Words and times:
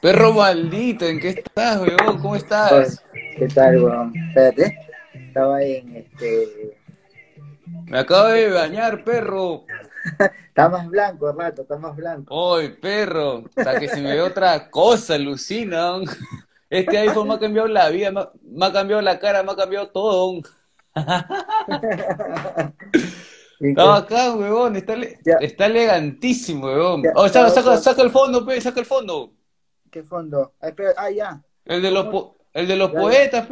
Perro 0.00 0.32
maldito, 0.32 1.06
¿en 1.06 1.18
qué 1.18 1.30
estás, 1.30 1.80
weón? 1.80 2.18
¿Cómo 2.22 2.36
estás? 2.36 3.02
¿Qué 3.36 3.48
tal, 3.48 3.82
weón? 3.82 4.12
Espérate. 4.28 4.78
Estaba 5.12 5.62
en 5.62 5.96
este. 5.96 6.78
Me 7.86 7.98
acabo 7.98 8.28
de 8.28 8.50
bañar, 8.50 9.02
perro. 9.02 9.64
está 10.48 10.68
más 10.68 10.86
blanco, 10.88 11.32
rato, 11.32 11.62
está 11.62 11.78
más 11.78 11.96
blanco. 11.96 12.56
Ay, 12.56 12.68
perro. 12.80 13.38
O 13.38 13.50
sea, 13.62 13.78
que 13.78 13.88
se 13.88 14.00
me 14.00 14.12
ve 14.14 14.20
otra 14.20 14.70
cosa, 14.70 15.14
alucina. 15.14 15.96
Este 16.70 16.98
iPhone 16.98 17.28
me 17.28 17.34
ha 17.34 17.38
cambiado 17.38 17.66
la 17.66 17.88
vida, 17.88 18.12
me 18.12 18.20
ha, 18.20 18.30
me 18.42 18.66
ha 18.66 18.72
cambiado 18.72 19.02
la 19.02 19.18
cara, 19.18 19.42
me 19.42 19.52
ha 19.52 19.56
cambiado 19.56 19.88
todo. 19.88 20.40
Está 23.60 23.96
acá, 23.96 24.34
huevón, 24.36 24.76
está, 24.76 24.94
está 25.40 25.66
elegantísimo. 25.66 26.68
Ya, 27.02 27.10
Oh, 27.16 27.28
saca, 27.28 27.50
saca, 27.50 27.76
saca 27.78 28.02
el 28.02 28.10
fondo, 28.10 28.46
pe, 28.46 28.60
saca 28.60 28.78
el 28.78 28.86
fondo. 28.86 29.32
¿Qué 29.90 30.02
fondo? 30.02 30.54
Ah, 30.60 30.68
espera, 30.68 30.92
ah, 30.96 31.10
ya. 31.10 31.42
El 31.64 31.82
de 31.82 31.90
los, 31.90 32.06
po- 32.08 32.36
el 32.52 32.66
de 32.66 32.76
los 32.76 32.92
Ya, 32.92 32.94
ya. 32.94 33.00
poetas. 33.00 33.48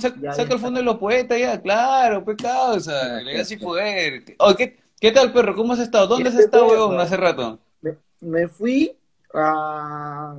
Saca, 0.00 0.16
Ya, 0.20 0.32
saca 0.32 0.48
ya. 0.48 0.54
el 0.54 0.60
fondo 0.60 0.78
de 0.80 0.84
los 0.84 0.98
poetas, 0.98 1.38
ya, 1.38 1.60
claro, 1.60 2.24
pe, 2.24 2.36
causa. 2.36 2.92
Ya, 2.92 3.20
Elegancia 3.20 3.56
y 3.56 3.58
ya. 3.58 3.64
poder. 3.66 4.24
Oh, 4.38 4.54
¿qué, 4.54 4.78
¿Qué 5.00 5.10
tal, 5.12 5.32
perro? 5.32 5.54
¿Cómo 5.54 5.72
has 5.72 5.80
estado? 5.80 6.06
¿Dónde 6.06 6.28
has 6.28 6.34
Este 6.34 6.44
estado, 6.46 6.68
perro. 6.68 6.86
huevón, 6.86 7.00
hace 7.00 7.16
rato? 7.16 7.58
Me, 7.80 7.96
me 8.20 8.48
fui 8.48 8.96
a, 9.34 10.36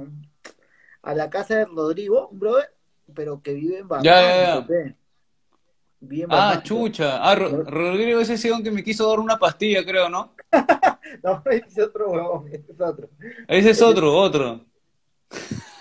a 1.04 1.16
la 1.16 1.30
casa 1.30 1.58
de 1.58 1.66
Rodrigo, 1.66 2.30
brother, 2.32 2.74
pero 3.14 3.42
que 3.42 3.54
vive 3.54 3.80
en 3.80 3.88
Ya, 3.88 4.22
ya, 4.22 4.38
ya. 4.38 4.56
Barranco, 4.56 4.68
pe. 4.68 4.96
Vive 6.02 6.24
en 6.24 6.30
Ah, 6.30 6.62
chucha. 6.64 7.18
Ah, 7.24 7.36
Ro- 7.36 7.64
Rodrigo 7.64 8.20
ese 8.20 8.38
sí 8.38 8.50
que 8.64 8.72
me 8.72 8.84
quiso 8.84 9.08
dar 9.10 9.20
una 9.20 9.38
pastilla, 9.38 9.84
creo, 9.86 10.10
¿no? 10.10 10.36
No, 11.24 11.42
ese 11.46 11.66
es 11.68 11.80
otro 11.80 12.12
huevón, 12.12 12.48
ese 12.50 12.72
es 12.72 12.82
otro. 12.82 13.10
Ese 13.48 13.70
es 13.72 13.82
otro, 13.82 14.14
otro. 14.18 14.66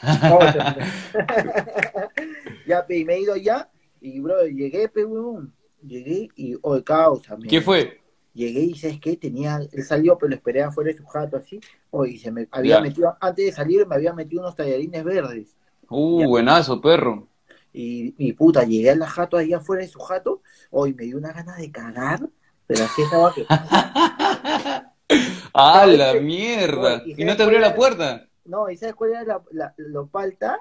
Ya, 2.67 2.87
pe, 2.87 2.99
y 2.99 3.05
me 3.05 3.15
he 3.15 3.21
ido 3.21 3.37
ya, 3.37 3.69
y 4.01 4.21
bro, 4.21 4.45
llegué, 4.47 4.89
pe, 4.89 5.05
huevón. 5.05 5.55
Llegué 5.83 6.29
y, 6.37 6.55
oh, 6.63 6.83
causa, 6.83 7.37
me- 7.37 7.49
¿Qué 7.49 7.61
fue? 7.61 8.01
Llegué 8.33 8.61
y 8.63 8.75
¿sabes 8.75 8.99
qué? 9.01 9.17
Tenía, 9.17 9.61
él 9.71 9.85
salió, 9.85 10.17
pero 10.19 10.31
lo 10.31 10.37
esperé 10.37 10.63
afuera 10.63 10.91
de 10.91 10.97
su 10.97 11.05
jato 11.05 11.37
así. 11.37 11.61
Oye, 11.91 12.19
se 12.19 12.33
me 12.33 12.49
había 12.51 12.77
Ya. 12.77 12.81
metido, 12.81 13.17
antes 13.21 13.45
de 13.47 13.53
salir 13.53 13.87
me 13.87 13.95
había 13.95 14.13
metido 14.13 14.43
unos 14.43 14.57
tallarines 14.57 15.05
verdes. 15.05 15.57
Uh, 15.89 16.21
Ya. 16.21 16.27
buenazo, 16.27 16.81
perro. 16.81 17.29
Y, 17.73 18.15
y 18.19 18.33
puta, 18.33 18.65
llegué 18.65 18.91
a 18.91 18.97
la 18.97 19.07
jato 19.07 19.37
ahí 19.37 19.53
afuera 19.53 19.83
de 19.83 19.89
su 19.89 20.01
jato. 20.01 20.43
Hoy 20.71 20.95
me 20.95 21.05
dio 21.05 21.19
una 21.19 21.33
gana 21.33 21.57
de 21.57 21.71
cagar, 21.71 22.29
pero 22.67 22.85
así 22.85 23.03
estaba 23.03 23.33
que. 23.35 23.45
¡Ah, 25.53 25.87
la 25.91 26.15
mierda! 26.15 27.03
¿y 27.07 27.23
¿Y 27.23 27.25
no 27.25 27.37
te 27.37 27.43
abrió 27.43 27.59
la 27.61 27.75
puerta? 27.75 28.27
No, 28.45 28.69
¿y 28.71 28.77
sabes 28.77 28.95
cuál 28.95 29.11
era 29.13 29.25
la, 29.25 29.43
la- 29.53 29.75
lo 29.79 30.07
falta? 30.09 30.61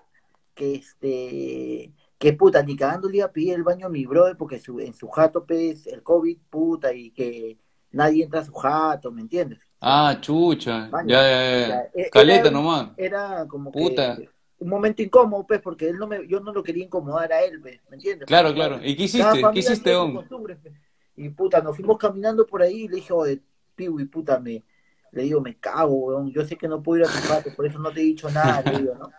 Que 0.54 0.76
este. 0.76 1.94
Que 2.18 2.34
puta, 2.34 2.64
ni 2.64 2.76
cagando 2.78 3.10
le 3.10 3.18
iba 3.18 3.26
a 3.26 3.32
pedir 3.34 3.54
el 3.56 3.64
baño 3.64 3.88
a 3.88 3.90
mi 3.90 4.06
brother 4.06 4.38
porque 4.38 4.58
su, 4.60 4.80
en 4.80 4.94
su 4.94 5.10
jato, 5.10 5.46
pues, 5.46 5.88
el 5.88 6.04
COVID, 6.04 6.38
puta, 6.50 6.94
y 6.94 7.12
que 7.12 7.58
nadie 7.92 8.24
entra 8.24 8.40
a 8.40 8.46
su 8.46 8.54
jato, 8.54 9.12
¿me 9.12 9.22
entiendes? 9.22 9.60
Ah, 9.82 10.18
chucha. 10.22 10.88
Baño. 10.90 11.10
Ya, 11.10 11.22
ya, 11.22 11.68
ya. 11.68 11.92
E- 11.94 12.10
Caleta 12.10 12.42
era- 12.48 12.52
nomás. 12.52 12.92
era 12.96 13.46
como 13.48 13.72
que 13.72 13.80
Puta. 13.80 14.18
un 14.60 14.70
momento 14.70 15.02
incómodo, 15.02 15.46
pues, 15.46 15.60
porque 15.62 15.90
él 15.90 15.98
no 15.98 16.08
me, 16.08 16.26
yo 16.26 16.40
no 16.40 16.54
lo 16.54 16.64
quería 16.64 16.86
incomodar 16.86 17.34
a 17.34 17.42
él, 17.44 17.60
pues, 17.62 17.82
¿me 17.90 17.98
entiendes? 17.98 18.26
Claro, 18.26 18.50
Porque 18.50 18.60
claro. 18.60 18.80
¿Y 18.86 18.96
qué 18.96 19.04
hiciste? 19.04 19.42
¿Qué 19.54 19.60
hiciste, 19.60 19.94
hombre? 19.96 20.26
pues. 20.30 20.58
Y 21.18 21.30
puta, 21.30 21.62
nos 21.62 21.76
fuimos 21.76 21.98
caminando 21.98 22.46
por 22.46 22.62
ahí 22.62 22.84
y 22.84 22.88
le 22.88 22.96
dije, 22.96 23.12
oye, 23.12 23.42
Piwi, 23.76 24.06
puta, 24.06 24.40
me, 24.40 24.64
le 25.14 25.24
digo, 25.24 25.42
me 25.42 25.56
cago, 25.56 25.94
weón, 25.96 26.32
yo 26.32 26.46
sé 26.46 26.58
que 26.58 26.68
no 26.68 26.84
puedo 26.84 27.02
ir 27.02 27.08
a 27.08 27.12
tu 27.12 27.18
jato, 27.28 27.50
por 27.56 27.66
eso 27.66 27.80
no 27.80 27.92
te 27.92 28.02
he 28.02 28.04
dicho 28.04 28.30
nada, 28.30 28.62
le 28.64 28.78
digo, 28.80 28.96
¿no? 28.96 29.10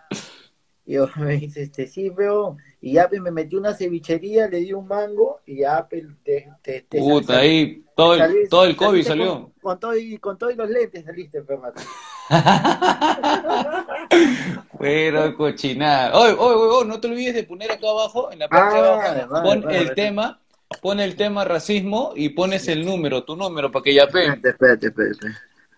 Y 0.85 0.93
yo, 0.93 1.07
me 1.17 1.37
dice, 1.37 1.63
este, 1.63 1.87
sí, 1.87 2.09
weón, 2.09 2.57
y 2.81 2.93
ya 2.93 3.09
pues, 3.09 3.19
me 3.21 3.31
metí 3.31 3.55
una 3.55 3.73
cevichería, 3.73 4.47
le 4.47 4.59
di 4.59 4.73
un 4.73 4.87
mango, 4.87 5.41
y 5.45 5.59
ya, 5.61 5.87
pues, 5.89 6.03
te, 6.23 6.51
te, 6.61 6.81
te- 6.81 6.99
Puta, 6.99 7.39
ahí 7.39 7.83
todo 7.95 8.13
el, 8.13 8.19
saliste- 8.21 8.49
todo 8.49 8.65
el 8.65 8.75
COVID 8.75 9.03
salió. 9.03 9.33
Con, 9.33 9.51
con 9.61 9.79
todo 9.79 9.97
y, 9.97 10.17
con 10.19 10.37
todo 10.37 10.51
y 10.51 10.55
los 10.55 10.69
lentes 10.69 11.03
saliste, 11.05 11.41
Fernando. 11.43 11.81
Pero 14.79 15.35
cochinada. 15.35 16.17
Oye, 16.19 16.33
oye, 16.33 16.55
oye, 16.55 16.87
no 16.89 16.99
te 16.99 17.07
olvides 17.07 17.33
de 17.35 17.43
poner 17.43 17.71
acá 17.71 17.87
abajo, 17.89 18.31
en 18.31 18.39
la 18.39 18.49
parte 18.49 18.75
de 18.75 18.81
Ah, 18.81 18.93
abajo, 18.93 19.01
vale, 19.03 19.27
pon 19.27 19.61
vale, 19.63 19.77
el 19.77 19.83
vale. 19.85 19.95
tema, 19.95 20.39
pon 20.81 20.99
el 20.99 21.15
tema 21.15 21.45
racismo 21.45 22.13
y 22.15 22.29
pones 22.29 22.67
el 22.67 22.85
número, 22.85 23.23
tu 23.23 23.35
número, 23.35 23.71
para 23.71 23.83
que 23.83 23.93
ya 23.93 24.07
pe. 24.07 24.27
Espérate, 24.27 24.49
espérate, 24.49 24.87
espérate. 24.87 25.27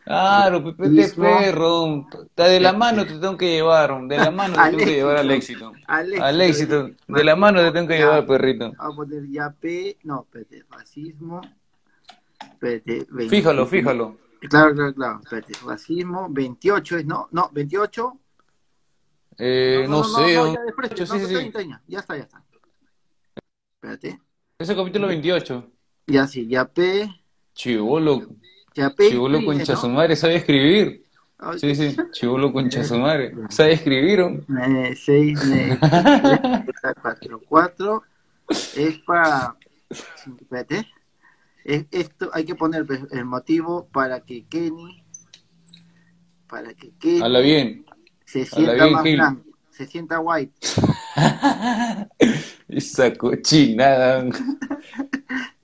Claro, 0.07 0.63
Pepe, 0.63 1.09
perro. 1.17 2.07
Está 2.23 2.45
de 2.45 2.61
la 2.61 2.71
mano 2.71 3.05
te 3.05 3.19
tengo 3.19 3.35
que 3.35 3.51
llevar, 3.51 4.07
de 4.07 4.17
la 4.17 4.31
mano 4.31 4.55
te 4.55 4.61
tengo 4.69 4.77
que 4.77 4.95
llevar 4.95 5.17
al 5.17 5.31
éxito. 5.31 5.73
Al 5.85 6.07
éxito. 6.07 6.23
Al 6.25 6.41
éxito, 6.41 6.89
de 7.09 7.23
la 7.25 7.35
mano 7.35 7.59
te 7.61 7.71
tengo 7.73 7.87
que 7.89 7.95
Ya. 7.99 8.05
llevar, 8.05 8.25
perrito. 8.25 8.71
Vamos 8.77 8.93
a 8.93 8.95
poner 8.95 9.29
ya 9.29 9.49
P, 9.49 9.97
no, 10.03 10.21
espérate, 10.21 10.63
racismo, 10.71 11.41
espérate, 12.41 13.05
20. 13.11 13.35
Fíjalo, 13.35 13.65
fíjalo. 13.65 14.17
Claro, 14.49 14.73
claro, 14.73 14.93
claro, 14.93 15.19
espérate, 15.23 15.53
racismo, 15.65 16.27
28 16.29 16.97
es, 16.99 17.05
¿no? 17.05 17.27
No, 17.31 17.49
28. 17.51 18.17
Eh, 19.39 19.85
no, 19.89 20.05
sé. 20.05 20.35
No, 20.35 20.45
¿no? 20.45 20.53
ya 20.53 20.61
de 20.61 20.71
frente, 20.71 21.05
Sí, 21.05 21.13
no, 21.13 21.19
sí, 21.19 21.25
sí. 21.27 21.33
30, 21.51 21.81
ya, 21.85 21.99
está, 21.99 22.15
ya 22.15 22.23
está. 22.23 22.43
Espérate, 23.75 24.21
Ese 24.57 24.73
capítulo 24.73 25.07
28. 25.07 25.69
ya 26.07 26.25
sí, 26.27 26.47
ya 26.47 26.63
P, 26.65 27.09
Chivolo, 27.53 28.19
P. 28.19 28.25
chivolo 29.09 29.39
P, 29.39 29.45
concha 29.45 29.73
¿no? 29.73 29.79
su 29.81 29.89
madre, 29.89 30.15
sabe 30.15 30.35
escribir. 30.35 31.03
Ay, 31.39 31.59
Sí, 31.59 31.75
sí, 31.75 31.95
chivolo 32.11 32.51
concha 32.51 32.83
su 32.83 32.97
madre. 32.97 33.33
Sabe 33.49 33.73
escribir, 33.73 34.21
¿o? 34.21 34.29
eh, 34.59 34.95
6, 34.95 35.39
4, 37.01 37.41
4, 37.47 38.03
es 38.75 38.97
para, 38.99 39.55
espérate, 39.89 40.87
es, 41.63 41.85
esto 41.91 42.29
hay 42.33 42.45
que 42.45 42.55
poner 42.55 42.85
pues, 42.85 43.01
el 43.11 43.25
motivo 43.25 43.87
para 43.91 44.21
que 44.21 44.45
Kenny, 44.45 45.03
para 46.47 46.73
que 46.73 46.91
Kenny 46.99 47.21
Habla 47.21 47.39
bien. 47.41 47.85
se 48.25 48.45
sienta 48.45 48.73
bien, 48.73 48.91
más 48.93 49.03
Gil. 49.03 49.15
blanco, 49.15 49.43
se 49.69 49.85
sienta 49.85 50.19
white. 50.19 50.53
Esa 52.69 53.13
cochinada. 53.15 54.25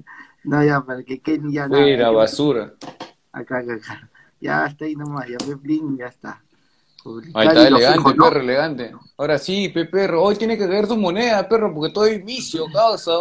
No, 0.44 0.64
ya, 0.64 0.82
para 0.82 1.04
que 1.04 1.20
Kenny 1.22 1.54
ya 1.54 1.68
Fuera, 1.68 1.98
nada, 1.98 2.12
basura. 2.12 2.74
acá, 3.32 3.60
acá, 3.60 3.74
acá. 3.76 4.10
Ya 4.40 4.66
está 4.66 4.86
ahí 4.86 4.96
nomás, 4.96 5.28
ya 5.28 5.38
ve 5.48 5.56
bling, 5.56 5.98
ya 5.98 6.08
está. 6.08 6.42
Ahí 7.34 7.48
está 7.48 7.68
elegante, 7.68 8.14
perro, 8.14 8.40
elegante. 8.40 8.92
Ahora 9.18 9.38
sí, 9.38 9.70
pe 9.70 9.86
perro. 9.86 10.24
Hoy 10.24 10.36
tiene 10.36 10.58
que 10.58 10.68
caer 10.68 10.88
tu 10.88 10.98
moneda, 10.98 11.48
perro, 11.48 11.74
porque 11.74 11.88
estoy 11.88 12.22
vicio, 12.22 12.66
causa. 12.72 13.12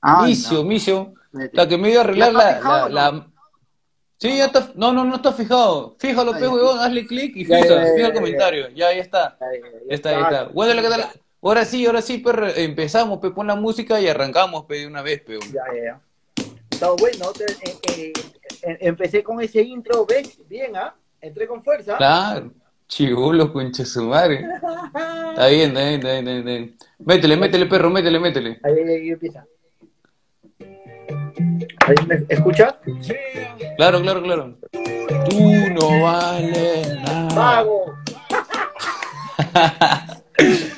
Ay, 0.00 0.34
Vicio, 0.34 0.62
no. 0.62 0.70
Espérate. 0.70 1.14
La 1.56 1.68
que 1.68 1.78
me 1.78 1.88
dio 1.88 1.98
a 2.00 2.02
arreglar 2.04 2.32
¿Ya 2.32 2.40
está 2.40 2.52
la, 2.52 2.58
fijado 2.58 2.74
la, 2.76 2.84
o 2.84 2.88
no? 2.88 2.94
la- 2.94 3.26
Sí, 4.18 4.36
ya 4.38 4.46
está. 4.46 4.72
No, 4.76 4.92
no, 4.92 5.04
no 5.04 5.16
está 5.16 5.32
fijado. 5.32 5.96
Fíjalo, 5.98 6.32
Ah, 6.32 6.38
pe, 6.38 6.48
huevón, 6.48 6.78
hazle 6.78 7.06
clic 7.06 7.36
y 7.36 7.44
fija, 7.44 7.60
ya, 7.60 7.84
ya, 7.84 7.94
fija 7.94 8.06
el 8.08 8.14
comentario. 8.14 8.68
Ya, 8.70 8.92
ya 8.92 9.00
está. 9.02 9.36
Ahí, 9.40 9.60
Ya 9.88 9.94
está, 9.94 10.12
ya 10.12 10.20
está. 10.22 10.44
Bueno, 10.44 10.80
¿qué 10.80 10.88
tal? 10.88 11.04
Ahora 11.42 11.64
sí, 11.66 11.84
ahora 11.84 12.00
sí, 12.00 12.18
perro, 12.18 12.48
empezamos, 12.48 13.18
pe, 13.18 13.30
pon 13.32 13.46
la 13.46 13.54
música 13.56 14.00
y 14.00 14.08
arrancamos, 14.08 14.64
pe, 14.64 14.78
de 14.78 14.86
una 14.86 15.02
vez, 15.02 15.20
pe. 15.22 15.38
Ya, 15.52 15.62
ya, 15.74 15.84
ya. 15.84 16.00
Está 16.74 16.90
bueno, 16.90 17.32
te- 17.32 17.44
eh, 17.44 17.78
eh, 17.88 18.12
eh, 18.62 18.78
empecé 18.80 19.22
con 19.22 19.40
ese 19.40 19.62
intro, 19.62 20.04
¿ves? 20.06 20.38
Bien, 20.48 20.74
¿ah? 20.76 20.92
Entré 21.20 21.46
con 21.46 21.62
fuerza. 21.62 21.96
Claro. 21.96 22.50
Chibulo, 22.88 23.52
concha 23.52 23.84
su 23.84 24.02
madre. 24.04 24.44
Está 25.34 25.46
bien, 25.48 25.70
está 25.76 25.80
bien, 25.80 25.94
está 25.94 26.10
bien, 26.12 26.28
está 26.28 26.50
bien. 26.50 26.76
Métele, 26.98 27.36
métele, 27.36 27.66
perro, 27.66 27.90
métele, 27.90 28.20
métele. 28.20 28.60
Ahí, 28.62 28.72
ahí, 28.72 28.88
ahí 28.88 29.08
empieza. 29.10 29.44
Ahí, 30.60 31.94
¿me 32.06 32.24
escuchas? 32.28 32.74
Claro, 33.76 34.00
claro, 34.02 34.22
claro. 34.22 34.58
Tú 35.28 35.40
no 35.72 36.02
vales 36.02 36.88
nada. 37.02 37.34
¡Vago! 37.34 37.84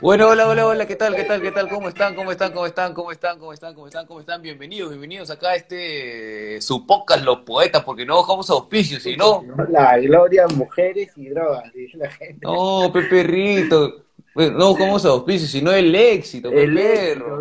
Bueno, 0.00 0.28
hola, 0.28 0.46
hola, 0.46 0.64
hola, 0.64 0.86
¿qué 0.86 0.94
tal, 0.94 1.16
qué 1.16 1.24
tal, 1.24 1.42
qué 1.42 1.50
tal? 1.50 1.68
¿Cómo 1.68 1.88
están, 1.88 2.14
cómo 2.14 2.30
están, 2.30 2.52
cómo 2.52 2.66
están, 2.66 2.94
cómo 2.94 3.10
están, 3.10 3.38
cómo 3.38 3.52
están, 3.52 3.74
cómo 3.74 3.86
están, 3.88 4.06
cómo 4.06 4.20
están? 4.20 4.40
Bienvenidos, 4.40 4.90
bienvenidos 4.90 5.28
acá 5.28 5.50
a 5.50 5.56
este, 5.56 6.60
su 6.60 6.86
podcast, 6.86 7.24
Los 7.24 7.38
Poetas, 7.38 7.82
porque 7.82 8.06
no 8.06 8.16
bajamos 8.18 8.48
auspicios, 8.48 9.02
si 9.02 9.16
no, 9.16 9.42
La 9.68 9.98
gloria, 9.98 10.46
mujeres 10.46 11.10
y 11.16 11.28
drogas, 11.30 11.72
dice 11.72 11.96
la 11.96 12.10
gente. 12.10 12.38
no, 12.42 12.92
Peperrito, 12.92 14.04
no 14.36 14.72
bajamos 14.74 15.04
auspicios, 15.04 15.50
sino 15.50 15.72
el 15.72 15.92
éxito, 15.92 16.52
El 16.52 16.74
perro. 16.74 17.40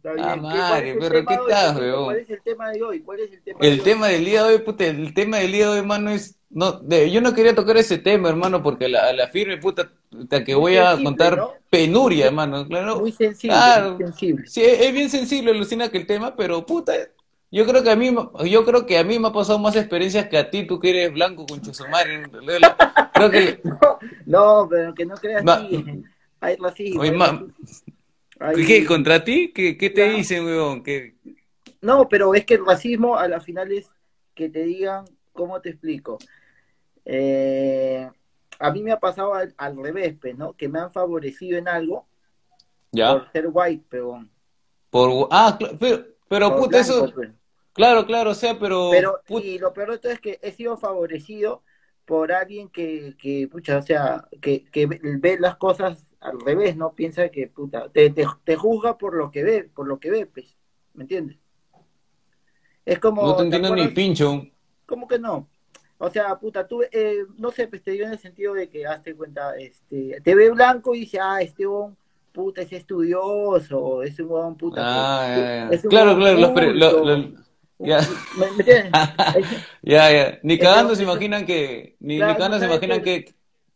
Está 0.00 0.14
bien. 0.14 0.26
Ah, 0.26 0.34
¿Qué- 0.34 0.40
madre, 0.40 0.92
tema 0.94 1.08
¿qué 1.08 1.10
Pepito? 1.10 1.44
weón? 1.78 2.04
¿Cuál 2.04 2.16
es 2.16 2.30
el 2.30 2.42
tema 2.42 2.70
de 2.70 2.82
hoy? 2.82 3.00
¿Cuál 3.00 3.20
es 3.20 3.32
el 3.32 3.42
tema 3.42 3.58
de 3.60 3.68
El 3.68 3.74
hoy? 3.74 3.80
tema 3.84 4.08
del 4.08 4.24
día 4.24 4.42
de 4.44 4.54
hoy, 4.54 4.58
puta, 4.62 4.86
el 4.86 5.12
tema 5.14 5.36
del 5.38 5.52
día 5.52 5.66
de 5.66 5.72
hoy, 5.72 5.78
hermano, 5.80 6.10
es, 6.10 6.38
no, 6.48 6.72
de- 6.72 7.10
yo 7.10 7.20
no 7.20 7.34
quería 7.34 7.54
tocar 7.54 7.76
ese 7.76 7.98
tema, 7.98 8.30
hermano, 8.30 8.62
porque 8.62 8.88
la, 8.88 9.08
a 9.08 9.12
la 9.12 9.28
firme, 9.28 9.58
puta, 9.58 9.90
puta, 10.08 10.42
que 10.42 10.54
voy 10.54 10.78
a 10.78 10.96
contar 11.02 11.36
¿no? 11.36 11.50
penuria, 11.68 12.26
hermano, 12.28 12.66
claro. 12.66 13.00
Muy 13.00 13.12
sensible, 13.12 13.54
Claro. 13.54 13.90
muy 13.96 14.04
sensible. 14.04 14.46
Sí, 14.46 14.62
es 14.64 14.92
bien 14.94 15.10
sensible, 15.10 15.50
alucina 15.50 15.90
que 15.90 15.98
el 15.98 16.06
tema, 16.06 16.34
pero 16.34 16.64
puta, 16.64 16.94
yo 17.50 17.66
creo 17.66 17.82
que 17.82 17.90
a 17.90 17.96
mí, 17.96 18.10
yo 18.48 18.64
creo 18.64 18.86
que 18.86 18.96
a 18.96 19.04
mí 19.04 19.18
me 19.18 19.28
ha 19.28 19.32
pasado 19.32 19.58
más 19.58 19.76
experiencias 19.76 20.28
que 20.28 20.38
a 20.38 20.48
ti, 20.50 20.66
tú 20.66 20.80
que 20.80 20.90
eres 20.90 21.12
blanco 21.12 21.44
con 21.46 21.60
chusumare. 21.60 22.22
Creo 23.12 23.30
que... 23.30 23.60
No, 23.64 23.98
no, 24.24 24.66
pero 24.70 24.94
que 24.94 25.04
no 25.04 25.14
creas 25.16 25.44
Ma- 25.44 25.54
así. 25.56 25.84
Hay 26.40 26.56
racismo. 26.56 27.02
Oye, 27.02 27.12
ma- 27.12 27.44
¿Qué? 28.66 28.84
¿Contra 28.86 29.22
ti? 29.24 29.52
¿Qué, 29.54 29.76
qué 29.76 29.90
te 29.90 30.08
Ya. 30.08 30.16
dicen, 30.16 30.44
weón? 30.44 30.82
¿Qué? 30.82 31.14
No, 31.82 32.08
pero 32.08 32.34
es 32.34 32.44
que 32.44 32.54
el 32.54 32.66
racismo 32.66 33.16
a 33.16 33.28
la 33.28 33.40
final 33.40 33.72
es 33.72 33.90
que 34.34 34.48
te 34.48 34.64
digan, 34.64 35.04
¿cómo 35.32 35.60
te 35.60 35.70
explico? 35.70 36.18
Eh, 37.04 38.10
a 38.58 38.72
mí 38.72 38.82
me 38.82 38.92
ha 38.92 39.00
pasado 39.00 39.34
al, 39.34 39.54
al 39.58 39.76
revés, 39.76 40.16
pues, 40.20 40.36
¿no? 40.36 40.54
Que 40.54 40.68
me 40.68 40.80
han 40.80 40.92
favorecido 40.92 41.58
en 41.58 41.68
algo 41.68 42.06
¿Ya? 42.92 43.12
por 43.12 43.30
ser 43.32 43.48
white, 43.52 43.84
pero, 43.88 44.24
Por... 44.90 45.28
Ah, 45.30 45.58
pero, 45.78 46.06
pero 46.28 46.48
por 46.48 46.58
puta, 46.60 46.78
blanco, 46.78 46.80
eso... 46.80 47.12
pues. 47.14 47.30
Claro, 47.72 48.04
claro, 48.04 48.30
o 48.30 48.34
sea, 48.34 48.58
pero... 48.58 48.90
Pero, 48.90 49.20
put- 49.26 49.44
y 49.44 49.58
lo 49.58 49.72
peor 49.72 49.92
de 49.92 49.98
todo 49.98 50.12
es 50.12 50.20
que 50.20 50.38
he 50.42 50.52
sido 50.52 50.76
favorecido 50.76 51.62
por 52.04 52.32
alguien 52.32 52.68
que, 52.68 53.16
que 53.18 53.48
pucha, 53.48 53.78
o 53.78 53.82
sea, 53.82 54.26
que, 54.42 54.64
que 54.64 54.86
ve 54.86 55.38
las 55.38 55.56
cosas 55.56 56.04
al 56.20 56.40
revés, 56.40 56.76
¿no? 56.76 56.92
Piensa 56.92 57.28
que, 57.30 57.46
puta, 57.48 57.88
te, 57.90 58.10
te, 58.10 58.26
te 58.44 58.56
juzga 58.56 58.98
por 58.98 59.14
lo 59.14 59.30
que 59.30 59.42
ve, 59.42 59.64
por 59.74 59.86
lo 59.86 59.98
que 59.98 60.10
ve, 60.10 60.26
pues, 60.26 60.56
¿me 60.94 61.04
entiendes? 61.04 61.36
Es 62.84 62.98
como, 62.98 63.22
No 63.22 63.32
te 63.36 63.38
¿te 63.38 63.56
entiendo 63.56 63.74
ni 63.76 63.88
pincho. 63.88 64.46
¿Cómo 64.86 65.06
que 65.06 65.18
no? 65.18 65.48
O 65.98 66.08
sea, 66.10 66.38
puta, 66.38 66.66
tú, 66.66 66.82
eh, 66.90 67.24
no 67.36 67.50
sé, 67.50 67.68
pues 67.68 67.82
te 67.82 67.90
digo 67.90 68.06
en 68.06 68.12
el 68.12 68.18
sentido 68.18 68.54
de 68.54 68.68
que, 68.68 68.86
hazte 68.86 69.14
cuenta, 69.14 69.54
este, 69.56 70.20
te 70.22 70.34
ve 70.34 70.50
blanco 70.50 70.94
y 70.94 71.00
dice, 71.00 71.18
ah, 71.20 71.40
este 71.42 71.66
huevón, 71.66 71.96
puta, 72.32 72.62
es 72.62 72.72
estudioso, 72.72 74.02
es 74.02 74.18
un 74.18 74.30
huevón, 74.30 74.56
puta, 74.56 74.80
Ah, 74.82 75.26
que- 75.34 75.40
ya, 75.40 75.68
ya. 75.68 75.68
es 75.76 75.84
un 75.84 75.90
Claro, 75.90 76.16
claro, 76.16 76.38
los 76.38 76.50
pre- 76.52 76.74
lo- 76.74 77.04
ya. 77.78 78.00
¿Me, 78.38 78.46
me 78.46 78.46
entiendes? 78.58 78.92
Ya, 79.82 80.10
ya. 80.10 80.38
Ni 80.42 80.58
cagando 80.58 80.94
se 80.94 81.02
imaginan 81.02 81.44
que... 81.46 81.96
Ni, 82.00 82.16
Claro, 82.16 82.32
ni 82.32 82.38
cagando 82.38 82.58
se 82.58 82.66
imaginan 82.66 83.02
que- 83.02 83.24
que... 83.26 83.34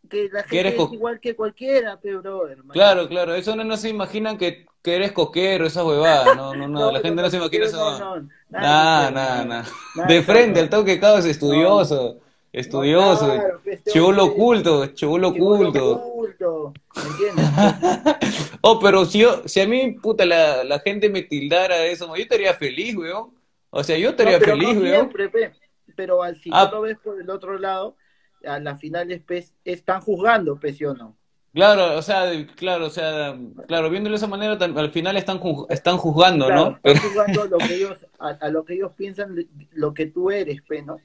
que 0.09 0.29
la 0.33 0.43
gente 0.43 0.61
eres 0.61 0.75
es 0.75 0.93
igual 0.93 1.21
que 1.21 1.35
cualquiera, 1.35 1.99
pero 2.03 2.21
brother. 2.23 2.59
Claro, 2.71 3.09
claro. 3.09 3.35
Eso 3.35 3.55
no, 3.57 3.65
no 3.65 3.77
se 3.77 3.89
imaginan 3.89 4.37
que, 4.39 4.67
que 4.83 4.97
eres 4.97 5.13
coquero, 5.13 5.67
esa 5.67 5.85
huevada. 5.85 6.35
No, 6.35 6.55
no, 6.55 6.69
no. 6.69 6.91
La 6.93 7.01
gente 7.03 7.23
no 7.23 7.31
se 7.31 7.37
imagina 7.39 7.67
eso. 7.67 7.77
No, 7.77 7.99
No, 7.99 8.17
no, 8.21 8.29
nada, 8.51 9.11
nada, 9.11 9.45
nada. 9.45 9.65
De 10.09 10.23
frente, 10.23 10.61
al 10.61 10.69
toque 10.71 11.01
caos, 11.01 11.25
estudioso. 11.25 12.19
Estudioso. 12.53 13.27
claro, 13.27 13.61
Chulo 13.93 14.25
oculto, 14.27 14.87
chulo 14.95 15.29
oculto. 15.31 15.95
oculto, 15.97 16.73
¿Me 16.95 17.11
entiendes? 17.11 18.55
Oh, 18.67 18.79
pero 18.81 19.05
si 19.05 19.19
yo, 19.19 19.43
si 19.47 19.61
a 19.61 19.67
mí, 19.69 19.93
puta, 20.01 20.25
la, 20.25 20.65
la 20.65 20.79
gente 20.79 21.11
me 21.11 21.23
tildara 21.23 21.77
de 21.77 21.93
eso, 21.93 22.07
yo 22.07 22.23
estaría 22.23 22.55
feliz, 22.55 22.97
weón. 22.97 23.35
O 23.71 23.83
sea, 23.85 23.99
yo 23.99 24.11
estaría 24.11 24.39
No, 24.39 24.45
pero 24.45 24.53
feliz, 24.57 24.75
no 24.77 24.81
weón. 24.83 24.95
siempre, 24.95 25.29
pe. 25.29 25.53
Pero 25.97 26.23
al, 26.23 26.37
si 26.41 26.49
Ah. 26.53 26.71
lo 26.73 26.81
ves 26.83 26.97
por 27.03 27.21
el 27.21 27.29
otro 27.29 27.59
lado, 27.59 27.97
a 28.47 28.59
la 28.61 28.77
final 28.77 29.11
es, 29.11 29.21
pues, 29.27 29.53
están 29.65 30.01
juzgando, 30.01 30.57
pues, 30.57 30.77
¿sí 30.77 30.85
o 30.85 30.95
no? 30.95 31.17
Claro, 31.53 31.97
o 31.97 32.03
sea, 32.03 32.25
claro, 32.57 32.87
o 32.87 32.91
sea, 32.91 33.39
claro, 33.69 33.89
viéndolo 33.89 34.15
de 34.15 34.17
esa 34.17 34.27
manera, 34.27 34.55
al 34.55 34.91
final 34.91 35.17
están, 35.17 35.41
están 35.69 35.99
juzgando, 35.99 36.47
Claro, 36.47 36.65
¿no? 36.71 36.79
Pero, 36.83 36.95
están 36.97 37.11
juzgando 37.11 37.43
a 37.43 37.47
lo 37.47 37.59
que 37.59 37.75
ellos, 37.77 38.07
a, 38.19 38.29
a 38.29 38.49
lo 38.49 38.65
que 38.65 38.75
ellos 38.75 38.93
piensan, 38.97 39.37
lo 39.73 39.95
que 39.95 40.07
tú 40.07 40.31
eres, 40.33 40.63
pues, 40.67 40.85
¿no? 40.85 40.97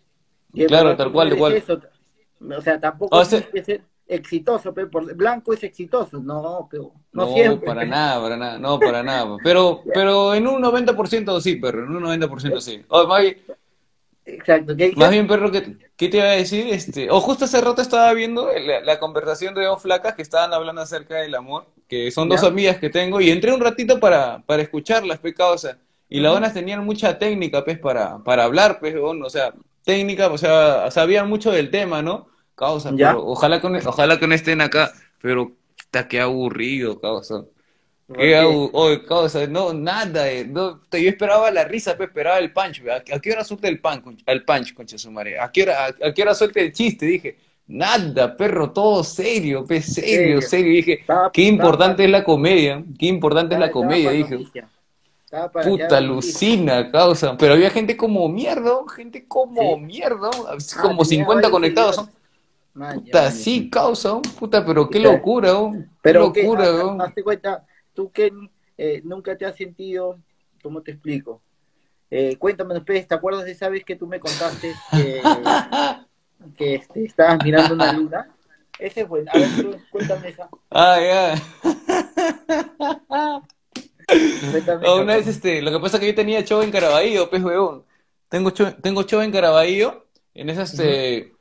Y 0.53 0.65
Claro, 0.65 0.95
tal 0.97 1.11
cual, 1.11 1.33
eres 1.33 1.63
eso. 1.63 1.79
O 2.57 2.61
sea, 2.61 2.79
tampoco 2.79 3.15
O 3.15 3.23
sea- 3.25 3.41
tienes 3.41 3.53
que 3.53 3.63
ser 3.63 3.81
exitoso, 4.07 4.73
pe, 4.73 4.87
por 4.87 5.13
blanco 5.13 5.53
es 5.53 5.63
exitoso, 5.63 6.17
no, 6.19 6.67
pero 6.71 6.93
no, 7.11 7.27
no, 7.27 7.33
siempre. 7.33 7.67
para 7.67 7.85
nada, 7.85 8.19
para 8.19 8.37
nada, 8.37 8.57
no, 8.57 8.79
para 8.79 9.03
nada. 9.03 9.37
Pero, 9.43 9.83
pero 9.93 10.33
en 10.33 10.47
un 10.47 10.63
90% 10.63 11.39
sí, 11.41 11.57
perro, 11.57 11.83
en 11.85 11.95
un 11.95 12.03
90% 12.03 12.59
sí. 12.59 12.83
Oh, 12.87 13.07
Exacto, 14.33 14.75
¿qué 14.75 14.91
más 14.95 15.09
bien, 15.09 15.27
perro, 15.27 15.51
¿qué, 15.51 15.77
qué 15.95 16.07
te 16.09 16.17
iba 16.17 16.27
a 16.27 16.31
decir? 16.31 16.67
Este, 16.67 17.09
o 17.09 17.19
justo 17.21 17.45
hace 17.45 17.59
rato 17.61 17.81
estaba 17.81 18.13
viendo 18.13 18.49
la, 18.51 18.81
la 18.81 18.99
conversación 18.99 19.55
de 19.55 19.63
dos 19.65 19.81
flacas 19.81 20.13
que 20.15 20.21
estaban 20.21 20.53
hablando 20.53 20.81
acerca 20.81 21.15
del 21.17 21.33
amor, 21.35 21.65
que 21.87 22.11
son 22.11 22.29
dos 22.29 22.41
Ya. 22.41 22.47
amigas 22.47 22.77
que 22.77 22.89
tengo, 22.89 23.21
y 23.21 23.31
entré 23.31 23.51
un 23.53 23.61
ratito 23.61 23.99
para, 23.99 24.43
para 24.45 24.61
escucharlas, 24.61 25.19
pe, 25.19 25.33
causa. 25.33 25.77
Y 26.09 26.19
las 26.19 26.31
buenas 26.31 26.53
tenían 26.53 26.85
mucha 26.85 27.17
técnica, 27.17 27.63
pues, 27.63 27.79
para, 27.79 28.19
para 28.23 28.43
hablar, 28.43 28.79
pues, 28.79 28.95
o 28.97 29.29
sea, 29.29 29.53
técnica, 29.83 30.27
o 30.29 30.37
sea, 30.37 30.89
sabían 30.91 31.27
mucho 31.29 31.51
del 31.51 31.71
tema, 31.71 32.01
¿no? 32.01 32.27
Causa, 32.55 32.91
Ya. 32.93 33.07
pero 33.09 33.25
ojalá 33.25 33.61
que, 33.61 33.69
no- 33.69 33.79
ojalá 33.85 34.19
que 34.19 34.27
no 34.27 34.35
estén 34.35 34.61
acá, 34.61 34.91
pero, 35.21 35.53
está 35.79 36.07
qué 36.07 36.19
aburrido, 36.19 36.99
causa. 36.99 37.45
Qué 38.17 38.35
abu- 38.35 38.69
oye, 38.73 39.03
causa, 39.05 39.45
no, 39.45 39.71
nada, 39.71 40.29
eh, 40.31 40.43
no, 40.45 40.79
te- 40.89 41.01
yo 41.03 41.09
esperaba 41.09 41.51
la 41.51 41.63
risa, 41.63 41.95
pe, 41.95 42.05
esperaba 42.05 42.39
el 42.39 42.51
punch, 42.51 42.81
¿a, 42.87 42.95
a 43.15 43.19
qué 43.19 43.31
hora 43.31 43.43
suelta 43.43 43.67
el 43.67 43.79
pan, 43.79 44.03
el 44.25 44.43
punch, 44.43 44.73
concha 44.73 44.97
su 44.97 45.11
madre? 45.11 45.39
¿A 45.39 45.51
qué 45.51 45.63
hora, 45.63 45.85
a, 45.85 46.07
a 46.07 46.13
qué 46.13 46.21
hora 46.23 46.33
suelta 46.33 46.59
el 46.59 46.71
chiste? 46.73 47.05
Dije, 47.05 47.37
nada, 47.67 48.35
perro, 48.35 48.71
todo 48.71 49.03
serio, 49.03 49.63
pe, 49.65 49.81
serio, 49.81 50.41
Serio. 50.41 50.41
serio, 50.41 50.71
dije, 50.73 51.05
qué 51.31 51.41
importante 51.43 51.97
para- 51.97 52.05
es 52.05 52.09
la 52.11 52.23
comedia, 52.23 52.83
qué 52.97 53.05
importante 53.05 53.53
es 53.53 53.59
la 53.61 53.71
comedia, 53.71 54.09
dije. 54.11 54.45
que 54.51 54.63
Puta, 55.63 55.97
alucina, 55.97 56.89
causa. 56.91 57.37
Pero 57.37 57.53
había 57.53 57.69
gente 57.69 57.95
como 57.95 58.27
mierda, 58.27 58.71
gente 58.95 59.27
como 59.27 59.75
Sí. 59.75 59.81
mierda, 59.81 60.31
Ah, 60.33 60.57
como 60.81 61.03
tenía 61.03 61.05
50 61.05 61.35
varios 61.35 61.51
conectados. 61.51 62.09
Man, 62.73 63.01
Puta, 63.01 63.29
sí, 63.31 63.69
causa, 63.69 64.19
puta, 64.39 64.65
pero 64.65 64.89
qué 64.89 64.99
locura, 64.99 65.49
qué 65.71 65.85
Pero 66.01 66.33
que, 66.33 66.41
locura, 66.43 66.63
haz- 66.65 66.95
¿no? 66.97 67.03
hazte 67.03 67.23
cuenta, 67.23 67.65
tú 67.99 68.13
que 68.13 68.31
eh, 68.77 69.01
nunca 69.03 69.37
te 69.37 69.45
has 69.45 69.57
sentido, 69.57 70.17
¿cómo 70.63 70.81
te 70.81 70.91
explico? 70.91 71.41
Eh, 72.09 72.37
cuéntame 72.37 72.73
después, 72.75 73.05
¿te 73.05 73.13
acuerdas 73.13 73.43
de 73.43 73.51
esa 73.51 73.67
vez 73.67 73.83
que 73.83 73.97
tú 73.97 74.07
me 74.07 74.21
contaste 74.21 74.73
que, 74.89 75.21
que 76.57 76.75
este, 76.75 77.03
estabas 77.03 77.43
mirando 77.43 77.73
una 77.73 77.91
luna? 77.91 78.33
Ese 78.79 79.01
es 79.01 79.07
bueno. 79.09 79.29
A 79.33 79.37
ver, 79.37 79.49
tú, 79.61 79.75
cuéntame 79.91 80.29
esa. 80.29 80.49
Ah, 80.71 80.97
ya. 81.01 81.35
No, 84.07 84.57
esa, 84.57 84.95
una 84.95 85.17
vez, 85.17 85.27
este, 85.27 85.61
lo 85.61 85.71
que 85.71 85.79
pasa 85.79 85.97
es 85.97 85.99
que 85.99 86.07
yo 86.07 86.15
tenía 86.15 86.45
show 86.45 86.61
en 86.61 86.71
Caraballo, 86.71 87.29
pues, 87.29 87.43
weón. 87.43 87.83
Tengo 88.29 88.51
show, 88.51 88.71
tengo 88.81 89.03
show 89.03 89.19
en 89.19 89.33
Caraballo, 89.33 90.07
en 90.33 90.49
esa, 90.49 90.63
este, 90.63 91.33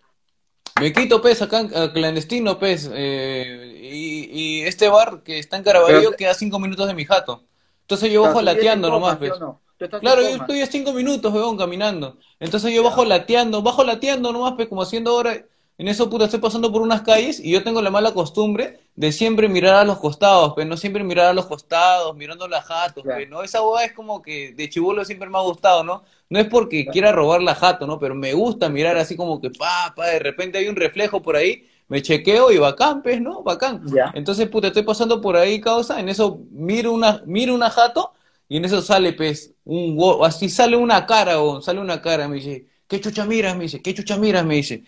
me 0.81 0.93
quito, 0.93 1.21
pues, 1.21 1.43
acá, 1.43 1.69
a 1.75 1.93
clandestino, 1.93 2.59
pues, 2.59 2.91
eh, 2.93 3.81
y, 3.83 4.31
y 4.33 4.63
este 4.63 4.89
bar 4.89 5.23
que 5.23 5.39
está 5.39 5.57
en 5.57 5.65
Caraballo 5.65 6.13
queda 6.13 6.35
cinco 6.35 6.59
minutos 6.59 6.87
de 6.87 6.95
mi 6.95 7.05
jato. 7.05 7.45
Entonces 7.83 8.13
yo 8.13 8.23
bajo 8.23 8.43
lateando 8.43 8.91
nomás, 8.91 9.19
¿sí 9.19 9.27
o 9.27 9.29
pues. 9.29 9.41
no? 9.41 9.61
Claro, 10.01 10.23
yo 10.23 10.29
estoy 10.29 10.61
a 10.61 10.67
cinco 10.67 10.93
minutos, 10.93 11.33
weón, 11.33 11.57
caminando. 11.57 12.19
Entonces 12.41 12.73
yo 12.73 12.83
bajo 12.83 13.05
lateando, 13.05 13.63
bajo 13.63 13.85
lateando 13.85 14.33
nomás, 14.33 14.55
pues, 14.57 14.69
como 14.69 14.83
haciendo 14.83 15.15
hora. 15.15 15.45
En 15.79 15.87
eso, 15.87 16.11
puta, 16.11 16.25
estoy 16.25 16.41
pasando 16.41 16.73
por 16.73 16.83
unas 16.83 17.03
calles 17.03 17.39
y 17.39 17.53
yo 17.53 17.63
tengo 17.63 17.81
la 17.81 17.91
mala 17.91 18.13
costumbre 18.13 18.81
de 18.97 19.13
siempre 19.13 19.49
mirar 19.49 19.77
a 19.77 19.85
los 19.85 19.99
costados, 19.99 20.55
pues, 20.55 20.67
no 20.67 20.77
siempre 20.77 21.05
mirar 21.05 21.27
a 21.27 21.33
los 21.33 21.47
costados, 21.47 22.17
mirando 22.17 22.49
las 22.49 22.65
jatos, 22.65 23.05
pues, 23.05 23.29
¿no? 23.29 23.45
Esa 23.45 23.63
hueá 23.63 23.85
es 23.85 23.93
como 23.93 24.21
que 24.21 24.53
de 24.55 24.69
chibolo 24.69 25.05
siempre 25.05 25.31
me 25.31 25.39
ha 25.39 25.43
gustado, 25.43 25.85
¿no? 25.85 26.03
No 26.31 26.41
es 26.41 26.49
porque 26.49 26.85
quiera 26.87 27.13
robar 27.13 27.43
la 27.43 27.55
jato, 27.55 27.87
¿no? 27.87 28.01
Pero 28.01 28.17
me 28.17 28.33
gusta 28.35 28.69
mirar 28.69 28.97
así 28.99 29.15
como 29.15 29.41
que, 29.41 29.51
pa, 29.51 29.93
pa, 29.95 30.07
de 30.07 30.19
repente 30.19 30.59
hay 30.59 30.67
un 30.67 30.75
reflejo 30.75 31.23
por 31.23 31.37
ahí, 31.37 31.69
me 31.87 32.03
chequeo 32.03 32.51
y 32.51 32.59
bacán, 32.59 33.01
pues, 33.01 33.21
¿no? 33.21 33.45
Bacán. 33.45 33.81
Ya. 33.87 34.11
Entonces, 34.17 34.49
puta, 34.49 34.67
estoy 34.67 34.83
pasando 34.83 35.21
por 35.21 35.37
ahí, 35.37 35.61
causa, 35.61 36.01
en 36.01 36.09
eso 36.09 36.41
miro 36.51 36.93
una, 36.93 37.23
miro 37.25 37.55
una 37.55 37.71
jato 37.71 38.15
y 38.49 38.57
en 38.57 38.65
eso 38.65 38.83
sale, 38.83 39.13
pues, 39.13 39.55
un 39.65 39.97
así 40.25 40.49
sale 40.49 40.77
una 40.77 41.07
cara, 41.07 41.41
o 41.41 41.63
sale 41.63 41.79
una 41.79 42.03
cara, 42.03 42.27
me 42.27 42.37
dice, 42.37 42.67
¿qué 42.89 43.01
chucha 43.01 43.25
miras? 43.25 43.57
Me 43.57 43.65
dice, 43.65 43.81
¿qué 43.83 43.95
chucha 43.95 44.17
miras? 44.17 44.45
Me 44.45 44.57
dice. 44.57 44.83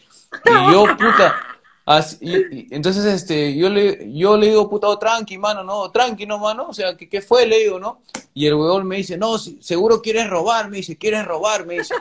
Y 0.44 0.72
yo, 0.72 0.84
puta, 0.96 1.34
así- 1.86 2.18
y- 2.20 2.56
y- 2.60 2.66
entonces, 2.70 3.04
este, 3.04 3.54
yo 3.56 3.68
le, 3.68 4.12
yo 4.12 4.36
le 4.36 4.48
digo, 4.48 4.68
puta, 4.70 4.88
oh, 4.88 4.98
tranqui, 4.98 5.38
mano, 5.38 5.62
no, 5.62 5.90
tranqui, 5.90 6.24
no, 6.26 6.38
mano, 6.38 6.66
o 6.68 6.72
sea, 6.74 6.96
¿qué, 6.96 7.08
qué 7.08 7.20
fue? 7.20 7.46
Le 7.46 7.58
digo, 7.60 7.78
¿no? 7.78 8.00
Y 8.32 8.46
el 8.46 8.54
huevón 8.54 8.86
me 8.86 8.96
dice, 8.96 9.18
no, 9.18 9.38
si- 9.38 9.58
seguro 9.60 10.00
quieres 10.00 10.28
robar, 10.30 10.70
me 10.70 10.78
dice, 10.78 10.96
quieres 10.96 11.24
robar, 11.26 11.66
me 11.66 11.74
dice. 11.78 11.94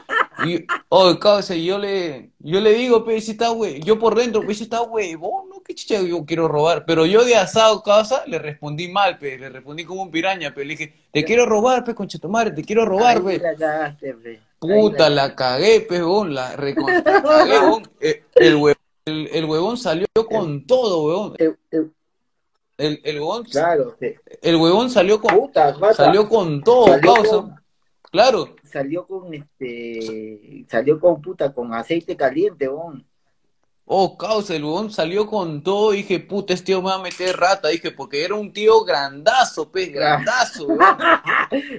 Y, 0.46 0.64
oh, 0.90 1.18
causa, 1.20 1.56
yo 1.56 1.78
le, 1.80 2.30
yo 2.40 2.62
le 2.62 2.74
digo, 2.74 3.04
pues, 3.04 3.26
si 3.26 3.32
está 3.32 3.50
güey, 3.50 3.82
yo 3.82 3.98
por 4.00 4.16
dentro, 4.16 4.44
pues, 4.44 4.58
si 4.58 4.64
está 4.64 4.82
huevón, 4.84 5.50
no, 5.50 5.62
qué 5.64 5.74
chicha, 5.74 6.00
yo 6.02 6.24
quiero 6.24 6.48
robar. 6.48 6.86
Pero 6.86 7.06
yo 7.08 7.26
de 7.26 7.36
asado, 7.36 7.82
causa, 7.84 8.24
le 8.28 8.38
respondí 8.40 8.88
mal, 8.90 9.18
pues, 9.18 9.40
le 9.40 9.50
respondí 9.50 9.84
como 9.86 10.04
un 10.04 10.12
piraña, 10.12 10.54
pues, 10.54 10.68
le 10.68 10.76
dije, 10.78 10.94
te 11.12 11.26
quiero 11.26 11.46
robar, 11.48 11.84
concha 11.96 12.20
tu 12.20 12.30
madre, 12.30 12.52
te 12.52 12.64
quiero 12.64 12.86
robar, 12.86 13.18
Ahí 13.18 13.24
pues. 13.24 13.42
la 13.42 13.56
cagaste, 13.56 14.14
pe. 14.14 14.40
Ahí 14.62 14.70
Puta, 14.82 15.10
la 15.10 15.36
cagué, 15.36 15.88
huevón, 15.90 16.34
la 16.34 16.56
recontra 16.56 17.04
cagué, 17.24 17.60
huevón. 17.60 17.84
Eh, 18.02 18.24
El, 18.36 18.58
el, 19.06 19.28
el 19.32 19.46
huevón 19.46 19.78
salió 19.78 20.08
con 20.30 20.66
todo, 20.68 21.04
huevón. 21.04 21.36
El, 22.78 23.02
el 23.04 23.20
huevón, 23.20 23.44
claro, 23.44 23.98
el 24.42 24.56
huevón 24.56 24.90
salió 24.90 25.20
con, 25.22 25.38
Puta, 25.38 25.76
salió 25.94 26.28
con 26.30 26.62
todo, 26.64 26.88
Salió 26.88 27.14
causa. 27.14 27.32
con- 27.38 27.60
Claro. 28.12 28.56
salió 28.64 29.06
con 29.06 29.32
este 29.36 30.66
salió 30.68 31.00
con 31.00 31.22
puta 31.22 31.54
con 31.54 31.72
aceite 31.76 32.16
caliente 32.18 32.68
bon. 32.68 33.06
Oh, 33.92 34.16
causa, 34.18 34.56
el 34.56 34.64
huevón 34.64 34.92
salió 34.92 35.26
con 35.26 35.64
todo. 35.64 35.92
Dije, 35.92 36.20
puta, 36.20 36.54
este 36.54 36.68
tío 36.68 36.82
me 36.82 36.90
va 36.90 36.96
a 36.96 37.02
meter 37.02 37.36
rata. 37.36 37.70
Dije, 37.70 37.90
porque 37.90 38.24
era 38.24 38.36
un 38.36 38.54
tío 38.54 38.84
grandazo, 38.84 39.72
pues, 39.72 39.92
grandazo, 39.94 40.68
huevón. 40.68 40.98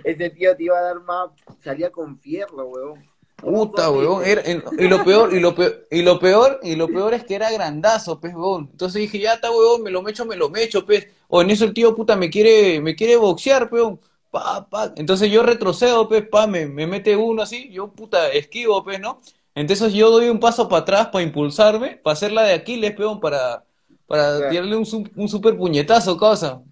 ese 0.02 0.30
tío 0.30 0.56
te 0.56 0.64
iba 0.64 0.76
a 0.76 0.82
dar 0.82 1.00
más 1.02 1.30
salía 1.62 1.90
con 1.90 2.18
fierro 2.18 2.64
weón 2.66 3.08
Puta, 3.36 3.90
weón. 3.92 4.24
Era, 4.24 4.42
y 4.76 4.88
lo 4.88 5.04
peor, 5.04 5.32
y 5.32 5.38
lo 5.38 5.54
peor, 5.54 5.86
y 5.88 6.02
lo 6.02 6.18
peor, 6.18 6.60
y 6.64 6.74
lo 6.74 6.88
peor 6.88 7.14
es 7.14 7.24
que 7.24 7.36
era 7.36 7.48
grandazo, 7.52 8.18
pez, 8.20 8.34
weón. 8.34 8.68
Entonces 8.72 9.02
dije, 9.02 9.20
ya 9.20 9.34
está, 9.34 9.52
weón, 9.52 9.80
me 9.84 9.92
lo 9.92 10.02
mecho, 10.02 10.26
me 10.26 10.34
lo 10.34 10.50
mecho, 10.50 10.84
pez. 10.84 11.06
O 11.28 11.42
en 11.42 11.50
eso 11.50 11.64
el 11.64 11.72
tío 11.72 11.94
puta 11.94 12.16
me 12.16 12.28
quiere, 12.28 12.80
me 12.80 12.96
quiere 12.96 13.14
boxear, 13.16 13.68
weón. 13.70 14.00
Pa, 14.32 14.68
pa. 14.68 14.92
Entonces 14.96 15.30
yo 15.30 15.44
retrocedo, 15.44 16.08
pez, 16.08 16.28
pa, 16.28 16.48
me, 16.48 16.66
me 16.66 16.88
mete 16.88 17.16
uno 17.16 17.42
así, 17.42 17.70
yo 17.70 17.92
puta 17.92 18.30
esquivo, 18.32 18.84
pez, 18.84 18.98
¿no? 19.00 19.20
Entonces 19.60 19.92
yo 19.92 20.10
doy 20.10 20.30
un 20.30 20.40
paso 20.40 20.68
para 20.68 20.82
atrás 20.82 21.08
para 21.08 21.22
impulsarme, 21.22 21.96
para 21.96 22.14
hacer 22.14 22.32
la 22.32 22.44
de 22.44 22.54
Aquiles, 22.54 22.94
peón, 22.94 23.20
para, 23.20 23.64
para 24.06 24.48
tirarle 24.48 24.74
un, 24.74 25.10
un 25.16 25.28
super 25.28 25.54
puñetazo, 25.54 26.16
cosa. 26.16 26.62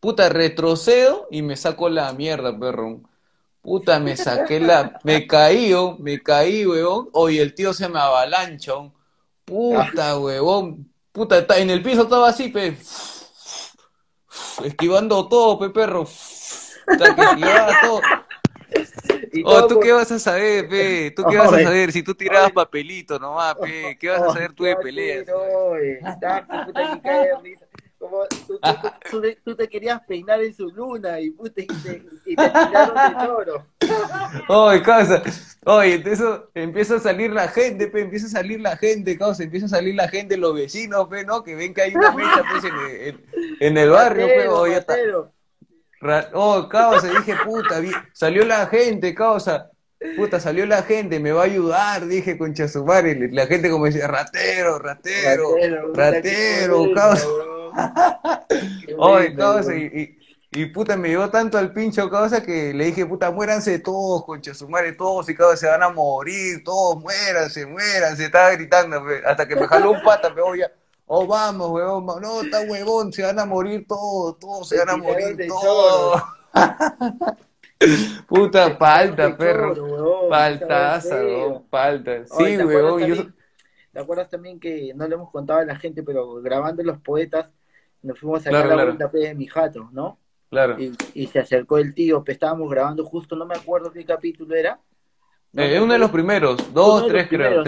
Puta, 0.00 0.30
retrocedo 0.30 1.28
y 1.30 1.42
me 1.42 1.56
saco 1.56 1.90
la 1.90 2.10
mierda, 2.14 2.58
perro. 2.58 3.02
Puta, 3.60 4.00
me 4.00 4.16
saqué 4.16 4.60
la. 4.60 4.98
Me 5.04 5.26
caí, 5.26 5.74
oh, 5.74 5.96
me 5.98 6.20
caí, 6.20 6.66
weón. 6.66 7.10
Oye, 7.12 7.42
el 7.42 7.54
tío 7.54 7.74
se 7.74 7.88
me 7.88 7.98
avalancha. 7.98 8.74
Oh. 8.74 8.92
Puta, 9.44 10.18
weón. 10.18 10.90
Puta, 11.12 11.38
está 11.38 11.58
en 11.58 11.68
el 11.68 11.82
piso 11.82 12.04
estaba 12.04 12.30
así, 12.30 12.48
pe. 12.48 12.78
Esquivando 14.64 15.28
todo, 15.28 15.58
pe, 15.58 15.68
perro. 15.68 16.08
Puta, 16.86 17.14
que 17.14 17.20
esquivaba 17.20 17.72
todo. 17.82 18.00
Oh, 19.40 19.66
¿tú 19.66 19.78
qué 19.78 19.92
vas 19.92 20.10
a 20.12 20.18
saber, 20.18 20.68
pe? 20.68 21.10
¿Tú 21.16 21.26
qué 21.26 21.38
vas 21.38 21.52
a 21.52 21.60
saber? 21.60 21.92
Si 21.92 22.02
tú 22.02 22.14
tirabas 22.14 22.52
papelito 22.52 23.18
nomás, 23.18 23.56
pe. 23.56 23.96
¿Qué 23.98 24.08
vas 24.08 24.22
a 24.22 24.30
saber 24.30 24.52
tú 24.52 24.64
de 24.64 24.76
peleas? 24.76 25.26
Como 27.98 28.26
tú, 28.46 28.60
tú, 29.08 29.22
tú, 29.44 29.56
te 29.56 29.68
querías 29.68 30.00
peinar 30.06 30.42
en 30.42 30.52
su 30.52 30.70
luna 30.70 31.20
y, 31.20 31.30
puta, 31.30 31.60
y, 31.62 31.78
te, 31.80 32.04
y 32.24 32.36
te 32.36 32.50
tiraron 32.50 33.00
de 33.00 33.16
choro. 33.16 33.68
Oye, 34.48 34.82
causa, 34.82 35.22
oye, 35.64 36.02
eso 36.06 36.50
empieza 36.54 36.96
a 36.96 37.00
salir 37.00 37.32
la 37.32 37.48
gente, 37.48 37.88
pe, 37.88 38.02
empieza 38.02 38.26
a 38.26 38.30
salir 38.30 38.60
la 38.60 38.76
gente, 38.76 39.16
causa, 39.18 39.44
empieza 39.44 39.66
a 39.66 39.68
salir 39.70 39.94
la 39.94 40.08
gente, 40.08 40.36
los 40.36 40.54
vecinos, 40.54 41.08
pe, 41.08 41.24
¿no? 41.24 41.44
Que 41.44 41.54
ven 41.54 41.74
que 41.74 41.82
hay 41.82 41.94
una 41.96 42.10
mecha, 42.12 42.44
pues, 42.44 42.64
en, 42.64 42.78
en, 42.78 43.26
en 43.60 43.78
el 43.78 43.90
barrio, 43.90 44.34
pe, 44.34 44.48
oye, 44.48 44.78
está. 44.78 45.06
Oh, 46.32 46.68
causa, 46.68 47.08
dije, 47.08 47.36
puta, 47.44 47.80
salió 48.12 48.44
la 48.44 48.66
gente, 48.66 49.14
causa. 49.14 49.70
Puta, 50.16 50.40
salió 50.40 50.66
la 50.66 50.82
gente, 50.82 51.20
me 51.20 51.30
va 51.30 51.42
a 51.42 51.44
ayudar, 51.44 52.06
dije 52.06 52.36
madre. 52.84 53.28
La 53.30 53.46
gente 53.46 53.70
como 53.70 53.84
decía, 53.84 54.08
ratero, 54.08 54.80
ratero, 54.80 55.54
ratero, 55.54 55.94
ratero 55.94 56.94
causa. 56.94 57.26
Oye, 58.98 59.34
causa, 59.36 59.76
y, 59.76 60.18
y, 60.50 60.66
puta, 60.66 60.96
me 60.96 61.10
dio 61.10 61.30
tanto 61.30 61.56
al 61.56 61.72
pincho, 61.72 62.10
causa, 62.10 62.42
que 62.42 62.74
le 62.74 62.86
dije, 62.86 63.06
puta, 63.06 63.30
muéranse 63.30 63.78
todos, 63.78 64.24
concha 64.24 64.54
su 64.54 64.68
madre, 64.68 64.92
todos, 64.94 65.28
y 65.28 65.36
causa, 65.36 65.56
se 65.56 65.68
van 65.68 65.84
a 65.84 65.90
morir, 65.90 66.64
todos, 66.64 67.00
muéranse, 67.00 67.64
muéranse, 67.64 68.24
estaba 68.24 68.50
gritando, 68.50 69.04
hasta 69.24 69.46
que 69.46 69.54
me 69.54 69.68
jaló 69.68 69.92
un 69.92 70.02
pata, 70.02 70.30
me 70.30 70.58
ya, 70.58 70.70
oh, 71.06 71.26
vamos, 71.26 71.70
huevón, 71.70 72.06
no, 72.22 72.42
está 72.42 72.60
huevón, 72.62 73.12
se 73.12 73.22
van 73.22 73.38
a 73.38 73.44
morir 73.44 73.86
todos, 73.86 74.38
todos 74.38 74.68
se 74.68 74.78
van 74.78 74.90
a 74.90 74.96
morir, 74.96 75.36
todos. 75.48 76.22
Puta, 78.28 78.76
falta, 78.76 79.36
perro. 79.36 80.28
Faltaza, 80.28 81.20
falta. 81.68 82.26
Sí, 82.26 82.56
huevón. 82.56 83.34
¿Te 83.92 84.00
acuerdas 84.00 84.30
también 84.30 84.58
que 84.58 84.92
no 84.94 85.06
le 85.06 85.14
hemos 85.14 85.30
contado 85.30 85.60
a 85.60 85.64
la 85.64 85.76
gente, 85.76 86.02
pero 86.02 86.40
grabando 86.40 86.82
los 86.82 86.98
poetas, 86.98 87.52
nos 88.02 88.18
fuimos 88.18 88.40
a 88.40 88.44
sacar 88.44 88.66
la 88.66 88.84
vuelta 88.84 89.08
de 89.08 89.34
mi 89.34 89.46
jato, 89.46 89.90
¿no? 89.92 90.18
Claro. 90.48 90.76
Y, 91.14 91.26
se 91.26 91.38
acercó 91.38 91.78
el 91.78 91.94
tío, 91.94 92.22
pues 92.24 92.36
estábamos 92.36 92.70
grabando 92.70 93.04
justo, 93.04 93.36
no 93.36 93.46
me 93.46 93.54
acuerdo 93.54 93.92
qué 93.92 94.04
capítulo 94.04 94.54
era. 94.54 94.80
Es 95.52 95.74
eh, 95.74 95.80
uno 95.80 95.92
de 95.92 95.98
los 95.98 96.10
primeros, 96.10 96.72
dos, 96.72 97.06
tres 97.06 97.28
creo. 97.28 97.64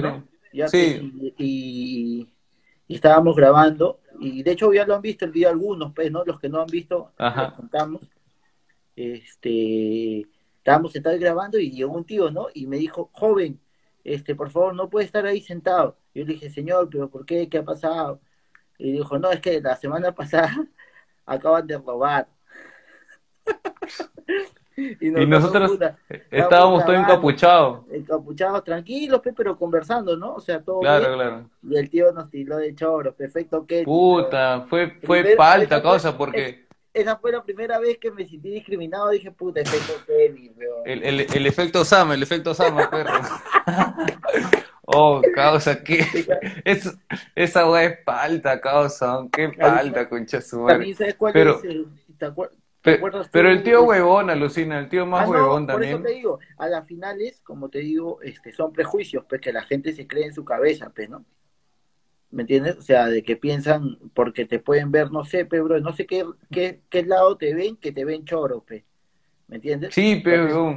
sí. 0.66 1.12
Pues, 1.18 1.32
y, 1.38 2.28
estábamos 2.88 3.36
grabando, 3.36 4.00
y 4.20 4.42
de 4.42 4.52
hecho 4.52 4.72
ya 4.72 4.86
lo 4.86 4.94
han 4.94 5.02
visto 5.02 5.24
el 5.24 5.32
día 5.32 5.50
algunos, 5.50 5.92
pues, 5.94 6.10
¿no? 6.10 6.24
Los 6.24 6.38
que 6.38 6.48
no 6.48 6.60
han 6.60 6.66
visto, 6.66 7.12
Ajá. 7.16 7.52
contamos. 7.52 8.02
Este, 8.96 10.26
estábamos 10.58 10.92
sentados 10.92 11.18
grabando 11.18 11.58
y 11.58 11.70
llegó 11.70 11.92
un 11.94 12.04
tío, 12.04 12.30
¿no? 12.30 12.46
Y 12.54 12.66
me 12.66 12.76
dijo, 12.76 13.10
joven, 13.12 13.60
este, 14.04 14.34
por 14.34 14.50
favor, 14.50 14.74
no 14.74 14.88
puede 14.88 15.06
estar 15.06 15.26
ahí 15.26 15.40
sentado. 15.40 15.98
Yo 16.14 16.24
le 16.24 16.34
dije, 16.34 16.50
señor, 16.50 16.88
pero 16.90 17.10
¿por 17.10 17.26
qué? 17.26 17.48
¿Qué 17.48 17.58
ha 17.58 17.64
pasado? 17.64 18.20
Y 18.78 18.92
dijo, 18.92 19.18
no, 19.18 19.30
es 19.30 19.40
que 19.40 19.60
la 19.60 19.76
semana 19.76 20.12
pasada 20.14 20.66
acaban 21.26 21.66
de 21.66 21.78
robar. 21.78 22.28
y, 24.76 25.10
nosotros 25.10 25.78
estábamos 26.30 26.84
todos 26.84 26.98
encapuchados. 26.98 27.80
Encapuchados, 27.90 28.64
tranquilos, 28.64 29.20
pero 29.36 29.56
conversando, 29.56 30.16
¿no? 30.16 30.34
O 30.34 30.40
sea, 30.40 30.62
todo 30.62 30.80
Claro, 30.80 31.14
claro. 31.14 31.50
Y 31.62 31.76
el 31.76 31.88
tío 31.88 32.12
nos 32.12 32.30
tiró 32.30 32.56
de 32.56 32.74
choro, 32.74 33.14
perfecto, 33.14 33.66
que 33.66 33.84
Puta, 33.84 34.66
fue, 34.68 34.98
fue 35.02 35.34
palta 35.36 35.82
cosa, 35.82 36.16
porque... 36.16 36.66
esa 36.92 37.16
fue 37.16 37.32
la 37.32 37.42
primera 37.42 37.78
vez 37.78 37.98
que 37.98 38.10
me 38.10 38.26
sentí 38.26 38.50
discriminado, 38.50 39.10
dije, 39.10 39.30
puta, 39.30 39.60
efecto 39.60 39.94
Kevin, 40.06 40.54
el, 40.84 41.02
el, 41.02 41.20
el, 41.32 41.46
efecto 41.46 41.84
Sam, 41.84 42.12
el 42.12 42.22
efecto 42.22 42.54
Sam, 42.54 42.76
perro. 42.90 43.12
Oh, 44.86 45.22
causa, 45.34 45.82
que 45.82 46.04
es, 46.64 46.94
esa 47.34 47.70
weá 47.70 47.84
es 47.84 47.98
palta, 48.04 48.60
causa, 48.60 49.26
qué 49.32 49.50
falta, 49.52 50.08
concha 50.08 50.40
su 50.42 50.60
madre. 50.60 50.92
sabes 50.94 51.14
cuál 51.14 51.32
pero, 51.32 51.54
es 51.62 51.62
¿te, 52.18 52.26
pero 52.84 53.50
el 53.50 53.62
tío 53.62 53.84
huevón 53.84 54.28
alucina, 54.28 54.78
el 54.78 54.88
tío 54.88 55.06
más 55.06 55.26
ah, 55.26 55.30
huevón 55.30 55.66
también. 55.66 55.92
Por 55.92 56.00
eso 56.00 56.08
te 56.08 56.14
digo, 56.14 56.38
a 56.58 56.68
las 56.68 56.86
finales, 56.86 57.40
como 57.40 57.70
te 57.70 57.78
digo, 57.78 58.20
este, 58.22 58.52
son 58.52 58.72
prejuicios, 58.72 59.24
pues 59.28 59.40
que 59.40 59.52
la 59.52 59.62
gente 59.62 59.92
se 59.92 60.06
cree 60.06 60.26
en 60.26 60.34
su 60.34 60.44
cabeza, 60.44 60.90
pues, 60.94 61.08
¿no? 61.08 61.24
¿Me 62.30 62.42
entiendes? 62.42 62.76
O 62.76 62.82
sea, 62.82 63.06
de 63.06 63.22
que 63.22 63.36
piensan, 63.36 63.98
porque 64.12 64.44
te 64.44 64.58
pueden 64.58 64.90
ver, 64.90 65.10
no 65.10 65.24
sé, 65.24 65.46
pero 65.46 65.80
no 65.80 65.92
sé 65.92 66.04
qué, 66.04 66.26
qué, 66.50 66.82
qué 66.90 67.04
lado 67.04 67.36
te 67.36 67.54
ven, 67.54 67.76
que 67.76 67.92
te 67.92 68.04
ven 68.04 68.24
choro, 68.24 68.60
pe. 68.60 68.84
¿Me 69.46 69.56
entiendes? 69.56 69.94
Sí, 69.94 70.20
pero 70.22 70.76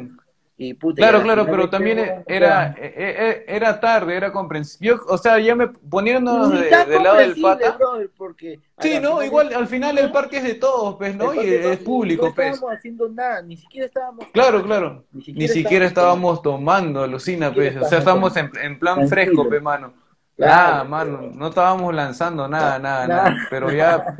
claro, 0.96 1.22
claro, 1.22 1.46
pero 1.46 1.70
también 1.70 2.24
era, 2.26 2.74
e, 2.78 3.46
e, 3.48 3.56
era 3.56 3.80
tarde, 3.80 4.16
era 4.16 4.32
comprensible. 4.32 5.00
o 5.08 5.18
sea, 5.18 5.40
ya 5.40 5.56
me 5.56 5.68
poniéndonos 5.68 6.52
de, 6.52 6.70
del 6.88 7.04
lado 7.04 7.18
del 7.18 7.40
pata. 7.40 7.78
porque 8.18 8.60
sí, 8.80 9.00
no, 9.00 9.22
igual 9.22 9.54
al 9.54 9.68
final 9.68 10.00
el 10.00 10.12
parque 10.12 10.38
es 10.38 10.44
de 10.44 10.56
todos, 10.56 10.96
pues, 10.96 11.16
¿no? 11.16 11.34
Y 11.36 11.48
es 11.48 11.78
público, 11.80 12.34
pues. 12.34 12.48
No 12.48 12.54
estábamos 12.56 12.78
haciendo 12.78 13.10
nada, 13.10 13.42
ni 13.44 13.58
siquiera 13.58 13.86
estábamos. 13.86 14.26
Claro, 14.32 14.64
claro. 14.64 15.06
Ni 15.12 15.48
siquiera, 15.48 15.86
estábamos, 15.86 16.42
tomando, 16.42 17.04
alucina, 17.04 17.54
pues. 17.54 17.78
O 17.78 17.86
sea, 17.86 18.00
estábamos 18.00 18.36
en, 18.36 18.50
en 18.62 18.80
plan 18.80 19.08
fresco, 19.08 19.48
pues, 19.48 19.62
mano. 19.62 19.94
Nada, 20.38 20.84
mano, 20.84 21.32
no 21.34 21.48
estábamos 21.50 21.94
lanzando 21.94 22.48
nada, 22.48 22.80
nada, 22.80 23.08
nada. 23.08 23.38
Pero 23.50 23.72
ya. 23.72 24.18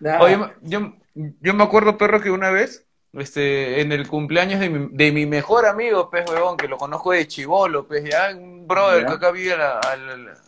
Oye, 0.20 0.38
yo, 0.62 0.94
yo 1.14 1.54
me 1.54 1.64
acuerdo, 1.64 1.98
perro, 1.98 2.20
que 2.20 2.30
una 2.30 2.50
vez 2.50 2.87
este, 3.20 3.80
en 3.80 3.92
el 3.92 4.08
cumpleaños 4.08 4.60
de 4.60 4.70
mi, 4.70 4.88
de 4.90 5.12
mi 5.12 5.26
mejor 5.26 5.66
amigo, 5.66 6.10
pez 6.10 6.28
huevón, 6.28 6.56
que 6.56 6.68
lo 6.68 6.76
conozco 6.76 7.12
de 7.12 7.26
chivolo, 7.26 7.86
pues 7.86 8.04
ya, 8.04 8.30
un 8.36 8.66
brother 8.66 9.06
que 9.06 9.12
acá 9.12 9.30
vive 9.30 9.54
a, 9.54 9.80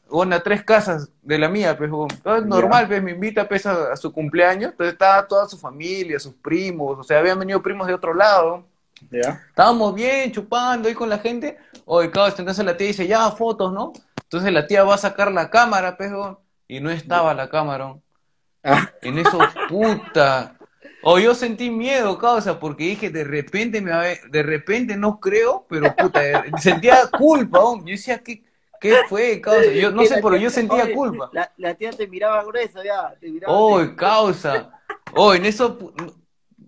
una 0.09 0.41
tres 0.41 0.65
casas 0.65 1.11
de 1.23 1.39
la 1.39 1.49
mía, 1.49 1.77
pues 1.77 1.91
huevón. 1.91 2.09
Entonces, 2.13 2.47
normal, 2.47 2.87
pues 2.89 3.03
me 3.03 3.13
invita 3.13 3.49
pues, 3.49 3.67
a, 3.67 3.97
su 3.97 4.13
cumpleaños, 4.13 4.73
entonces 4.73 4.93
estaba 4.93 5.27
toda 5.27 5.49
su 5.49 5.59
familia, 5.59 6.19
sus 6.19 6.35
primos, 6.35 6.99
o 6.99 7.03
sea, 7.03 7.19
habían 7.19 7.39
venido 7.39 7.63
primos 7.63 7.87
de 7.87 7.95
otro 7.95 8.15
lado. 8.15 8.65
¿Ya? 9.11 9.43
Estábamos 9.49 9.95
bien, 9.95 10.31
chupando 10.31 10.89
ahí 10.89 10.95
con 10.95 11.09
la 11.09 11.19
gente. 11.19 11.57
Oye, 11.87 12.11
cabrón, 12.11 12.35
entonces 12.39 12.65
la 12.65 12.77
tía 12.77 12.89
dice, 12.89 13.07
ya, 13.07 13.31
fotos, 13.31 13.73
¿no? 13.73 13.93
Entonces 14.23 14.53
la 14.53 14.67
tía 14.67 14.85
va 14.85 14.95
a 14.95 14.99
sacar 14.99 15.33
la 15.33 15.51
cámara, 15.51 15.97
pues, 15.97 16.13
y 16.69 16.81
no 16.81 16.91
estaba 16.91 17.35
la 17.35 17.49
cámara. 17.49 17.97
Ah. 18.63 18.91
En 19.03 19.19
eso, 19.19 19.39
puta, 19.69 20.57
o 21.03 21.19
yo 21.19 21.35
sentí 21.35 21.71
miedo, 21.71 22.19
causa, 22.19 22.59
porque 22.59 22.85
dije, 22.85 23.11
de 23.11 23.25
repente 23.25 23.81
me 23.81 23.93
de 24.29 24.43
repente 24.43 24.97
no 24.97 25.19
creo, 25.21 25.67
pero 25.69 25.95
puta, 25.95 26.27
eh, 26.27 26.43
sentía 26.61 27.09
culpa, 27.17 27.59
yo 27.59 27.85
decía, 27.85 28.19
¿qué, 28.19 28.43
qué 28.81 28.97
fue, 29.09 29.41
causa? 29.41 29.65
Yo 29.73 29.91
no 29.91 30.05
sé, 30.05 30.21
pero 30.23 30.37
yo 30.37 30.51
sentía 30.51 30.93
culpa. 30.95 31.31
La, 31.33 31.53
la, 31.57 31.75
tía 31.75 31.91
te 31.91 32.07
miraba 32.07 32.45
gruesa, 32.45 32.85
ya, 32.85 33.15
te 33.21 33.31
miraba. 33.31 33.53
Oh, 33.53 33.81
causa. 33.97 34.71
Oh, 35.13 35.35
en 35.35 35.45
eso, 35.45 35.77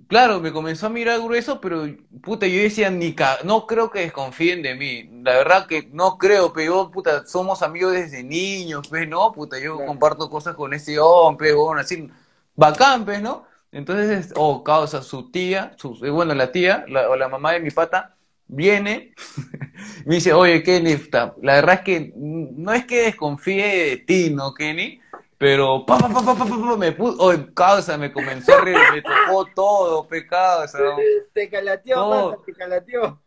claro, 0.08 0.40
me 0.40 0.52
comenzó 0.52 0.86
a 0.86 0.90
mirar 0.90 1.20
grueso, 1.20 1.60
pero 1.60 1.86
puta, 2.22 2.46
yo 2.46 2.60
decía, 2.60 2.90
ni 2.90 3.14
no 3.44 3.66
creo 3.68 3.88
que 3.90 4.00
desconfíen 4.00 4.62
de 4.62 4.74
mí. 4.74 5.08
La 5.22 5.36
verdad 5.36 5.66
que 5.66 5.88
no 5.92 6.18
creo, 6.18 6.52
pero 6.52 6.90
puta, 6.90 7.24
somos 7.24 7.62
amigos 7.62 7.92
desde 7.92 8.24
niños, 8.24 8.88
pues, 8.88 9.08
¿no? 9.08 9.30
Puta, 9.32 9.60
yo 9.60 9.78
comparto 9.86 10.28
cosas 10.28 10.56
con 10.56 10.74
ese 10.74 10.98
hombre, 10.98 11.54
bueno, 11.54 11.80
así, 11.80 12.10
bacán, 12.56 13.04
pues, 13.04 13.22
¿no? 13.22 13.46
Entonces, 13.72 14.32
o 14.36 14.48
oh, 14.48 14.64
causa, 14.64 15.02
su 15.02 15.30
tía, 15.30 15.72
su, 15.78 15.94
bueno, 16.12 16.34
la 16.34 16.52
tía, 16.52 16.84
o 17.08 17.16
la 17.16 17.28
mamá 17.28 17.52
de 17.52 17.60
mi 17.60 17.70
pata, 17.70 18.16
viene, 18.46 19.14
me 20.04 20.16
dice, 20.16 20.34
oye, 20.34 20.62
Kenny, 20.62 20.94
la 21.40 21.54
verdad 21.54 21.76
es 21.76 21.80
que 21.80 22.12
no 22.14 22.72
es 22.72 22.84
que 22.84 23.04
desconfíe 23.04 23.86
de 23.86 23.96
ti, 23.96 24.30
¿no, 24.30 24.52
Kenny? 24.52 25.00
Pero, 25.38 25.86
pa, 25.86 25.98
pa, 25.98 26.08
pa, 26.08 26.22
pa, 26.22 26.34
pa, 26.36 26.76
me 26.76 26.92
puso, 26.92 27.20
oye, 27.22 27.52
causa, 27.54 27.96
me 27.96 28.12
comenzó 28.12 28.54
a 28.54 28.60
reír, 28.60 28.76
me 28.92 29.00
tocó 29.02 29.46
todo, 29.54 30.06
pecado, 30.06 30.66
Te 31.32 31.48
calateó, 31.48 32.42
te 32.44 32.52
calateó. 32.52 33.22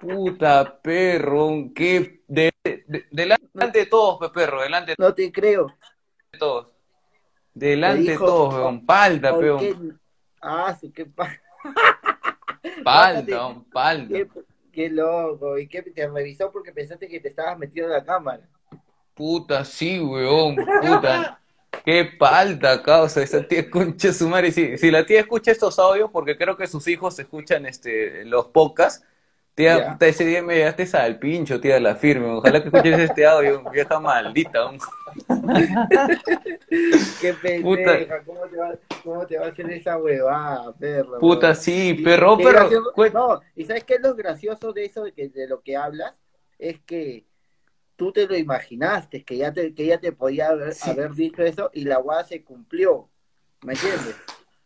Puta 0.00 0.80
perro, 0.80 1.70
que 1.74 2.22
de, 2.28 2.52
de- 2.64 3.06
delante 3.10 3.78
de 3.80 3.86
todos, 3.86 4.18
pe, 4.20 4.28
perro, 4.30 4.62
delante 4.62 4.94
No 4.96 5.12
te 5.12 5.30
creo. 5.30 5.66
de 6.32 6.38
todos. 6.38 6.68
Delante 7.60 8.02
de 8.04 8.10
dijo, 8.12 8.24
todos, 8.24 8.54
weón. 8.54 8.86
Palda, 8.86 9.30
¿Por 9.30 9.40
peón. 9.40 9.58
qué? 9.58 9.76
Ah, 10.40 10.76
su, 10.80 10.90
qué, 10.92 11.04
pa- 11.06 11.36
Palda, 12.84 13.46
weón, 13.46 13.64
palda. 13.64 14.08
qué, 14.08 14.28
qué 14.72 14.88
loco. 14.90 15.58
¿Y 15.58 15.68
qué 15.68 15.82
te 15.82 16.08
revisó 16.08 16.50
porque 16.50 16.72
pensaste 16.72 17.06
que 17.08 17.20
te 17.20 17.28
estabas 17.28 17.58
metido 17.58 17.86
en 17.86 17.92
la 17.92 18.04
cámara? 18.04 18.42
Puta, 19.14 19.64
sí, 19.64 20.00
weón, 20.00 20.56
puta. 20.80 21.36
Qué 21.84 22.04
palta, 22.18 22.82
causa, 22.82 23.22
esa 23.22 23.46
tía 23.46 23.70
concha 23.70 24.12
su 24.12 24.28
madre. 24.28 24.50
Si, 24.52 24.76
si 24.76 24.90
la 24.90 25.04
tía 25.06 25.20
escucha 25.20 25.50
estos 25.50 25.78
audios, 25.78 26.10
porque 26.10 26.36
creo 26.36 26.56
que 26.56 26.66
sus 26.66 26.86
hijos 26.88 27.18
escuchan 27.18 27.64
este, 27.66 28.24
los 28.24 28.46
podcasts, 28.46 29.04
tía, 29.54 29.92
puta, 29.92 30.06
ese 30.06 30.24
día 30.24 30.42
me 30.42 30.54
llegaste 30.56 30.88
al 30.96 31.18
pincho, 31.18 31.60
tía, 31.60 31.78
la 31.80 31.94
firme. 31.96 32.26
Ojalá 32.28 32.60
que 32.62 32.68
escuches 32.68 32.98
este 33.10 33.26
audio, 33.26 33.62
vieja 33.70 33.98
maldita. 34.00 34.66
weón. 34.66 34.78
Qué 37.20 37.34
Puta. 37.34 37.82
pendeja, 37.82 38.22
¿cómo 38.24 38.40
te, 38.46 38.56
va, 38.56 38.74
¿cómo 39.02 39.26
te 39.26 39.38
va 39.38 39.46
a 39.46 39.48
hacer 39.50 39.70
esa 39.70 39.96
huevada, 39.98 40.72
perro? 40.74 41.18
Puta, 41.18 41.54
sí, 41.54 41.94
perro, 42.04 42.36
qué 42.36 42.44
perro. 42.44 42.58
gracioso- 42.60 42.92
cuen- 42.94 43.12
No, 43.12 43.40
y 43.56 43.64
¿sabes 43.64 43.84
qué 43.84 43.94
es 43.94 44.00
lo 44.00 44.14
gracioso 44.14 44.72
de 44.72 44.84
eso, 44.84 45.04
de, 45.04 45.12
que, 45.12 45.28
de 45.28 45.46
lo 45.48 45.60
que 45.62 45.76
hablas? 45.76 46.14
Es 46.58 46.80
que 46.80 47.26
tú 47.96 48.12
te 48.12 48.26
lo 48.26 48.36
imaginaste, 48.36 49.24
que 49.24 49.36
ya 49.36 49.52
te, 49.52 49.74
que 49.74 49.86
ya 49.86 49.98
te 49.98 50.12
podía 50.12 50.48
haber, 50.48 50.72
Sí. 50.74 50.90
haber 50.90 51.12
dicho 51.12 51.42
eso 51.42 51.70
y 51.74 51.84
la 51.84 51.98
guada 51.98 52.24
se 52.24 52.42
cumplió, 52.42 53.08
¿me 53.62 53.74
entiendes? 53.74 54.16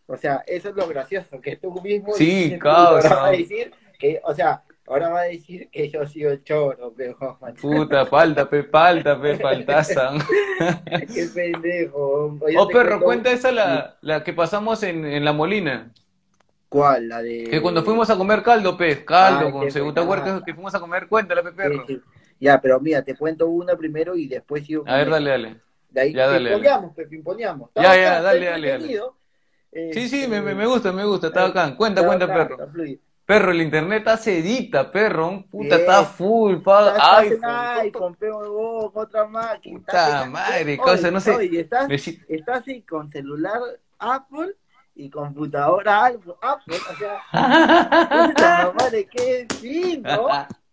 O 0.06 0.16
sea, 0.16 0.42
eso 0.46 0.68
es 0.68 0.74
lo 0.76 0.86
gracioso, 0.86 1.40
que 1.40 1.56
tú 1.56 1.80
mismo 1.80 2.12
Sí, 2.12 2.56
a 2.62 3.30
decir 3.30 3.72
que, 3.98 4.20
o 4.22 4.34
sea, 4.34 4.62
ahora 4.86 5.08
va 5.10 5.20
a 5.20 5.24
decir 5.24 5.68
que 5.70 5.88
yo 5.88 6.06
soy 6.06 6.24
el 6.24 6.42
choro, 6.44 6.92
pero 6.96 7.16
Puta, 7.60 8.04
palta, 8.04 8.48
pe, 8.48 8.62
palta, 8.64 9.20
pe, 9.20 9.36
paltaza. 9.36 10.12
qué 11.14 11.26
pendejo. 11.34 12.38
Oh, 12.56 12.68
perro, 12.68 12.96
cuento- 12.96 13.04
cuenta 13.04 13.32
esa 13.32 13.52
la, 13.52 13.96
la 14.02 14.22
que 14.24 14.32
pasamos 14.32 14.82
en, 14.82 15.04
en 15.04 15.24
La 15.24 15.32
Molina. 15.32 15.92
¿Cuál? 16.68 17.08
La 17.08 17.22
de... 17.22 17.44
Que 17.50 17.60
cuando 17.62 17.82
fuimos 17.82 18.10
a 18.10 18.16
comer 18.16 18.42
caldo, 18.42 18.76
pe, 18.76 19.04
caldo 19.04 19.46
Ay, 19.46 19.52
con 19.52 19.70
segunda 19.70 20.02
huerta, 20.02 20.42
que 20.44 20.54
fuimos 20.54 20.74
a 20.74 20.80
comer, 20.80 21.06
cuéntala, 21.08 21.42
pe, 21.42 21.52
perro. 21.52 21.84
Sí, 21.86 21.94
sí. 21.94 22.02
Ya, 22.40 22.60
pero 22.60 22.80
mira, 22.80 23.02
te 23.02 23.14
cuento 23.16 23.46
una 23.48 23.76
primero 23.76 24.16
y 24.16 24.26
después 24.26 24.66
sigo 24.66 24.84
A 24.86 24.96
ver, 24.96 25.10
dale, 25.10 25.30
dale. 25.30 25.60
De 25.90 26.00
ahí 26.00 26.12
Ya, 26.14 26.26
dale, 26.26 26.48
pimponeamos, 26.48 26.94
pe, 26.94 27.06
pimponeamos. 27.06 27.70
Ya, 27.76 27.94
ya, 27.96 28.20
dale, 28.20 28.46
dale, 28.46 28.68
dale. 28.68 29.00
Sí, 29.92 30.08
sí, 30.08 30.16
Este, 30.16 30.28
me, 30.28 30.40
me, 30.42 30.54
me 30.54 30.66
gusta, 30.66 30.92
me 30.92 31.04
gusta, 31.04 31.28
está 31.28 31.40
eh, 31.40 31.48
bacán. 31.48 31.76
Cuenta, 31.76 32.04
cuenta, 32.04 32.26
bacán, 32.26 32.48
perro. 32.48 32.56
Perro, 33.26 33.52
el 33.52 33.62
internet 33.62 34.00
está 34.00 34.16
sedita, 34.18 34.90
perro. 34.90 35.44
Puta, 35.50 35.76
está 35.76 36.04
full, 36.04 36.58
paga 36.58 37.18
iPhone, 37.80 38.14
pe, 38.16 38.30
huevón, 38.30 38.90
otra 38.94 39.26
máquina. 39.26 39.78
Puta 39.78 40.26
madre, 40.26 40.76
cosa, 40.76 41.10
no 41.10 41.20
sé. 41.20 41.66
estás, 42.28 42.68
ahí 42.68 42.82
con 42.82 43.10
celular 43.10 43.60
Apple 43.98 44.54
y 44.94 45.08
computadora 45.08 46.06
Apple, 46.06 46.32
o 46.32 46.96
sea, 46.98 47.22
puta 48.26 48.72
madre, 48.78 49.08
qué. 49.10 49.46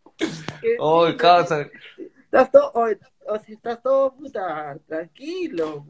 Qué 0.61 0.75
Oh, 0.77 1.07
causa. 1.17 1.67
Estás 2.25 2.51
todo, 2.51 2.71
o, 2.73 3.39
sea, 3.39 3.55
estás 3.55 3.81
todo, 3.81 4.13
puta, 4.13 4.77
tranquilo. 4.87 5.85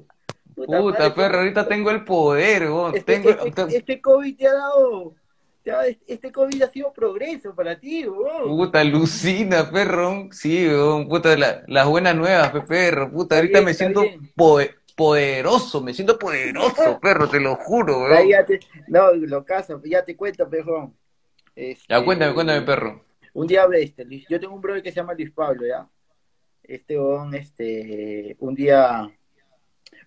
Puta, 0.55 1.13
perro, 1.13 1.39
ahorita 1.39 1.67
tengo 1.67 1.89
el 1.91 2.05
poder, 2.05 2.63
weón. 2.63 2.95
Este, 2.95 3.15
este, 3.15 3.77
este 3.77 4.01
COVID 4.01 4.37
te 4.37 4.47
ha 4.47 4.53
dado, 4.53 5.15
ha- 5.69 5.85
este 6.07 6.31
COVID 6.31 6.63
ha 6.63 6.69
sido 6.71 6.91
progreso 6.93 7.53
para 7.53 7.79
ti, 7.79 8.07
weón. 8.07 8.47
Puta, 8.57 8.79
alucina, 8.79 9.69
perro. 9.69 10.29
Sí, 10.31 10.67
weón. 10.67 11.07
Puta, 11.07 11.35
la- 11.37 11.63
las 11.67 11.87
buenas 11.87 12.15
nuevas, 12.15 12.51
pe, 12.51 12.61
perro. 12.61 13.11
Puta, 13.11 13.35
ahorita 13.35 13.59
bien, 13.59 13.65
me 13.65 13.73
siento 13.73 14.03
poe- 14.35 14.73
poderoso, 14.95 15.81
me 15.81 15.93
siento 15.93 16.17
poderoso, 16.17 16.99
perro, 17.01 17.29
te 17.29 17.39
lo 17.39 17.55
juro, 17.57 18.07
Ya, 18.07 18.15
weón. 18.15 18.27
ya 18.29 18.45
te, 18.45 18.59
no, 18.87 19.11
lo 19.13 19.43
caso, 19.45 19.81
ya 19.83 20.03
te 20.03 20.15
cuento. 20.15 20.49
Este, 21.55 21.85
Ya, 21.89 22.03
cuéntame, 22.03 22.33
cuéntame, 22.33 22.61
perro. 22.61 23.03
Un 23.33 23.47
día, 23.47 23.65
este, 23.73 24.05
yo 24.29 24.39
tengo 24.39 24.53
un 24.55 24.61
brother 24.61 24.81
que 24.83 24.89
se 24.91 24.95
llama 24.97 25.13
Luis 25.13 25.31
Pablo, 25.31 25.65
¿ya? 25.65 25.87
Este, 26.63 26.97
weón, 26.99 27.33
este, 27.35 28.35
un 28.39 28.55
día, 28.55 29.09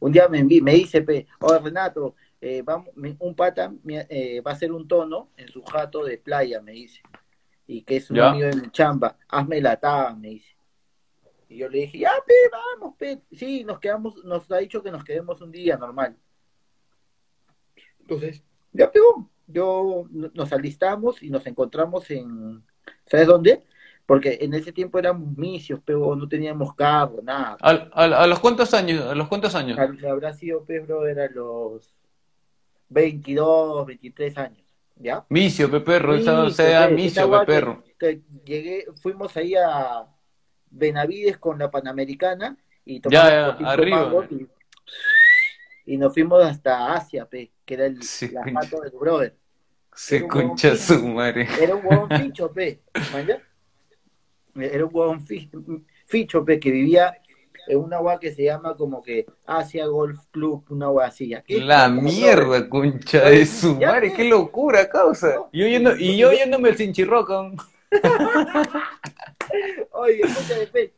un 0.01 0.13
día 0.13 0.29
me 0.29 0.43
me 0.45 0.73
dice, 0.75 1.03
pe, 1.03 1.27
oye, 1.41 1.59
Renato, 1.61 2.15
eh, 2.45 2.63
vamos, 2.63 2.89
un 3.21 3.35
pata 3.35 3.73
eh, 3.89 4.41
va 4.43 4.51
a 4.51 4.55
hacer 4.55 4.71
un 4.71 4.87
tono 4.87 5.31
en 5.37 5.49
su 5.49 5.63
jato 5.63 6.05
de 6.05 6.19
playa, 6.19 6.61
me 6.61 6.73
dice, 6.73 7.01
y 7.67 7.83
que 7.83 7.97
es 7.97 8.11
un 8.11 8.17
Ya. 8.19 8.29
amigo 8.31 8.49
de 8.49 8.57
mi 8.57 8.71
chamba, 8.71 9.17
hazme 9.29 9.61
la 9.63 9.77
taba, 9.77 10.15
me 10.15 10.29
dice. 10.29 10.55
Y 11.49 11.59
yo 11.59 11.69
le 11.69 11.79
dije, 11.79 11.99
ya, 12.01 12.11
pe, 12.27 12.35
vamos, 12.53 12.97
pe, 12.99 13.23
sí, 13.33 13.65
nos 13.65 13.79
quedamos, 13.81 14.23
nos 14.25 14.51
ha 14.51 14.59
dicho 14.59 14.83
que 14.83 14.91
nos 14.91 15.05
quedemos 15.05 15.41
un 15.41 15.53
día 15.53 15.77
normal. 15.79 16.17
Entonces, 18.01 18.43
ya 18.73 18.91
pegó. 18.91 19.31
Yo 19.47 20.07
nos 20.11 20.53
alistamos 20.53 21.23
y 21.23 21.29
nos 21.31 21.47
encontramos 21.47 22.11
en, 22.11 22.63
¿sabes 23.07 23.27
dónde? 23.27 23.63
Porque 24.07 24.39
en 24.41 24.55
ese 24.55 24.73
tiempo 24.73 24.99
éramos 24.99 25.37
misios, 25.37 25.81
pero 25.85 26.17
no 26.17 26.27
teníamos 26.29 26.75
carro, 26.75 27.21
nada. 27.23 27.57
¿A, 27.61 27.71
a- 27.71 28.23
a 28.23 28.27
los 28.27 28.41
cuántos 28.41 28.73
años? 28.75 29.03
¿A 29.05 29.15
los 29.15 29.29
cuántos 29.29 29.55
años? 29.55 29.79
Habrá 29.79 30.33
sido, 30.33 30.65
pues, 30.65 30.87
brother, 30.87 31.21
a 31.21 31.29
los 31.29 31.95
22, 32.89 33.87
23 33.87 34.39
años, 34.39 34.65
¿ya? 34.97 35.25
Micio, 35.29 35.71
pe, 35.71 35.81
perro. 35.81 36.15
Esa, 36.15 36.51
sea 36.51 36.89
micio, 36.89 37.07
esa 37.07 37.23
pe, 37.23 37.27
guay 37.29 37.41
que- 37.41 37.53
perro. 37.53 37.85
que 37.99 38.21
llegué, 38.45 38.87
fuimos 39.01 39.37
ahí 39.37 39.55
a 39.55 40.07
Benavides 40.71 41.39
con 41.39 41.59
la 41.59 41.71
Panamericana 41.71 42.57
y 42.85 42.97
Ya, 42.97 43.01
tomamos 43.03 43.31
ya, 43.31 43.57
cinco 43.57 43.71
arriba. 43.71 44.27
y, 45.87 45.95
y 45.95 45.97
nos 45.97 46.13
fuimos 46.13 46.43
hasta 46.45 46.95
Asia, 46.95 47.27
pe, 47.27 47.53
que 47.65 47.75
era 47.75 47.87
el, 47.87 48.03
Sí, 48.03 48.29
la 48.31 48.43
del 48.43 48.93
brother. 48.99 49.37
Se 49.95 50.27
concha 50.27 50.75
su 50.77 51.07
madre. 51.07 51.47
Era 51.61 51.77
un 51.77 51.87
huevón 51.87 52.09
ficho, 52.21 52.51
pe. 52.53 52.81
Era 54.57 54.85
un 54.85 54.91
huevón 54.95 55.21
fi- 55.21 55.51
ficho, 56.07 56.45
pe, 56.45 56.59
que 56.61 56.71
vivía 56.71 57.17
en 57.67 57.79
una 57.79 57.97
agua 57.97 58.19
que 58.21 58.33
se 58.33 58.45
llama 58.45 58.77
como 58.77 59.03
que 59.03 59.27
Asia 59.47 59.87
Golf 59.87 60.19
Club, 60.31 60.65
una 60.71 60.87
agua 60.87 61.07
así. 61.07 61.33
es 61.35 61.63
La 61.63 61.89
mierda, 61.89 62.45
brother, 62.45 62.69
concha 62.69 63.29
de 63.31 63.47
su 63.47 63.79
Ya, 63.79 63.93
madre, 63.93 64.13
qué 64.13 64.25
locura, 64.25 64.89
causa. 64.89 65.35
No, 65.35 65.49
Y 65.53 65.61
yo 65.61 65.67
yendo, 65.69 65.97
y 65.97 66.17
yo 66.17 66.33
yéndome 66.33 66.71
el 66.71 66.77
cinchirrocón. 66.77 67.57
Oye, 69.93 70.21
escúchame, 70.23 70.93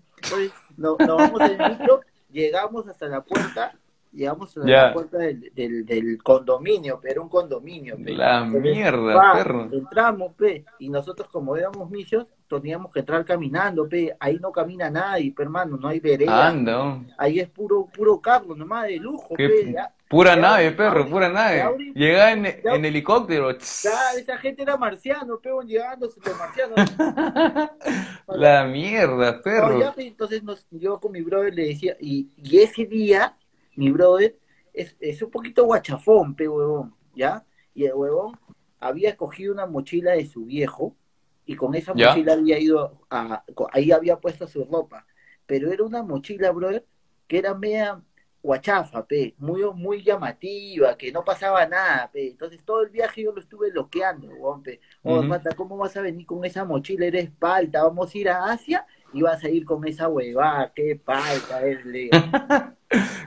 no- 0.77 0.97
nos 0.99 1.17
vamos 1.19 1.41
en 1.43 1.61
el 1.61 1.71
micro, 1.71 2.01
llegamos 2.31 2.89
hasta 2.89 3.07
la 3.07 3.23
puerta, 3.23 3.75
llegamos 4.17 4.55
Ya. 4.65 4.89
la 4.89 4.93
puerta 4.93 5.19
del, 5.19 5.53
del, 5.55 5.85
del 5.87 6.23
condominio, 6.23 6.99
pero 7.03 7.23
un 7.23 7.29
condominio, 7.29 7.97
pe. 8.03 8.13
La 8.13 8.39
Entonces, 8.39 8.63
mierda, 8.63 9.15
pa, 9.15 9.33
perro. 9.35 9.69
Entramos, 9.73 10.35
pe, 10.35 10.65
y 10.79 10.89
nosotros 10.89 11.29
como 11.31 11.57
éramos 11.57 11.91
misios, 11.91 12.27
teníamos 12.49 12.93
que 12.93 13.01
entrar 13.01 13.25
caminando, 13.25 13.89
pe. 13.89 14.17
Ahí 14.21 14.39
no 14.41 14.51
camina 14.53 14.91
nadie, 14.91 15.33
pe, 15.33 15.43
hermano, 15.43 15.77
no 15.77 15.89
hay 15.89 16.01
vereda. 16.01 16.49
Anda, 16.49 16.83
oh. 16.83 17.05
Ahí 17.19 17.41
es 17.41 17.49
puro, 17.49 17.87
puro 17.95 18.21
carro, 18.21 18.55
nomás 18.57 18.87
de 18.89 18.97
lujo, 18.99 19.35
Qué 19.37 19.49
pe, 19.49 19.73
ya. 19.73 19.93
Pura 20.09 20.37
Ya, 20.37 20.41
nave, 20.41 20.71
ya, 20.71 20.77
perro, 20.77 21.09
pura 21.09 21.29
nave. 21.29 21.57
ya. 21.59 21.71
Llega 21.95 22.33
en, 22.33 22.47
en 22.47 22.85
helicóptero. 22.85 23.51
Esa 23.51 24.39
gente 24.41 24.63
era 24.63 24.77
marciano, 24.77 25.41
pe, 25.41 25.51
llegando 25.67 26.07
los 26.07 26.39
marcianos. 26.39 26.77
La 28.29 28.65
mierda, 28.65 29.41
perro. 29.43 29.93
entonces 29.97 30.43
nos, 30.43 30.67
yo 30.71 31.01
con 31.01 31.13
mi 31.13 31.23
brother 31.23 31.55
le 31.55 31.67
decía, 31.69 31.97
y, 32.01 32.31
y 32.37 32.59
ese 32.59 32.85
día, 32.87 33.37
mi 33.77 33.91
brother 33.91 34.39
es, 34.73 34.97
es 35.01 35.23
un 35.23 35.31
poquito 35.31 35.65
guachafón, 35.65 36.35
pe, 36.35 36.49
huevón, 36.49 36.95
¿ya? 37.15 37.45
Y 37.75 37.85
el 37.87 37.95
huevón 37.95 38.39
había 38.81 39.17
cogido 39.17 39.53
una 39.53 39.67
mochila 39.67 40.13
de 40.13 40.27
su 40.27 40.45
viejo, 40.47 40.97
y 41.45 41.57
con 41.57 41.75
esa 41.75 41.95
Ya. 41.95 42.09
mochila 42.09 42.33
había 42.35 42.59
ido 42.59 43.07
a, 43.11 43.45
ahí 43.73 43.93
había 43.93 44.19
puesto 44.21 44.47
su 44.47 44.65
ropa, 44.65 45.07
pero 45.47 45.71
era 45.73 45.85
una 45.85 46.03
mochila, 46.03 46.51
brother, 46.53 46.85
que 47.29 47.39
era 47.39 47.55
media 47.55 48.03
guachafa, 48.43 49.07
pe, 49.07 49.35
muy, 49.39 49.63
muy 49.75 50.03
llamativa, 50.03 50.97
que 50.97 51.11
no 51.13 51.25
pasaba 51.25 51.67
nada, 51.67 52.11
pe. 52.13 52.31
Entonces 52.31 52.65
todo 52.65 52.83
el 52.83 52.91
viaje 52.91 53.23
yo 53.23 53.33
lo 53.33 53.41
estuve 53.41 53.71
bloqueando, 53.71 54.29
huevón, 54.29 54.63
pe. 54.63 54.81
Oh, 55.03 55.21
Ujú. 55.21 55.27
pata, 55.27 55.55
¿cómo 55.57 55.77
vas 55.77 55.97
a 55.97 56.03
venir 56.03 56.27
con 56.27 56.45
esa 56.45 56.65
mochila? 56.65 57.07
Eres 57.07 57.31
palta, 57.31 57.83
vamos 57.85 58.15
a 58.15 58.19
ir 58.19 58.29
a 58.29 58.45
Asia 58.53 58.87
y 59.13 59.23
vas 59.23 59.43
a 59.45 59.49
ir 59.49 59.65
con 59.65 59.87
esa 59.87 60.09
huevada, 60.09 60.73
qué 60.75 60.97
palta 60.97 61.65
es, 61.67 61.85
le 61.85 61.99
digo. 61.99 62.17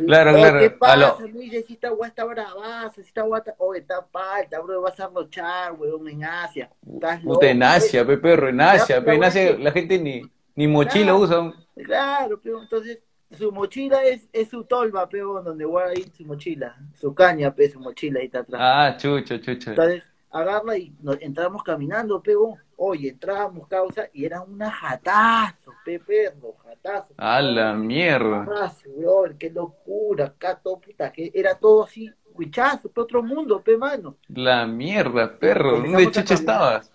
Claro, 0.06 0.32
Oh, 0.32 0.36
claro, 0.40 0.60
¿Qué 0.60 0.70
pasa, 0.72 0.96
lo- 0.96 1.28
Luis? 1.28 1.66
Si 1.66 1.74
esta 1.74 1.92
hueá 1.94 2.08
está 2.10 2.24
bravaza, 2.24 2.96
si 2.96 3.02
esta 3.02 3.24
hueá 3.26 3.40
está, 3.40 3.56
oh, 3.58 3.74
está 3.76 4.06
palta, 4.08 4.60
bro, 4.62 4.82
vas 4.82 5.00
a 5.00 5.08
rochar, 5.08 5.74
huevón, 5.74 6.08
en 6.08 6.24
Asia. 6.24 6.72
Estás 6.94 7.22
Puta, 7.24 7.48
en 7.50 7.62
Asia, 7.64 8.06
pe, 8.06 8.18
perro, 8.18 8.50
en 8.50 8.62
Asia, 8.62 9.04
pe, 9.04 9.16
en 9.16 9.24
Asia 9.24 9.58
la 9.60 9.72
gente 9.72 10.00
ni, 10.00 10.22
ni 10.56 10.68
mochila 10.68 11.14
Claro. 11.14 11.20
usa. 11.20 11.54
Claro, 11.76 12.42
pero 12.42 12.62
entonces 12.62 13.00
su 13.32 13.52
mochila 13.52 14.04
es, 14.04 14.28
es 14.34 14.50
su 14.50 14.64
tolva, 14.66 15.08
pero 15.08 15.42
donde 15.44 15.66
guarda 15.66 15.92
ahí 15.92 16.04
su 16.18 16.26
mochila, 16.26 16.78
su 16.94 17.14
caña, 17.14 17.54
pe, 17.54 17.70
su 17.70 17.80
mochila 17.80 18.20
ahí 18.20 18.26
está 18.26 18.40
atrás. 18.40 18.62
Ah, 18.62 18.96
chucho, 18.98 19.38
chucho. 19.40 19.72
Entonces, 19.72 20.04
agarra 20.32 20.78
y 20.78 20.96
nos 21.02 21.22
entramos 21.22 21.64
caminando, 21.64 22.22
pego. 22.22 22.58
Oye, 22.78 23.10
entrábamos 23.10 23.68
causa 23.68 24.08
y 24.14 24.26
era 24.26 24.42
una 24.42 24.72
jatazo, 24.72 25.74
pe 25.84 26.00
perro, 26.00 26.56
jatazo. 26.64 27.14
A 27.18 27.42
la 27.42 27.74
mierda. 27.74 28.46
Jatazo, 28.46 28.90
bro, 28.96 29.38
qué 29.38 29.50
locura, 29.50 30.26
acá 30.26 30.60
todo 30.62 30.80
puta, 30.80 31.12
que 31.12 31.32
era 31.34 31.56
todo 31.56 31.84
así, 31.84 32.10
huichazo, 32.34 32.90
pe 32.90 33.02
otro 33.02 33.22
mundo, 33.22 33.62
pe 33.62 33.76
mano. 33.76 34.16
La 34.30 34.66
mierda, 34.66 35.38
perro. 35.38 35.82
¿Dónde 35.82 36.04
a 36.04 36.06
chucha 36.06 36.24
caminar. 36.24 36.40
estabas? 36.40 36.94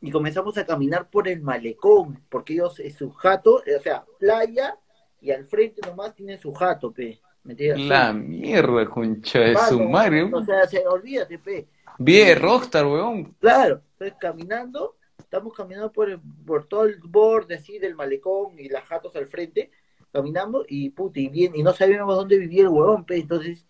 Y 0.00 0.10
comenzamos 0.10 0.56
a 0.56 0.64
caminar 0.64 1.10
por 1.10 1.28
el 1.28 1.42
malecón, 1.42 2.22
porque 2.30 2.54
ellos, 2.54 2.78
eh, 2.80 2.90
su 2.90 3.10
jato, 3.12 3.64
eh, 3.66 3.76
o 3.76 3.80
sea, 3.80 4.04
playa, 4.18 4.78
y 5.20 5.30
al 5.30 5.44
frente 5.44 5.80
nomás 5.86 6.14
tienen 6.14 6.38
su 6.38 6.52
jato, 6.54 6.92
pe. 6.92 7.20
¿Me? 7.42 7.54
La 7.76 8.12
mierda, 8.12 8.86
concha 8.86 9.38
de 9.38 9.56
su 9.68 9.80
madre. 9.80 10.24
O 10.32 10.44
sea, 10.44 10.66
se, 10.66 10.86
olvídate, 10.86 11.38
pe. 11.38 11.68
Bien, 11.98 12.40
Rockstar, 12.40 12.86
weón. 12.86 13.34
Claro, 13.40 13.80
entonces 13.92 14.16
caminando, 14.20 14.96
estamos 15.18 15.52
caminando 15.54 15.92
por, 15.92 16.10
el- 16.10 16.20
por 16.46 16.66
todo 16.66 16.84
el 16.84 16.98
borde 17.02 17.54
así 17.56 17.78
del 17.78 17.94
malecón 17.94 18.58
y 18.58 18.68
las 18.68 18.84
jatos 18.84 19.14
al 19.16 19.26
frente, 19.26 19.70
caminamos 20.12 20.64
y 20.68 20.90
puta, 20.90 21.20
y 21.20 21.28
bien, 21.28 21.54
y 21.54 21.62
no 21.62 21.72
sabíamos 21.72 22.14
dónde 22.16 22.38
vivía 22.38 22.62
el 22.62 22.68
huevón, 22.68 23.04
pe, 23.04 23.16
entonces 23.16 23.66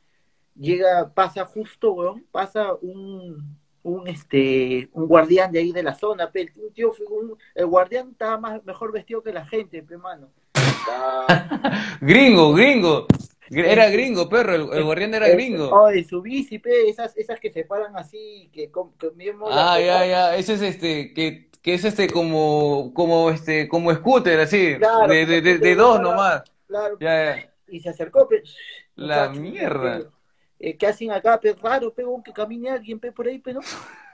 llega, 0.54 1.12
pasa 1.12 1.44
justo, 1.44 1.92
huevón, 1.92 2.24
pasa 2.30 2.74
un, 2.80 3.56
un 3.82 4.08
este, 4.08 4.88
un 4.92 5.06
guardián 5.06 5.52
de 5.52 5.60
ahí 5.60 5.72
de 5.72 5.82
la 5.82 5.94
zona, 5.94 6.30
pe, 6.30 6.50
un 6.56 6.72
tío, 6.72 6.92
un- 7.10 7.36
el 7.54 7.66
guardián 7.66 8.10
estaba 8.10 8.38
más, 8.38 8.64
mejor 8.64 8.92
vestido 8.92 9.22
que 9.22 9.32
la 9.32 9.46
gente, 9.46 9.82
pe, 9.82 9.96
mano. 9.96 10.28
Gringo, 12.00 12.52
gringo. 12.52 13.06
Gr- 13.50 13.66
Era 13.66 13.88
gringo, 13.90 14.28
perro. 14.28 14.54
El, 14.54 14.78
el 14.78 14.84
guardián 14.84 15.14
era 15.14 15.28
gringo. 15.28 15.70
Oye, 15.70 16.04
su 16.04 16.20
bici, 16.22 16.58
pe, 16.58 16.88
esas, 16.88 17.16
esas 17.16 17.38
que 17.40 17.50
se 17.50 17.64
paran 17.64 17.96
así, 17.96 18.50
que, 18.52 18.70
que 18.98 19.10
mismo 19.12 19.48
Ah, 19.50 19.78
ya, 19.78 20.06
ya. 20.06 20.36
Ese 20.36 20.54
es 20.54 20.62
este, 20.62 21.12
que, 21.14 21.50
que 21.62 21.74
es 21.74 21.84
este 21.84 22.08
como, 22.08 22.92
como 22.94 23.30
este, 23.30 23.68
como 23.68 23.92
scooter, 23.94 24.40
así. 24.40 24.76
Claro, 24.78 25.08
De, 25.12 25.26
de, 25.26 25.40
de, 25.40 25.58
de 25.58 25.74
dos 25.74 26.00
nomás. 26.00 26.42
Claro, 26.66 26.98
y 27.68 27.80
se 27.80 27.88
acercó, 27.88 28.28
pe, 28.28 28.42
La 28.96 29.28
muchacho, 29.28 29.40
mierda. 29.40 29.98
eh, 29.98 30.06
eh, 30.58 30.76
¿qué 30.76 30.86
hacen 30.86 31.10
acá, 31.12 31.38
pe? 31.40 31.54
Raro, 31.54 31.92
pe, 31.92 32.04
que 32.24 32.32
camine 32.32 32.70
alguien, 32.70 32.98
pe, 32.98 33.12
por 33.12 33.26
ahí, 33.26 33.38
pe, 33.38 33.52
¿no? 33.54 33.60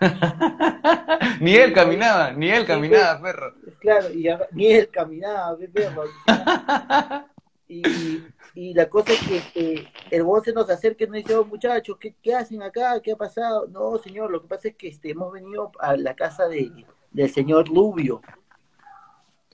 Ni 1.40 1.55
él 1.57 1.73
caminaba, 1.73 2.33
ni 2.33 2.51
él 2.51 2.66
caminaba, 2.66 3.21
perro. 3.21 3.55
Claro, 3.81 4.11
y 4.12 4.29
ni 4.53 4.66
él 4.73 4.88
caminaba, 4.90 5.57
pe, 5.57 5.68
perro. 5.68 6.05
Y, 7.68 7.79
y 7.79 8.35
la 8.55 8.88
cosa 8.88 9.12
es 9.12 9.21
que 9.27 9.37
este, 9.38 9.88
el 10.11 10.23
weón 10.23 10.45
se 10.45 10.53
nos 10.53 10.69
acerca 10.69 11.05
y 11.05 11.07
nos 11.07 11.17
dice, 11.17 11.35
oh, 11.37 11.45
muchachos, 11.45 11.97
¿qué, 11.99 12.15
qué 12.23 12.35
hacen 12.35 12.62
acá? 12.62 13.01
¿Qué 13.01 13.12
ha 13.12 13.17
pasado? 13.17 13.67
No, 13.69 13.97
señor, 13.99 14.31
lo 14.31 14.43
que 14.43 14.49
pasa 14.49 14.69
es 14.69 14.77
que 14.77 14.88
este, 14.88 15.11
hemos 15.11 15.33
venido 15.33 15.73
a 15.79 15.97
la 15.97 16.15
casa 16.15 16.49
de, 16.49 16.71
del 17.11 17.31
señor 17.31 17.67
Rubio. 17.69 18.21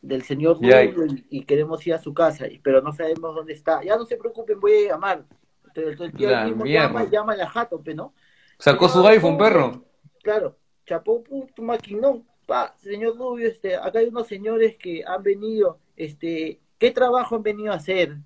Del 0.03 0.23
señor 0.23 0.59
Ya. 0.61 0.83
Rubio 0.85 1.07
y, 1.07 1.27
y 1.39 1.45
queremos 1.45 1.85
ir 1.87 1.95
a 1.95 1.99
su 1.99 2.15
casa, 2.15 2.47
y- 2.47 2.59
pero 2.59 2.81
no 2.81 2.93
sabemos 2.93 3.35
dónde 3.35 3.53
está. 3.53 3.83
Ya 3.83 3.97
no 3.97 4.05
se 4.05 4.17
preocupen, 4.17 4.61
voy 4.61 4.87
a 4.87 4.93
llamar. 4.93 5.25
Entonces, 5.67 6.01
el 6.01 6.13
tío 6.13 6.31
La 6.31 6.45
mismo 6.45 6.65
llama, 6.65 7.05
llama 7.05 7.33
a 7.35 7.37
la 7.37 7.49
jato, 7.49 7.83
¿no? 7.95 8.15
Sacó 8.59 8.89
su 8.89 9.07
iPhone, 9.07 9.37
perro. 9.39 9.85
Claro, 10.23 10.57
chapó 10.87 11.23
tu 11.55 11.63
maquinón. 11.63 12.25
Pa, 12.47 12.75
señor 12.79 13.17
Rubio, 13.19 13.47
este, 13.47 13.77
acá 13.77 13.99
hay 13.99 14.07
unos 14.07 14.27
señores 14.27 14.77
que 14.77 15.05
han 15.07 15.23
venido, 15.23 15.79
este, 15.97 16.59
¿qué 16.79 16.91
trabajo 16.91 17.37
han 17.37 17.43
venido 17.43 17.73
a 17.73 17.77
hacer? 17.77 18.17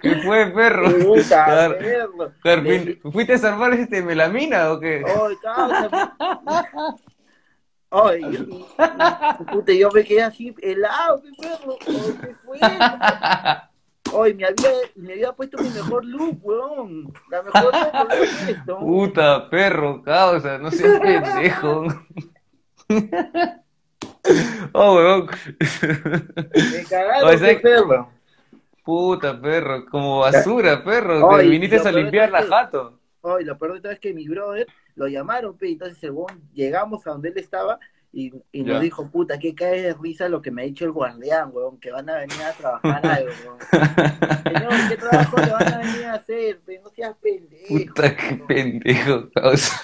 ¿Qué 0.00 0.16
fue, 0.24 0.46
perro? 0.50 0.88
Puta, 0.98 1.74
perro. 1.78 2.32
Carpin- 2.42 3.00
¿Fuiste 3.12 3.34
a 3.34 3.38
salvar 3.38 3.72
este 3.74 4.02
melamina 4.02 4.72
o 4.72 4.80
qué? 4.80 5.02
Ay, 5.06 5.36
causa. 5.42 6.16
Ay, 7.90 8.22
y, 8.22 8.26
y- 8.36 8.66
y- 9.40 9.44
puta, 9.52 9.72
yo 9.72 9.90
me 9.90 10.04
quedé 10.04 10.22
así 10.22 10.54
helado, 10.62 11.22
mi 11.22 11.32
perro. 11.36 11.76
Ay, 11.86 12.18
¿qué 12.20 12.34
fue? 12.44 12.58
Ay, 14.20 14.34
me 14.34 14.44
había, 14.44 14.70
me 14.96 15.12
había 15.12 15.32
puesto 15.32 15.58
mi 15.62 15.70
mejor 15.70 16.04
look, 16.04 16.38
weón. 16.42 17.12
La 17.30 17.42
mejor 17.42 17.72
puesto. 18.08 18.78
Puta, 18.80 19.48
perro, 19.50 20.02
causa, 20.02 20.58
no 20.58 20.70
seas 20.70 21.00
pendejo. 21.00 21.84
Oh, 24.72 24.94
weón. 24.96 25.28
Me 26.54 26.84
cagaron, 26.88 27.28
Oye, 27.28 27.38
¿sabes 27.38 27.56
mi 27.56 27.62
perro. 27.62 28.08
Puta, 28.84 29.40
perro, 29.40 29.84
como 29.86 30.20
basura, 30.20 30.82
perro. 30.84 31.36
Te 31.38 31.48
viniste 31.48 31.76
a 31.76 31.92
limpiar 31.92 32.30
la 32.30 32.42
que- 32.42 32.48
jato. 32.48 32.98
Ay, 33.24 33.44
lo 33.44 33.56
peor 33.58 33.74
de 33.74 33.80
todo 33.80 33.92
es 33.92 34.00
que 34.00 34.12
mi 34.14 34.26
brother 34.28 34.66
lo 34.96 35.06
llamaron, 35.06 35.56
pe, 35.56 35.70
entonces 35.70 36.10
weón, 36.10 36.40
llegamos 36.52 37.06
a 37.06 37.10
donde 37.10 37.28
él 37.30 37.38
estaba 37.38 37.78
y, 38.12 38.30
y 38.52 38.62
nos 38.62 38.80
dijo, 38.82 39.08
puta, 39.10 39.38
que 39.38 39.54
cae 39.54 39.80
de 39.82 39.94
risa 39.94 40.28
lo 40.28 40.42
que 40.42 40.50
me 40.50 40.62
ha 40.62 40.64
dicho 40.66 40.84
el 40.84 40.92
guardián, 40.92 41.50
weón, 41.52 41.80
que 41.80 41.90
van 41.90 42.10
a 42.10 42.18
venir 42.18 42.42
a 42.42 42.52
trabajar 42.52 43.06
algo, 43.06 43.30
weón. 43.44 43.58
Señor, 44.44 44.72
¿qué 44.90 44.96
trabajo 44.98 45.36
le 45.40 45.50
van 45.52 45.72
a 45.74 45.78
venir 45.78 46.04
a 46.04 46.14
hacer? 46.14 46.60
Pe? 46.60 46.78
No 46.84 46.90
seas 46.90 47.16
pendejo. 47.22 47.66
Puta, 47.68 48.16
qué 48.16 48.34
weón. 48.34 48.46
pendejo, 48.46 49.30
causa. 49.34 49.82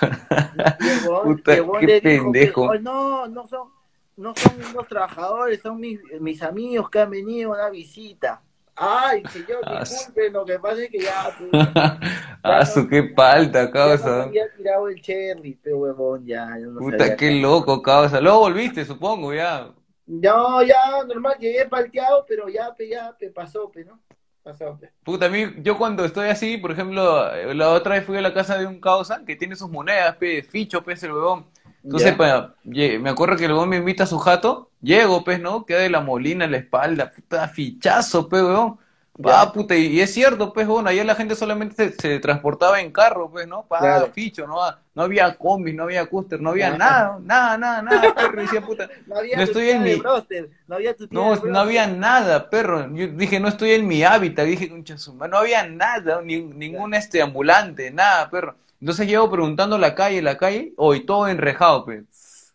Y 0.81 0.89
el 0.89 0.99
weón- 1.09 1.23
Puta, 1.25 1.55
el 1.55 1.61
weón 1.63 1.81
qué 1.81 1.87
le 1.87 2.01
dijo, 2.01 2.25
pendejo. 2.25 2.69
pe, 2.71 2.77
"Ay, 2.77 2.83
no, 2.83 3.27
no 3.29 3.47
son, 3.47 3.69
no 4.17 4.35
son 4.37 4.53
unos 4.73 4.87
trabajadores, 4.89 5.61
son 5.63 5.81
mis, 5.81 5.99
mis 6.21 6.43
amigos 6.43 6.91
que 6.91 7.01
han 7.01 7.11
venido 7.11 7.53
a 7.53 7.57
una 7.57 7.71
visita. 7.71 8.43
Ay, 8.81 9.27
señor, 9.29 9.67
Ah, 9.67 9.85
disculpe, 9.85 10.31
lo 10.31 10.47
que 10.47 10.59
pasa 10.59 10.83
es 10.85 10.91
que 10.91 11.03
ya, 11.03 11.35
Ah, 12.43 12.65
su 12.65 12.89
qué 12.89 13.03
palta, 13.03 13.71
Ya 13.83 13.97
no 13.97 14.07
causa. 14.07 14.23
había 14.23 14.51
tirado 14.53 14.89
el 14.89 15.01
cherry, 15.01 15.55
pe 15.55 15.73
huevón, 15.75 16.27
ya. 16.27 16.47
no 16.59 16.81
Puta, 16.81 17.17
qué 17.17 17.31
nada. 17.31 17.43
loco, 17.43 17.83
causa. 17.83 18.21
Luego 18.21 18.41
volviste, 18.41 18.85
supongo, 18.85 19.35
ya. 19.35 19.75
No, 20.07 20.63
ya, 20.63 21.05
normal, 21.05 21.37
llegué 21.39 21.67
palteado, 21.69 22.25
pero 22.27 22.49
ya, 22.49 22.75
pe, 22.75 22.89
ya, 22.89 23.17
pe, 23.17 23.31
pasó, 23.31 23.71
pe, 23.71 23.85
¿no? 23.85 24.01
Pasó, 24.43 24.77
pe. 24.79 24.93
Puta, 25.05 25.27
a 25.27 25.29
mí, 25.31 25.47
yo 25.63 25.79
cuando 25.79 26.05
estoy 26.05 26.29
así, 26.29 26.59
por 26.59 26.71
ejemplo, 26.71 27.33
eh, 27.35 27.55
la 27.55 27.71
otra 27.71 27.95
vez 27.95 28.05
fui 28.05 28.19
a 28.19 28.21
la 28.21 28.35
casa 28.35 28.59
de 28.59 28.67
un 28.67 28.79
causa 28.81 29.25
que 29.25 29.37
tiene 29.37 29.57
sus 29.57 29.71
monedas, 29.71 30.17
pe, 30.17 30.43
ficho, 30.43 30.85
pe, 30.85 30.93
el 31.01 31.13
huevón. 31.13 31.47
Entonces, 31.85 32.15
pa- 32.15 32.55
lle- 32.65 32.99
me 33.01 33.11
acuerdo 33.11 33.37
que 33.37 33.45
el 33.47 33.53
huevón 33.53 33.69
me 33.71 33.77
invita 33.77 34.05
a 34.05 34.07
su 34.07 34.19
jato, 34.19 34.71
llego, 34.83 35.25
pues, 35.25 35.41
¿no? 35.41 35.65
Queda 35.65 35.81
de 35.81 35.91
la 35.91 36.01
molina 36.01 36.45
en 36.45 36.53
la 36.53 36.59
espalda, 36.59 37.11
puta, 37.11 37.49
fichazo, 37.49 38.29
pe, 38.29 38.43
huevón. 38.43 38.79
Pa, 39.21 39.47
Ya. 39.47 39.53
puta, 39.53 39.75
y, 39.75 40.01
es 40.01 40.15
cierto, 40.15 40.53
pues, 40.53 40.67
huevón, 40.69 40.87
allá 40.87 41.03
la 41.03 41.17
gente 41.17 41.35
solamente 41.35 41.75
se, 41.75 41.93
se 41.93 42.21
transportaba 42.21 42.81
en 42.81 42.93
carro, 42.93 43.29
pues, 43.29 43.49
¿no? 43.49 43.65
Pa, 43.67 43.81
Claro. 43.81 44.13
ficho, 44.13 44.47
no, 44.47 44.59
no 44.95 45.03
había 45.03 45.37
combis, 45.37 45.75
no 45.75 45.83
había 45.85 46.07
cúster, 46.07 46.41
no 46.41 46.51
había 46.51 46.77
nada, 46.77 47.19
nada, 47.21 47.59
nada, 47.59 47.83
nada, 47.83 48.15
perro, 48.15 48.41
decía, 48.43 48.61
puta, 48.61 48.89
No 49.09 49.17
había 49.17 49.37
No 49.37 49.43
estoy 49.43 49.71
en 49.71 49.83
mi- 49.83 49.95
broster, 49.97 50.51
no 50.69 50.77
había 50.77 50.95
no, 51.11 51.35
no 51.35 51.59
había 51.59 51.87
nada, 51.89 52.49
perro. 52.49 52.95
Yo 52.95 53.09
dije, 53.09 53.41
no 53.41 53.49
estoy 53.49 53.73
en 53.73 53.89
mi 53.89 54.05
hábitat. 54.05 54.47
Dije, 54.47 54.69
concha 54.69 54.95
no 55.29 55.37
había 55.37 55.67
nada, 55.67 56.21
ni, 56.23 56.41
ningún 56.41 56.95
este 56.95 57.21
ambulante, 57.21 57.91
nada, 57.91 58.31
perro. 58.31 58.55
Entonces 58.81 59.07
llego 59.09 59.31
preguntando 59.31 59.77
la 59.79 59.95
calle, 59.95 60.23
la 60.23 60.39
calle, 60.39 60.73
hoy 60.77 61.05
todo 61.05 61.29
enrejado, 61.29 61.85
pe. 61.85 62.05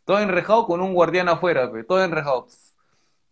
Todo 0.06 0.20
enrejado 0.20 0.66
con 0.66 0.82
un 0.82 0.94
guardián 0.94 1.30
afuera, 1.30 1.72
pe. 1.72 1.84
Todo 1.84 2.04
enrejado. 2.04 2.48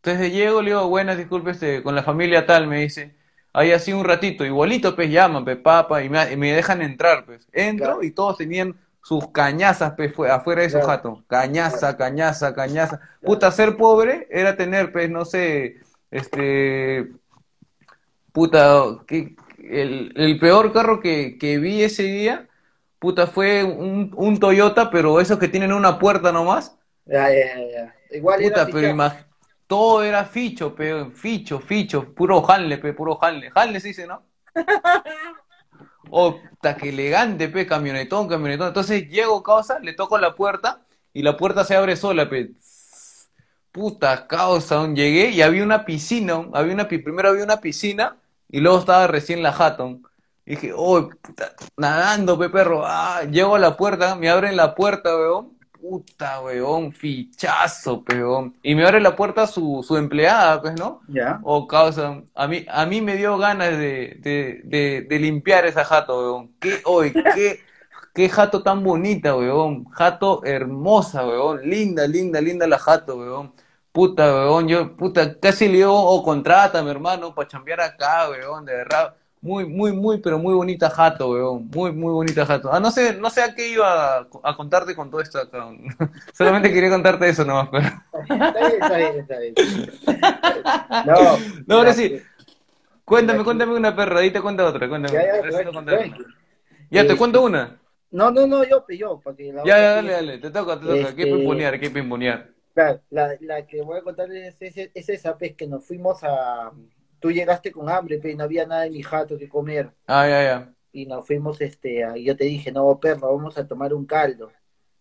Entonces 0.04 0.32
llego, 0.34 0.62
le 0.62 0.72
digo, 0.72 0.88
buenas, 0.88 1.18
disculpe, 1.18 1.52
este, 1.52 1.84
con 1.84 1.96
la 1.96 2.04
familia 2.04 2.46
tal, 2.46 2.68
me 2.68 2.82
dice. 2.82 3.16
Ahí 3.54 3.72
así 3.72 3.92
un 3.94 4.06
ratito, 4.06 4.46
igualito, 4.46 4.96
pues 4.96 5.10
llaman, 5.12 5.44
pe, 5.46 5.58
papa, 5.58 6.02
y 6.04 6.10
me, 6.10 6.32
y 6.32 6.38
me 6.38 6.54
dejan 6.54 6.82
entrar, 6.82 7.26
pues. 7.26 7.48
Entro 7.52 7.86
Claro. 7.86 8.04
y 8.04 8.12
todos 8.12 8.38
tenían 8.38 8.76
sus 9.04 9.28
cañazas, 9.30 9.94
pues, 9.98 10.14
fue- 10.14 10.30
afuera 10.32 10.62
de 10.62 10.70
su 10.70 10.78
Claro. 10.78 10.88
jato. 10.88 11.24
Cañaza, 11.28 11.98
cañaza, 11.98 12.54
cañaza. 12.56 13.00
Puta, 13.22 13.52
ser 13.52 13.76
pobre 13.78 14.28
era 14.32 14.56
tener, 14.56 14.92
pues, 14.92 15.10
no 15.10 15.26
sé, 15.26 15.80
este, 16.12 17.12
puta, 18.32 18.84
que, 19.08 19.36
el, 19.58 20.14
el 20.16 20.40
peor 20.40 20.72
carro 20.74 21.00
que, 21.00 21.38
que 21.38 21.58
vi 21.60 21.84
ese 21.84 22.04
día, 22.04 22.48
puta, 23.02 23.28
fue 23.28 23.66
un, 23.66 24.14
un 24.16 24.40
Toyota, 24.40 24.90
pero 24.92 25.20
esos 25.20 25.40
que 25.40 25.50
tienen 25.50 25.74
una 25.74 26.00
puerta 26.00 26.32
nomás. 26.32 26.78
Ya, 27.06 27.30
ya, 27.30 27.58
ya, 27.58 27.68
ya. 27.72 27.96
Igual 28.12 28.42
Puta, 28.44 28.70
pero 28.70 28.88
imag- 28.88 29.26
todo 29.68 30.04
era 30.04 30.26
ficho, 30.26 30.74
pe, 30.76 31.12
ficho, 31.12 31.60
ficho, 31.60 32.14
puro 32.16 32.44
Hanle, 32.50 32.78
pe, 32.78 32.94
puro 32.94 33.18
Hanle. 33.22 33.52
Hanle 33.56 33.80
se 33.80 33.90
dice, 33.90 34.08
¿no? 34.08 34.24
Oh, 36.10 36.42
que 36.80 36.90
elegante, 36.90 37.48
pe, 37.50 37.66
camionetón, 37.66 38.28
camionetón. 38.28 38.68
Entonces 38.68 39.10
llego, 39.10 39.42
causa, 39.44 39.80
le 39.80 39.94
toco 39.94 40.18
la 40.18 40.36
puerta 40.36 40.86
y 41.14 41.22
la 41.24 41.38
puerta 41.38 41.64
se 41.64 41.76
abre 41.76 41.96
sola, 41.96 42.30
pe. 42.30 42.52
Puta 43.72 44.28
causa, 44.28 44.76
aún 44.78 44.96
llegué 44.96 45.30
y 45.32 45.42
había 45.42 45.64
una 45.64 45.86
piscina, 45.86 46.46
había 46.54 46.74
una, 46.74 46.88
primero 46.88 47.30
había 47.30 47.44
una 47.44 47.62
piscina 47.62 48.18
y 48.50 48.60
luego 48.60 48.80
estaba 48.80 49.08
recién 49.08 49.42
la 49.42 49.52
Hatton. 49.52 50.04
Y 50.46 50.52
dije, 50.56 50.74
oh, 50.76 51.10
puta, 51.22 51.54
nadando, 51.78 52.38
pe 52.38 52.50
perro, 52.50 52.84
ah, 52.86 53.24
llego 53.30 53.56
a 53.56 53.60
la 53.60 53.78
puerta, 53.78 54.16
me 54.16 54.30
abren 54.30 54.56
la 54.58 54.74
puerta, 54.76 55.16
weón, 55.16 55.58
puta, 55.80 56.42
weón, 56.42 56.92
fichazo, 56.94 58.04
peón. 58.04 58.56
Y 58.64 58.76
me 58.76 58.86
abre 58.86 59.02
la 59.02 59.16
puerta 59.16 59.48
su, 59.48 59.84
su 59.88 59.98
empleada, 59.98 60.62
pues, 60.62 60.74
¿no? 60.76 61.02
Ya. 61.08 61.40
O 61.44 61.68
causa, 61.68 62.22
a 62.36 62.48
mí, 62.48 62.66
a 62.70 62.86
mí 62.86 63.02
me 63.02 63.16
dio 63.18 63.38
ganas 63.38 63.72
de, 63.78 64.18
de, 64.20 64.62
de, 64.64 65.06
de 65.10 65.20
limpiar 65.20 65.66
esa 65.66 65.84
jato, 65.86 66.18
weón. 66.20 66.56
Qué, 66.60 66.82
oye, 66.86 67.14
qué, 67.34 67.60
qué 68.14 68.30
jato 68.30 68.64
tan 68.64 68.84
bonita, 68.84 69.36
weón. 69.36 69.86
Jato 69.92 70.44
hermosa, 70.44 71.26
weón. 71.26 71.62
Linda, 71.70 72.08
linda, 72.08 72.42
linda 72.42 72.68
la 72.68 72.78
jato, 72.80 73.18
weón. 73.18 73.54
Puta, 73.92 74.24
weón, 74.34 74.68
yo, 74.68 74.96
puta, 74.96 75.40
casi 75.40 75.68
le 75.68 75.78
digo, 75.78 75.94
o 75.94 76.24
contrata, 76.24 76.82
mi 76.84 76.90
hermano, 76.92 77.34
para 77.36 77.48
chambear 77.48 77.82
acá, 77.82 78.30
weón, 78.30 78.66
de 78.66 78.74
verdad. 78.74 79.16
Muy, 79.42 79.66
muy, 79.66 79.92
muy, 79.92 80.20
pero 80.20 80.38
muy 80.38 80.54
bonita 80.54 80.88
jato, 80.90 81.32
weón. 81.32 81.68
Muy, 81.74 81.92
muy 81.92 82.14
bonita 82.14 82.46
jato. 82.46 82.72
Ah, 82.72 82.80
no 82.80 82.92
sé, 82.92 83.16
no 83.16 83.30
sé 83.32 83.42
a 83.42 83.56
qué 83.56 83.70
iba 83.70 84.18
a, 84.20 84.28
a 84.44 84.56
contarte 84.56 84.96
con 84.96 85.10
todo 85.10 85.20
esto 85.20 85.40
acá. 85.40 85.68
Solamente 86.34 86.72
quería 86.72 86.92
contarte 86.92 87.28
eso 87.28 87.44
nomás, 87.44 87.70
pero. 87.72 87.88
Está 88.22 88.98
bien, 88.98 89.16
está 89.20 89.40
bien, 89.40 89.56
está 89.56 89.66
bien. 89.66 89.92
No, 91.08 91.38
No, 91.66 91.78
ahora 91.78 91.94
sí. 91.94 92.22
Cuéntame, 93.04 93.44
cuéntame 93.44 93.74
una 93.74 93.96
perra, 93.96 94.20
ahí 94.20 94.32
te 94.32 94.40
otra, 94.40 94.88
cuéntame. 94.88 95.12
ya, 95.12 95.42
te 95.42 95.50
cuento 95.50 95.80
otra. 95.80 95.98
tranqui. 95.98 96.24
Ya, 96.92 97.08
te 97.08 97.18
cuento 97.18 97.42
una. 97.42 97.80
No, 98.12 98.30
no, 98.30 98.46
no, 98.46 98.64
yo, 98.64 98.86
pues, 98.86 99.00
yo, 99.00 99.20
para 99.22 99.36
que 99.36 99.52
la 99.52 99.64
Ya, 99.64 99.78
ya, 99.78 99.96
dale, 99.96 100.12
dale, 100.12 100.38
te 100.38 100.52
toca, 100.52 100.80
te 100.80 100.86
toca. 100.86 100.94
Hay 100.94 101.16
que 101.16 101.24
Este- 101.24 101.36
pimponear, 101.36 101.74
hay 101.74 101.80
que 101.80 101.90
pimponear. 101.90 102.50
Claro, 102.74 103.02
la, 103.10 103.36
la 103.42 103.66
que 103.66 103.82
voy 103.82 104.00
a 104.00 104.02
contarles 104.04 104.56
es, 104.60 104.78
es, 104.78 104.92
es 104.94 105.10
esa, 105.10 105.38
pues, 105.38 105.56
que 105.56 105.66
nos 105.68 105.84
fuimos 105.86 106.24
a... 106.24 106.72
Tú 107.22 107.32
llegaste 107.32 107.72
con 107.72 107.88
hambre, 107.88 108.20
y 108.22 108.36
no 108.36 108.44
había 108.44 108.66
nada 108.66 108.86
en 108.88 108.94
mi 108.94 109.04
jato 109.04 109.38
que 109.38 109.48
comer. 109.48 109.92
Ah, 110.08 110.28
ya, 110.28 110.44
ya. 110.44 110.74
Y 110.92 111.06
nos 111.06 111.26
fuimos, 111.26 111.62
este, 111.62 112.04
a- 112.04 112.18
y 112.18 112.26
yo 112.26 112.36
te 112.36 112.44
dije, 112.46 112.72
no, 112.72 113.00
perro, 113.00 113.34
vamos 113.38 113.58
a 113.58 113.66
tomar 113.68 113.94
un 113.94 114.06
caldo, 114.06 114.52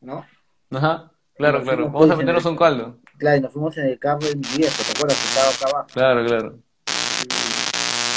¿no? 0.02 0.24
Ajá, 0.70 1.10
claro, 1.34 1.62
claro. 1.62 1.78
fuimos, 1.84 1.92
Vamos 1.94 2.10
a 2.10 2.16
meternos 2.16 2.44
el- 2.44 2.50
un 2.52 2.56
caldo. 2.58 2.98
Claro, 3.18 3.36
y 3.38 3.40
nos 3.40 3.52
fuimos 3.52 3.76
en 3.78 3.86
el 3.86 3.98
carro 3.98 4.20
de 4.20 4.36
mi 4.36 4.42
viejo, 4.56 4.82
¿te 4.84 4.92
acuerdas? 4.96 5.18
Que 5.18 5.28
estaba 5.28 5.48
acá 5.48 5.66
abajo. 5.76 5.88
Claro, 5.92 6.24
claro. 6.26 6.58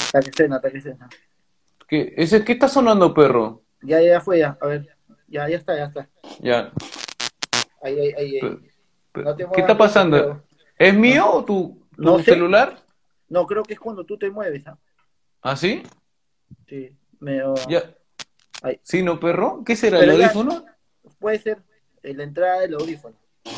Hasta 0.06 0.20
que 0.22 0.32
cena, 0.36 0.56
hasta 0.58 0.70
que 0.72 0.82
cena. 0.82 1.10
¿Qué, 1.88 2.14
ese, 2.18 2.44
¿qué 2.44 2.52
está 2.54 2.68
sonando, 2.68 3.14
perro? 3.14 3.64
Ya, 3.82 4.02
ya 4.02 4.20
fue, 4.22 4.40
ya, 4.40 4.58
a 4.62 4.68
ver. 4.68 4.88
Ya, 5.28 5.48
ya 5.50 5.58
está, 5.58 5.76
ya 5.76 5.86
está. 5.86 6.10
Ya. 6.40 6.72
Ahí, 7.82 8.00
ahí, 8.00 8.14
ahí. 8.18 8.36
ahí. 8.36 8.40
Pe- 8.42 8.60
pe- 9.12 9.24
No 9.24 9.52
¿Qué 9.52 9.62
está 9.62 9.78
pasando? 9.78 10.18
pero- 10.18 10.44
¿Es 10.78 10.94
mío 10.94 11.26
o 11.32 11.46
tu, 11.46 11.86
tu 11.96 12.02
No 12.04 12.20
sé. 12.20 12.36
No, 13.34 13.48
creo 13.48 13.64
que 13.64 13.74
es 13.74 13.80
cuando 13.80 14.04
tú 14.04 14.16
te 14.16 14.30
mueves, 14.30 14.68
¿ah? 14.68 14.78
¿Ah, 15.42 15.56
sí? 15.56 15.82
Sí, 16.70 16.96
medio... 17.20 17.56
Ya. 17.68 17.82
Ahí. 18.62 18.80
¿Sí, 18.84 19.02
no, 19.02 19.20
perro? 19.20 19.64
¿Qué 19.66 19.76
será, 19.76 19.98
Pero 19.98 20.12
el 20.12 20.20
ya- 20.20 20.26
audífono? 20.28 20.64
Puede 21.18 21.40
ser 21.40 21.64
la 22.04 22.24
entrada 22.24 22.60
del 22.60 22.76
audífono. 22.76 23.16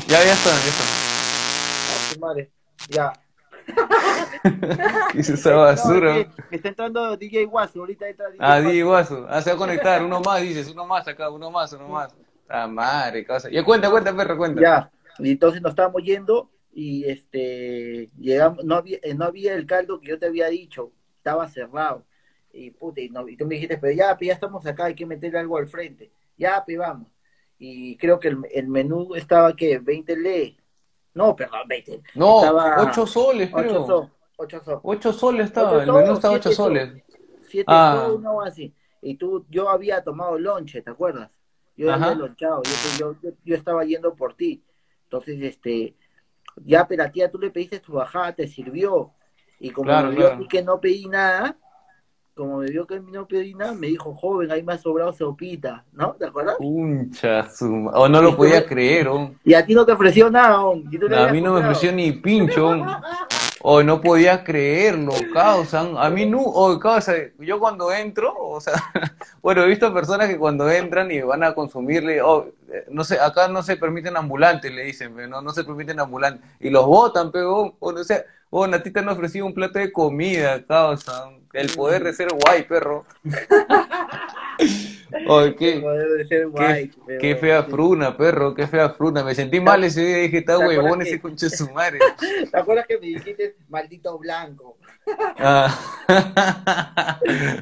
Ya, 0.07 0.23
ya 0.23 0.31
está, 0.31 0.49
ya 0.49 0.69
está. 0.69 0.83
Ah, 0.87 2.13
su 2.13 2.19
madre. 2.21 2.51
Ya. 2.87 3.11
¿Qué 5.11 5.19
es 5.19 5.29
esa 5.29 5.53
basura? 5.55 6.13
No, 6.23 6.25
está 6.51 6.69
entrando 6.69 7.17
DJ 7.17 7.43
Guaso, 7.43 7.79
ahorita 7.81 8.07
entra 8.07 8.29
DJ 8.29 8.37
Ah, 8.39 8.61
di 8.61 8.81
guaso. 8.81 9.25
Ah, 9.29 9.41
se 9.41 9.49
va 9.49 9.55
a 9.57 9.59
conectar. 9.59 10.01
Uno 10.05 10.21
más, 10.21 10.41
dices. 10.41 10.69
Uno 10.69 10.85
más 10.85 11.05
acá, 11.05 11.29
uno 11.29 11.51
más, 11.51 11.73
uno 11.73 11.89
más. 11.89 12.15
Ah, 12.47 12.65
madre, 12.67 13.25
cosa. 13.27 13.49
Ya 13.49 13.61
cuenta, 13.65 13.91
cuenta, 13.91 14.15
perro, 14.15 14.37
cuenta. 14.37 14.61
Ya. 14.61 14.91
Y 15.19 15.31
entonces 15.31 15.61
nos 15.61 15.71
estábamos 15.71 16.01
yendo 16.01 16.49
y 16.77 17.05
este 17.05 18.09
llegamos, 18.19 18.63
no 18.65 18.75
había, 18.75 18.99
eh, 19.01 19.13
no 19.15 19.23
había 19.25 19.53
el 19.55 19.65
caldo 19.65 19.99
que 20.01 20.07
yo 20.07 20.19
te 20.19 20.25
había 20.25 20.47
dicho, 20.49 20.91
estaba 21.17 21.47
cerrado. 21.47 22.05
Y, 22.51 22.71
puta, 22.71 22.99
y, 23.01 23.09
no- 23.09 23.27
y 23.29 23.37
tú 23.37 23.45
me 23.45 23.55
dijiste, 23.55 23.77
pero 23.77 23.93
ya, 23.95 24.17
pues, 24.17 24.27
ya 24.27 24.33
estamos 24.33 24.65
acá, 24.67 24.85
hay 24.85 24.95
que 24.95 25.05
meterle 25.05 25.39
algo 25.39 25.57
al 25.57 25.67
frente. 25.67 26.11
Ya, 26.37 26.61
pues 26.65 26.77
vamos. 26.77 27.07
Y 27.57 27.95
creo 27.97 28.19
que 28.19 28.27
el, 28.27 28.39
el 28.53 28.67
menú 28.67 29.15
estaba 29.15 29.55
que 29.55 29.79
20 29.79 30.17
le. 30.17 30.57
No, 31.13 31.33
perdón, 31.33 31.61
20. 31.67 32.01
No, 32.15 32.39
Estaba- 32.39 32.75
8 32.83 33.07
soles, 33.07 33.49
8 33.53 33.63
creo. 33.63 33.87
son, 33.87 34.11
8 34.35 34.61
son. 34.65 34.79
8 34.83 35.13
soles 35.13 35.45
estaba. 35.47 35.71
Ocho 35.71 35.79
El 35.79 35.85
menú 35.87 35.97
soles, 36.07 36.13
estaba 36.17 36.33
8 36.35 36.41
siete 36.49 36.55
soles. 36.55 37.03
7 37.49 37.65
Ah. 37.67 38.03
son, 38.07 38.21
no 38.23 38.41
así. 38.41 38.73
Y 39.01 39.15
tú, 39.15 39.45
yo 39.49 39.69
había 39.69 40.03
tomado 40.03 40.37
lonche, 40.37 40.81
¿te 40.81 40.89
acuerdas? 40.89 41.31
Yo 41.77 41.89
Ajá. 41.91 42.05
había 42.11 42.17
lonchado, 42.19 42.61
yo, 42.63 42.99
yo, 42.99 43.15
yo, 43.21 43.35
yo 43.45 43.55
estaba 43.55 43.83
yendo 43.85 44.13
por 44.15 44.33
ti. 44.35 44.61
Entonces, 45.03 45.41
este, 45.41 45.95
ya, 46.63 46.87
pero 46.87 47.03
a 47.03 47.09
tía, 47.11 47.29
tú 47.29 47.37
le 47.39 47.49
pediste 47.51 47.79
tu 47.79 47.93
bajada, 47.93 48.33
te 48.33 48.47
sirvió. 48.47 49.11
Y 49.59 49.69
como 49.69 49.89
Claro, 49.89 50.09
me 50.09 50.15
vio 50.15 50.31
a 50.31 50.35
mí 50.35 50.47
que 50.47 50.63
no 50.63 50.79
pedí 50.79 51.07
nada, 51.07 51.57
como 52.33 52.57
me 52.57 52.67
vio 52.67 52.85
que 52.85 52.99
no 52.99 53.25
pedí 53.27 53.53
nada, 53.53 53.73
me 53.73 53.87
dijo, 53.87 54.13
joven, 54.13 54.51
ahí 54.51 54.61
me 54.61 54.73
ha 54.73 54.77
sobrado 54.77 55.13
sopita, 55.13 55.85
¿no? 55.93 56.13
¿Te 56.13 56.25
acuerdas? 56.25 56.55
Puncha, 56.57 57.49
su... 57.49 57.65
ma- 57.71 57.91
O 57.91 58.09
no 58.09 58.21
lo 58.21 58.35
podía 58.35 58.65
creer, 58.65 59.07
oh. 59.07 59.33
Y 59.43 59.53
a 59.53 59.65
ti 59.65 59.73
no 59.73 59.85
te 59.85 59.93
ofreció 59.93 60.29
nada, 60.29 60.61
¿on? 60.61 60.87
Y 60.91 60.97
tú 60.97 61.07
le 61.07 61.17
A 61.17 61.31
mí 61.31 61.39
no 61.41 61.53
me 61.53 61.61
ofreció 61.61 61.91
ni 61.91 62.11
pincho. 62.11 62.75
O 63.67 63.81
no 63.81 63.99
podía 63.99 64.43
creerlo, 64.43 65.11
causa. 65.33 65.79
A 65.97 66.11
mí 66.11 66.27
no, 66.27 66.39
o 66.39 66.79
causa, 66.79 67.13
yo 67.39 67.59
cuando 67.59 67.91
entro, 67.91 68.31
o 68.37 68.61
sea, 68.61 68.73
bueno, 69.41 69.63
he 69.63 69.67
visto 69.67 69.91
personas 69.91 70.29
que 70.29 70.37
cuando 70.37 70.69
entran 70.69 71.09
y 71.09 71.21
van 71.21 71.43
a 71.43 71.55
consumirle, 71.55 72.21
oh, 72.21 72.51
no 72.91 73.03
sé, 73.03 73.19
acá 73.19 73.47
no 73.47 73.63
se 73.63 73.75
permiten 73.75 74.17
ambulantes, 74.17 74.71
le 74.71 74.83
dicen, 74.83 75.15
no, 75.31 75.41
no 75.41 75.49
se 75.49 75.63
permiten 75.63 75.99
ambulantes. 75.99 76.47
Y 76.59 76.69
los 76.69 76.85
botan, 76.85 77.31
pero, 77.31 77.75
o 77.79 77.91
no 77.91 78.03
sé, 78.03 78.25
o 78.51 78.65
a 78.65 78.83
ti 78.83 78.91
te 78.91 78.99
han 78.99 79.09
ofrecido 79.09 79.47
un 79.47 79.55
plato 79.55 79.79
de 79.79 79.91
comida, 79.91 80.63
causa. 80.63 81.31
El 81.51 81.71
poder 81.71 82.03
de 82.03 82.13
ser 82.13 82.27
guay, 82.33 82.63
perro. 82.67 83.03
Oye, 85.23 85.55
qué, 85.57 85.89
qué, 86.55 86.91
qué 87.17 87.35
fea 87.35 87.63
fruna, 87.63 88.15
perro, 88.17 88.53
qué 88.53 88.67
fea 88.67 88.89
fruna. 88.89 89.23
Me 89.23 89.33
sentí 89.35 89.59
mal 89.59 89.83
ese 89.83 90.01
día, 90.05 90.17
dije, 90.17 90.39
está 90.39 90.57
¿Te 90.57 90.63
acuerdas 90.63 90.67
huevón 90.83 91.01
ese 91.01 91.19
conche 91.21 91.47
de 91.47 91.51
su 91.55 91.69
madre. 91.71 91.99
¿Te 92.51 92.57
acuerdas 92.57 92.85
que 92.87 92.99
me 92.99 93.07
dijiste, 93.07 93.55
maldito 93.69 94.17
blanco? 94.19 94.77
Ah. 95.37 95.69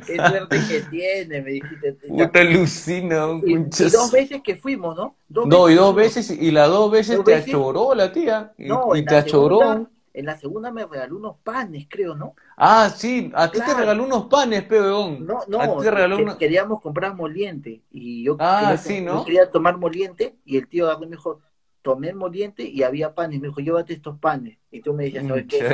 Qué 0.06 0.16
suerte 0.16 0.58
que 0.68 0.82
tiene, 0.82 1.42
me 1.42 1.52
dijiste. 1.52 1.94
Puta 1.94 2.40
alucina, 2.42 3.28
un 3.28 3.44
Y, 3.46 3.52
y 3.52 3.56
concha 3.56 3.90
dos 3.90 4.12
veces 4.12 4.42
que 4.44 4.56
fuimos, 4.56 4.96
¿no? 4.96 5.16
No, 5.30 5.70
y 5.70 5.76
dos 5.76 5.96
veces, 5.96 6.30
y 6.32 6.52
las 6.52 6.70
dos 6.70 6.92
veces 6.92 7.18
¿Dos 7.18 7.26
te 7.26 7.32
veces? 7.36 7.50
achoró 7.50 7.94
la 7.96 8.12
tía. 8.12 8.54
Y, 8.58 8.68
No, 8.68 8.96
y 8.96 9.00
en 9.00 9.06
te 9.06 9.16
achoró. 9.16 9.60
segunda, 9.60 9.92
en 10.14 10.26
la 10.26 10.38
segunda 10.38 10.72
me 10.72 10.86
regaló 10.86 11.18
unos 11.18 11.38
panes, 11.44 11.88
creo, 11.90 12.16
¿no? 12.16 12.36
Ah, 12.58 12.90
sí, 12.90 13.32
a 13.36 13.52
ti 13.52 13.62
te 13.62 13.74
regaló 13.76 14.04
unos 14.06 14.26
panes, 14.28 14.64
peón. 14.64 15.28
No, 15.28 15.44
A 15.56 15.68
no, 15.68 15.78
ti 15.78 15.84
te 15.84 15.92
regaló 15.92 16.16
que- 16.16 16.24
unos. 16.24 16.38
queríamos 16.38 16.82
comprar 16.82 17.16
moliente 17.16 17.84
y 17.92 18.24
yo 18.24 18.38
Ah, 18.38 18.76
quería, 18.76 18.78
sí, 18.78 19.02
yo 19.06 19.06
¿no? 19.06 19.26
quería 19.26 19.52
tomar 19.52 19.78
moliente 19.78 20.36
y 20.44 20.58
el 20.58 20.68
tío 20.68 20.86
agarró 20.88 21.04
y 21.06 21.10
me 21.10 21.16
dijo, 21.18 21.42
tomé 21.82 22.14
moliente 22.14 22.64
y 22.64 22.84
había 22.84 23.14
panes, 23.14 23.40
me 23.40 23.48
dijo, 23.50 23.60
llévate 23.62 23.94
estos 23.94 24.18
panes. 24.20 24.58
Y 24.72 24.82
tú 24.82 24.94
me 24.94 25.04
decías, 25.06 25.28
¿sabes 25.28 25.46
qué? 25.48 25.68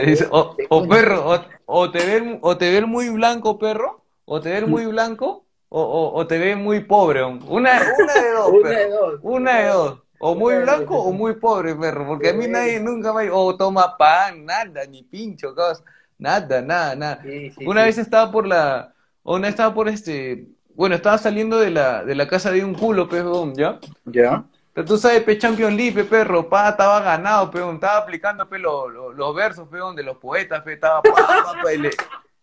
O, 0.70 0.88
perro, 0.88 1.18
o, 1.32 1.46
o 1.66 1.92
te 1.92 2.06
ven, 2.06 2.40
o 2.42 2.58
te 2.58 2.72
ven 2.72 2.90
muy 2.90 3.10
blanco, 3.10 3.58
perro, 3.58 4.04
o 4.26 4.42
te 4.42 4.50
ven 4.52 4.70
muy 4.70 4.86
blanco, 4.86 5.46
o, 5.70 5.82
o, 5.82 6.14
o 6.20 6.28
te 6.28 6.38
ven 6.38 6.62
muy 6.64 6.82
pobre. 6.82 7.24
Una, 7.24 7.82
una 8.00 8.14
de 8.22 8.32
dos, 8.32 8.52
Una 8.62 8.70
de 8.80 8.90
dos. 8.90 9.22
Una 9.22 9.60
de 9.60 9.68
dos. 9.70 10.00
O 10.20 10.36
muy 10.36 10.56
blanco 10.56 10.96
o 11.02 11.12
muy 11.12 11.36
pobre, 11.36 11.74
perro. 11.76 12.06
Porque 12.06 12.30
a 12.30 12.34
mí 12.34 12.48
nadie 12.48 12.80
nunca 12.80 13.14
me... 13.14 13.30
O 13.32 13.56
toma 13.56 13.98
pan, 13.98 14.46
nada, 14.46 14.86
ni 14.86 15.04
pincho, 15.04 15.56
cosa. 15.56 15.84
Nada, 16.18 16.62
nada, 16.62 16.96
nada. 16.96 17.22
Sí, 17.24 17.52
sí, 17.52 17.66
Una 17.66 17.82
sí. 17.82 17.86
vez 17.88 17.98
estaba 17.98 18.32
por 18.32 18.46
la... 18.46 18.94
Una 19.24 19.42
vez 19.48 19.50
estaba 19.52 19.74
por 19.74 19.88
este... 19.88 20.48
Bueno, 20.76 20.96
estaba 20.96 21.18
saliendo 21.18 21.60
de 21.60 21.72
la, 21.72 22.04
de 22.04 22.16
la 22.16 22.28
casa 22.28 22.52
de 22.52 22.64
un 22.64 22.74
culo, 22.74 23.08
peón, 23.10 23.54
¿ya? 23.56 23.80
¿Ya? 24.06 24.44
Pero 24.74 24.88
tú 24.88 24.98
sabes, 24.98 25.24
pe 25.24 25.38
Champion 25.38 25.76
League, 25.76 25.94
pe, 25.94 26.04
perro, 26.06 26.48
pa, 26.48 26.70
estaba 26.70 27.02
ganado, 27.02 27.52
peón, 27.52 27.76
estaba 27.76 27.98
aplicando, 27.98 28.48
pe, 28.48 28.60
lo- 28.60 28.88
lo- 28.88 29.12
los 29.12 29.36
versos, 29.36 29.68
peón, 29.68 29.96
de 29.96 30.04
los 30.04 30.18
poetas, 30.18 30.62
pe, 30.64 30.74
estaba, 30.74 31.02
pa, 31.02 31.12
pa, 31.12 31.54
pa, 31.64 31.72
ele- 31.74 31.92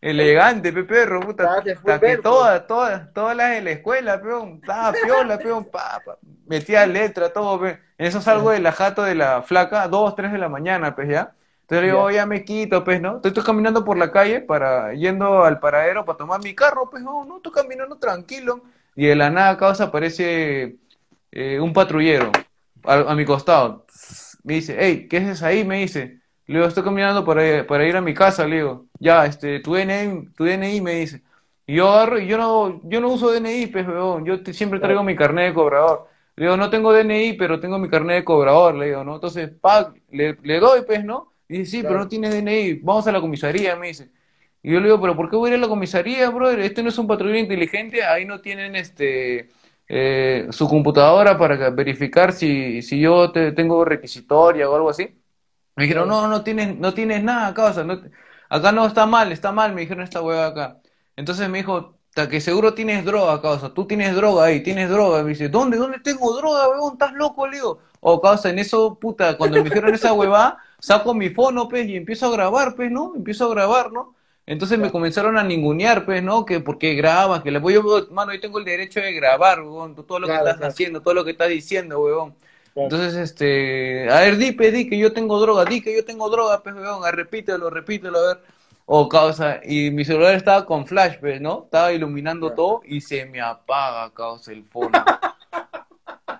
elegante, 0.00 0.72
pe, 0.72 0.84
perro, 0.84 1.24
puta, 1.24 1.50
que 2.00 2.18
todas, 2.18 2.66
todas, 2.66 3.12
todas 3.12 3.36
las 3.36 3.50
de 3.52 3.62
la 3.62 3.70
escuela, 3.72 4.20
peón, 4.20 4.56
estaba 4.60 4.98
piola, 5.00 5.40
peón, 5.40 5.64
pa, 5.70 6.02
pa, 6.04 6.18
metía 6.46 6.86
letra, 6.86 7.32
todo, 7.32 7.60
pe, 7.60 7.80
en 7.98 8.06
eso 8.06 8.20
salgo 8.20 8.50
de 8.50 8.60
la 8.60 8.72
jato 8.72 9.02
de 9.02 9.14
la 9.14 9.42
flaca, 9.42 9.88
dos, 9.88 10.14
tres 10.14 10.32
de 10.32 10.38
la 10.38 10.48
mañana, 10.48 10.94
pues, 10.94 11.08
ya, 11.08 11.34
entonces 11.62 11.82
le 11.82 11.86
digo, 11.88 11.98
Ya. 11.98 12.04
"Oh, 12.04 12.10
ya 12.10 12.26
me 12.26 12.44
quito, 12.44 12.84
pues, 12.84 13.00
¿no? 13.00 13.08
Entonces 13.16 13.30
estoy 13.30 13.44
caminando 13.44 13.84
por 13.84 13.96
la 13.96 14.12
calle 14.12 14.40
para, 14.40 14.92
yendo 14.94 15.44
al 15.44 15.58
paradero 15.60 16.04
para 16.04 16.18
tomar 16.18 16.40
mi 16.42 16.54
carro, 16.54 16.88
pues, 16.90 17.02
no, 17.02 17.24
no, 17.24 17.36
estoy 17.38 17.52
caminando 17.52 17.98
tranquilo, 17.98 18.62
y 18.94 19.06
de 19.06 19.16
la 19.16 19.30
nada, 19.30 19.56
causa, 19.58 19.84
aparece 19.84 20.78
eh, 21.32 21.60
un 21.60 21.72
patrullero 21.72 22.30
a, 22.84 22.94
a 23.12 23.14
mi 23.14 23.24
costado. 23.24 23.86
Me 24.44 24.54
dice, 24.54 24.76
hey, 24.78 25.06
¿qué 25.10 25.18
haces 25.18 25.42
ahí? 25.42 25.64
Me 25.64 25.78
dice. 25.80 26.20
Le 26.46 26.54
digo, 26.56 26.68
estoy 26.68 26.84
caminando 26.84 27.24
para, 27.24 27.66
para 27.66 27.86
ir 27.88 27.96
a 27.96 28.00
mi 28.00 28.14
casa, 28.14 28.46
le 28.46 28.56
digo. 28.56 28.86
Ya, 29.00 29.26
este, 29.26 29.60
tu 29.60 29.74
DNI, 29.74 30.32
tu 30.34 30.44
DNI 30.44 30.80
me 30.80 30.94
dice. 30.94 31.22
Y 31.66 31.76
yo 31.76 31.88
agarro, 31.88 32.18
y 32.20 32.26
yo 32.28 32.38
no, 32.38 32.80
yo 32.88 33.00
no 33.00 33.08
uso 33.08 33.30
DNI, 33.32 33.66
pues, 33.68 33.86
weón. 33.86 34.24
Yo 34.24 34.38
siempre 34.52 34.78
traigo 34.80 35.02
mi 35.02 35.16
carnet 35.16 35.48
de 35.48 35.54
cobrador. 35.54 36.08
Le 36.36 36.44
digo, 36.46 36.56
no 36.56 36.70
tengo 36.70 36.92
DNI, 36.92 37.32
pero 37.34 37.58
tengo 37.60 37.78
mi 37.78 37.88
carnet 37.88 38.16
de 38.18 38.24
cobrador, 38.24 38.74
le 38.76 38.86
digo, 38.86 39.02
¿no? 39.04 39.14
Entonces, 39.16 39.50
pa, 39.60 39.92
le, 40.10 40.36
le 40.42 40.60
doy, 40.60 40.82
pues, 40.86 41.04
¿no? 41.04 41.32
Y 41.48 41.58
dice, 41.58 41.78
sí, 41.78 41.82
pero 41.82 41.98
no 42.00 42.08
tienes 42.08 42.32
DNI, 42.32 42.74
vamos 42.82 43.06
a 43.06 43.12
la 43.12 43.20
comisaría, 43.20 43.74
me 43.76 43.88
dice. 43.88 44.10
Y 44.62 44.72
yo 44.72 44.80
le 44.80 44.86
digo, 44.86 45.00
pero 45.00 45.16
¿por 45.16 45.30
qué 45.30 45.36
voy 45.36 45.50
a 45.50 45.54
ir 45.54 45.58
a 45.58 45.62
la 45.62 45.68
comisaría, 45.68 46.30
brother? 46.30 46.60
Este 46.60 46.82
no 46.82 46.88
es 46.88 46.98
un 46.98 47.06
patrullero 47.06 47.38
inteligente, 47.38 48.04
ahí 48.04 48.24
no 48.24 48.40
tienen 48.40 48.74
este 48.76 49.48
eh, 49.88 50.48
su 50.50 50.68
computadora 50.68 51.38
para 51.38 51.70
verificar 51.70 52.32
si, 52.32 52.82
si 52.82 53.00
yo 53.00 53.30
te, 53.32 53.52
tengo 53.52 53.84
requisitoria 53.84 54.68
o 54.68 54.74
algo 54.74 54.90
así. 54.90 55.08
Me 55.76 55.84
dijeron, 55.84 56.08
no, 56.08 56.26
no 56.28 56.42
tienes, 56.44 56.76
no 56.78 56.94
tienes 56.94 57.22
nada, 57.22 57.52
causa, 57.54 57.84
no, 57.84 58.02
acá 58.48 58.72
no 58.72 58.86
está 58.86 59.06
mal, 59.06 59.30
está 59.32 59.52
mal, 59.52 59.74
me 59.74 59.82
dijeron 59.82 60.04
esta 60.04 60.22
hueva 60.22 60.46
acá. 60.46 60.80
Entonces 61.16 61.48
me 61.50 61.58
dijo, 61.58 61.98
"Ta 62.14 62.28
que 62.28 62.40
seguro 62.40 62.74
tienes 62.74 63.04
droga, 63.04 63.42
causa, 63.42 63.74
tú 63.74 63.86
tienes 63.86 64.14
droga 64.16 64.44
ahí, 64.44 64.62
tienes 64.62 64.88
droga. 64.88 65.22
Me 65.22 65.30
dice, 65.30 65.48
¿dónde, 65.50 65.76
dónde 65.76 66.00
tengo 66.00 66.34
droga, 66.36 66.68
weón? 66.70 66.94
¿Estás 66.94 67.12
loco, 67.12 67.46
le 67.46 67.56
digo? 67.58 67.80
O 68.00 68.20
causa, 68.22 68.48
en 68.50 68.58
eso, 68.58 68.98
puta, 68.98 69.36
cuando 69.36 69.58
me 69.58 69.64
dijeron 69.68 69.92
esa 69.94 70.12
hueva, 70.14 70.58
saco 70.78 71.12
mi 71.14 71.28
fono, 71.30 71.68
pues, 71.68 71.86
y 71.88 71.96
empiezo 71.96 72.26
a 72.26 72.30
grabar, 72.30 72.74
pues, 72.74 72.90
¿no? 72.90 73.12
Empiezo 73.14 73.46
a 73.46 73.54
grabar, 73.54 73.92
¿no? 73.92 74.14
Entonces 74.46 74.78
me 74.78 74.90
comenzaron 74.92 75.36
a 75.38 75.42
ningunear, 75.44 76.04
pues, 76.06 76.22
¿no? 76.22 76.44
Que 76.46 76.60
porque 76.60 76.94
grabas, 76.94 77.42
que 77.42 77.50
le 77.50 77.58
voy 77.58 77.74
yo, 77.74 77.82
mano, 78.12 78.32
yo 78.32 78.40
tengo 78.40 78.58
el 78.58 78.64
derecho 78.64 79.00
de 79.00 79.12
grabar, 79.12 79.60
weón, 79.62 79.94
todo 79.94 80.20
lo 80.20 80.30
que 80.30 80.36
Claro, 80.36 80.36
estás 80.36 80.58
claro. 80.58 80.72
haciendo, 80.72 81.02
todo 81.02 81.14
lo 81.14 81.24
que 81.24 81.32
estás 81.32 81.48
diciendo, 81.48 82.00
weón. 82.00 82.34
Entonces, 82.76 83.14
este, 83.14 84.10
a 84.10 84.20
ver, 84.20 84.36
di, 84.36 84.50
di 84.50 84.88
que 84.88 84.98
yo 84.98 85.12
tengo 85.12 85.40
droga, 85.40 85.64
di 85.64 85.80
que 85.80 85.96
yo 85.96 86.04
tengo 86.04 86.28
droga, 86.28 86.62
pues, 86.62 86.74
weón, 86.74 87.02
repítelo, 87.10 87.70
repítelo, 87.70 88.18
a 88.18 88.26
ver. 88.26 88.38
O 88.84 89.08
causa, 89.08 89.60
y 89.64 89.90
mi 89.90 90.04
celular 90.04 90.34
estaba 90.34 90.64
con 90.66 90.86
flash, 90.86 91.16
pues, 91.18 91.40
¿no? 91.40 91.62
Estaba 91.64 91.92
iluminando 91.92 92.52
todo 92.52 92.82
y 92.84 93.00
se 93.00 93.24
me 93.24 93.40
apaga, 93.40 94.12
causa, 94.12 94.52
el 94.52 94.64
fono. 94.64 94.90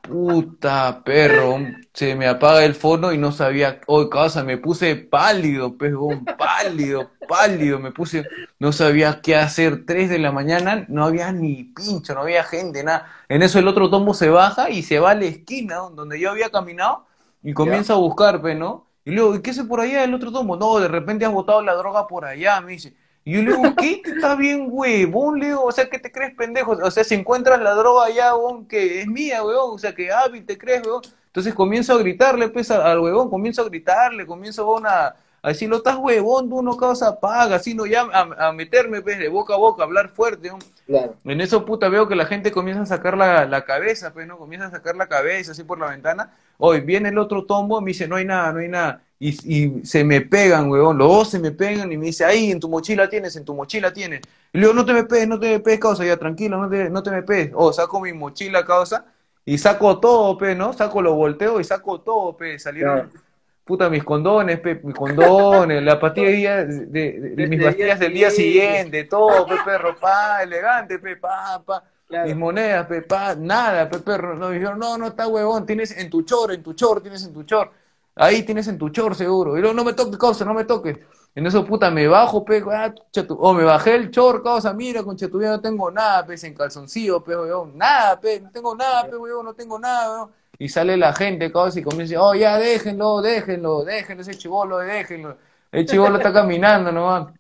Puta 0.09 1.03
perro, 1.05 1.59
se 1.93 2.15
me 2.15 2.29
apaga 2.29 2.65
el 2.65 2.75
fono 2.75 3.13
y 3.13 3.19
no 3.19 3.33
sabía, 3.33 3.81
oh, 3.87 4.09
causa, 4.09 4.45
me 4.45 4.57
puse 4.57 4.95
pálido, 4.95 5.77
weón, 5.81 6.25
pálido, 6.39 7.11
pálido, 7.27 7.81
me 7.81 7.91
puse, 7.91 8.25
no 8.61 8.71
sabía 8.73 9.21
qué 9.21 9.35
hacer, 9.35 9.85
3 9.85 10.09
de 10.09 10.21
la 10.21 10.31
mañana, 10.31 10.85
no 10.89 11.05
había 11.05 11.33
ni 11.33 11.65
pincho, 11.65 12.15
no 12.15 12.21
había 12.21 12.45
gente, 12.45 12.85
nada. 12.85 13.11
En 13.29 13.43
eso 13.43 13.59
el 13.59 13.67
otro 13.67 13.91
tombo 13.91 14.15
se 14.15 14.29
baja 14.29 14.71
y 14.71 14.83
se 14.85 15.01
va 15.01 15.11
a 15.11 15.15
la 15.17 15.25
esquina 15.25 15.77
donde 15.77 16.21
yo 16.21 16.31
había 16.31 16.51
caminado 16.51 17.07
y 17.43 17.53
comienza 17.53 17.95
a 17.95 17.97
buscar, 17.97 18.43
¿no? 18.55 18.87
Y 19.05 19.11
luego, 19.13 19.35
¿y 19.37 19.43
qué 19.43 19.51
hace 19.51 19.65
por 19.65 19.81
allá 19.81 20.05
el 20.05 20.15
otro 20.15 20.31
tombo? 20.31 20.57
No, 20.57 20.79
de 20.79 20.89
repente 20.89 21.25
has 21.25 21.33
botado 21.33 21.63
la 21.63 21.75
droga 21.75 22.07
por 22.07 22.25
allá, 22.25 22.61
me 22.61 22.73
dice. 22.73 22.95
Y 23.27 23.33
yo 23.33 23.43
le 23.43 23.57
digo, 23.57 23.75
¿qué? 23.77 24.01
¿Tú 24.05 24.11
estás 24.11 24.39
bien, 24.39 24.69
huevón? 24.71 25.41
Le 25.41 25.47
digo, 25.47 25.65
o 25.65 25.73
sea, 25.73 25.91
¿qué 25.91 25.99
te 25.99 26.13
crees, 26.13 26.33
pendejo? 26.37 26.71
O 26.81 26.91
sea, 26.93 27.03
si 27.03 27.17
encuentras 27.17 27.61
la 27.61 27.75
droga 27.75 28.05
allá, 28.05 28.37
huevón, 28.37 28.67
que 28.69 29.01
es 29.01 29.09
mía, 29.09 29.43
huevón, 29.43 29.75
o 29.75 29.79
sea, 29.79 29.93
que 29.93 30.13
hábil 30.13 30.47
te 30.47 30.57
crees, 30.57 30.87
huevón. 30.87 31.03
Entonces 31.27 31.53
comienzo 31.53 31.93
a 31.95 31.99
gritarle, 31.99 32.49
pues, 32.49 32.71
al 32.71 32.83
al 32.83 33.01
huevón, 33.01 33.29
comienzo 33.29 33.63
a 33.63 33.65
gritarle, 33.65 34.25
comienzo, 34.27 34.65
huevón, 34.65 34.87
a, 34.87 35.17
a 35.47 35.51
decirle, 35.51 35.77
estás 35.77 35.97
huevón, 35.97 36.51
tú 36.51 36.61
no 36.61 36.77
causa 36.77 37.21
paga, 37.21 37.55
así, 37.57 37.73
no, 37.73 37.87
ya, 37.87 38.03
a, 38.03 38.49
a 38.49 38.53
meterme, 38.53 39.01
pues, 39.01 39.17
de 39.17 39.29
boca 39.29 39.55
a 39.55 39.57
boca, 39.57 39.83
a 39.83 39.87
hablar 39.87 40.09
fuerte. 40.09 40.51
Claro. 40.87 41.15
En 41.25 41.41
eso, 41.41 41.65
puta, 41.65 41.89
veo 41.89 42.09
que 42.09 42.17
la 42.17 42.27
gente 42.27 42.51
comienza 42.51 42.83
a 42.83 42.87
sacar 42.87 43.17
la, 43.17 43.47
la 43.47 43.65
cabeza, 43.65 44.13
pues, 44.13 44.27
¿no? 44.27 44.39
Comienza 44.39 44.67
a 44.67 44.71
sacar 44.73 44.97
la 44.97 45.07
cabeza 45.07 45.53
así 45.53 45.63
por 45.63 45.79
la 45.79 45.91
ventana. 45.91 46.33
Hoy 46.59 46.81
viene 46.81 47.11
el 47.11 47.19
otro 47.19 47.45
tombo, 47.47 47.81
me 47.81 47.91
dice, 47.91 48.09
no 48.09 48.17
hay 48.17 48.25
nada, 48.25 48.53
no 48.53 48.59
hay 48.59 48.67
nada. 48.69 49.03
Y, 49.21 49.29
y 49.55 49.85
se 49.87 50.03
me 50.03 50.21
pegan, 50.21 50.69
huevón, 50.69 50.99
los 50.99 51.09
dos 51.09 51.31
se 51.31 51.39
me 51.39 51.53
pegan 51.53 51.93
y 51.93 51.97
me 51.97 52.07
dice, 52.07 52.25
ahí, 52.25 52.51
en 52.51 52.59
tu 52.59 52.69
mochila 52.69 53.09
tienes, 53.09 53.37
en 53.37 53.45
tu 53.45 53.55
mochila 53.55 53.93
tienes. 53.93 54.23
Y 54.53 54.59
le 54.59 54.63
digo, 54.63 54.75
no 54.75 54.85
te 54.85 54.93
me 54.95 55.05
pegues, 55.05 55.29
no 55.29 55.39
te 55.39 55.49
me 55.49 55.61
pegues, 55.61 55.79
causa, 55.81 56.05
ya, 56.05 56.17
tranquilo, 56.17 56.59
no 56.59 56.69
te, 56.69 56.91
no 56.91 57.03
te 57.05 57.11
me 57.13 57.23
pegues. 57.23 57.53
O 57.55 57.73
saco 57.73 58.01
mi 58.01 58.13
mochila, 58.13 58.65
causa, 58.65 59.07
y 59.45 59.59
saco 59.59 60.01
todo, 60.01 60.37
pe, 60.39 60.55
¿no? 60.57 60.73
Saco 60.73 61.01
lo 61.03 61.15
volteo 61.15 61.61
y 61.61 61.65
saco 61.65 62.01
todo, 62.01 62.37
pe. 62.37 62.59
Salieron, 62.59 63.09
Claro. 63.09 63.26
Puta, 63.67 63.91
mis 63.91 64.05
condones, 64.05 64.61
pe, 64.61 64.77
mis 64.83 64.95
condones, 64.95 65.83
la 65.83 65.99
pastilla 65.99 66.65
de, 66.65 66.87
de- 66.87 67.21
de- 67.35 67.47
mis 67.49 67.63
pastillas 67.63 67.99
del 67.99 68.15
día 68.15 68.31
siguiente. 68.31 69.05
todo, 69.05 69.45
pe, 69.47 69.57
perro, 69.65 69.97
pa, 70.01 70.43
elegante, 70.43 70.99
pe, 71.01 71.17
pa, 71.17 71.61
pa. 71.67 71.83
Claro. 72.07 72.29
Mis 72.29 72.37
monedas, 72.37 72.87
pe, 72.87 73.03
pa, 73.03 73.35
nada, 73.35 73.89
pe, 73.91 73.99
perro. 73.99 74.37
No, 74.37 74.49
me 74.51 74.55
dijeron, 74.55 74.79
no, 74.79 74.97
no, 74.97 75.09
está 75.09 75.27
huevón, 75.27 75.67
tienes 75.67 75.91
en 75.99 76.09
tu 76.09 76.23
chor, 76.23 76.53
en 76.53 76.63
tu 76.63 76.75
chor, 76.75 77.01
tienes 77.03 77.25
en 77.27 77.35
tu 77.35 77.43
chor. 77.43 77.73
Ahí 78.15 78.45
tienes 78.45 78.69
en 78.69 78.79
tu 78.79 78.89
chor, 78.91 79.17
seguro. 79.17 79.59
Y 79.59 79.61
luego, 79.61 79.75
no 79.75 79.83
me 79.85 79.93
toques, 79.93 80.17
causa, 80.17 80.45
no 80.45 80.55
me 80.55 80.65
toques. 80.65 80.97
En 81.35 81.45
eso, 81.47 81.67
puta, 81.67 81.91
me 81.91 82.07
bajo, 82.07 82.45
pe, 82.45 82.63
ah, 82.73 82.95
o 83.31 83.53
me 83.53 83.65
bajé 83.65 83.97
el 83.97 84.11
chor, 84.13 84.43
causa, 84.43 84.73
mira, 84.73 85.03
concha 85.03 85.29
tu 85.29 85.39
vida, 85.39 85.51
no 85.51 85.61
tengo 85.61 85.91
nada, 85.91 86.25
pe, 86.25 86.35
en 86.41 86.55
calzoncillo, 86.55 87.23
pe, 87.23 87.37
weón, 87.37 87.77
nada, 87.77 88.19
pe, 88.19 88.41
no 88.41 88.51
tengo 88.51 88.75
nada, 88.77 89.03
pe, 89.11 89.17
weón, 89.17 89.45
no 89.45 89.53
tengo 89.53 89.79
nada, 89.79 90.13
weón. 90.13 90.31
Y 90.59 90.69
sale 90.69 90.97
la 90.97 91.13
gente, 91.13 91.53
causa, 91.53 91.79
y 91.81 91.83
comienza, 91.83 92.21
oh, 92.21 92.35
ya, 92.35 92.59
déjenlo, 92.59 93.21
déjenlo, 93.21 93.85
déjenlo, 93.85 94.23
ese 94.23 94.35
chivolo, 94.35 94.79
déjenlo. 94.79 95.37
El 95.71 95.87
chivolo 95.87 96.17
está 96.17 96.33
caminando 96.33 96.91
nomás. 96.93 97.33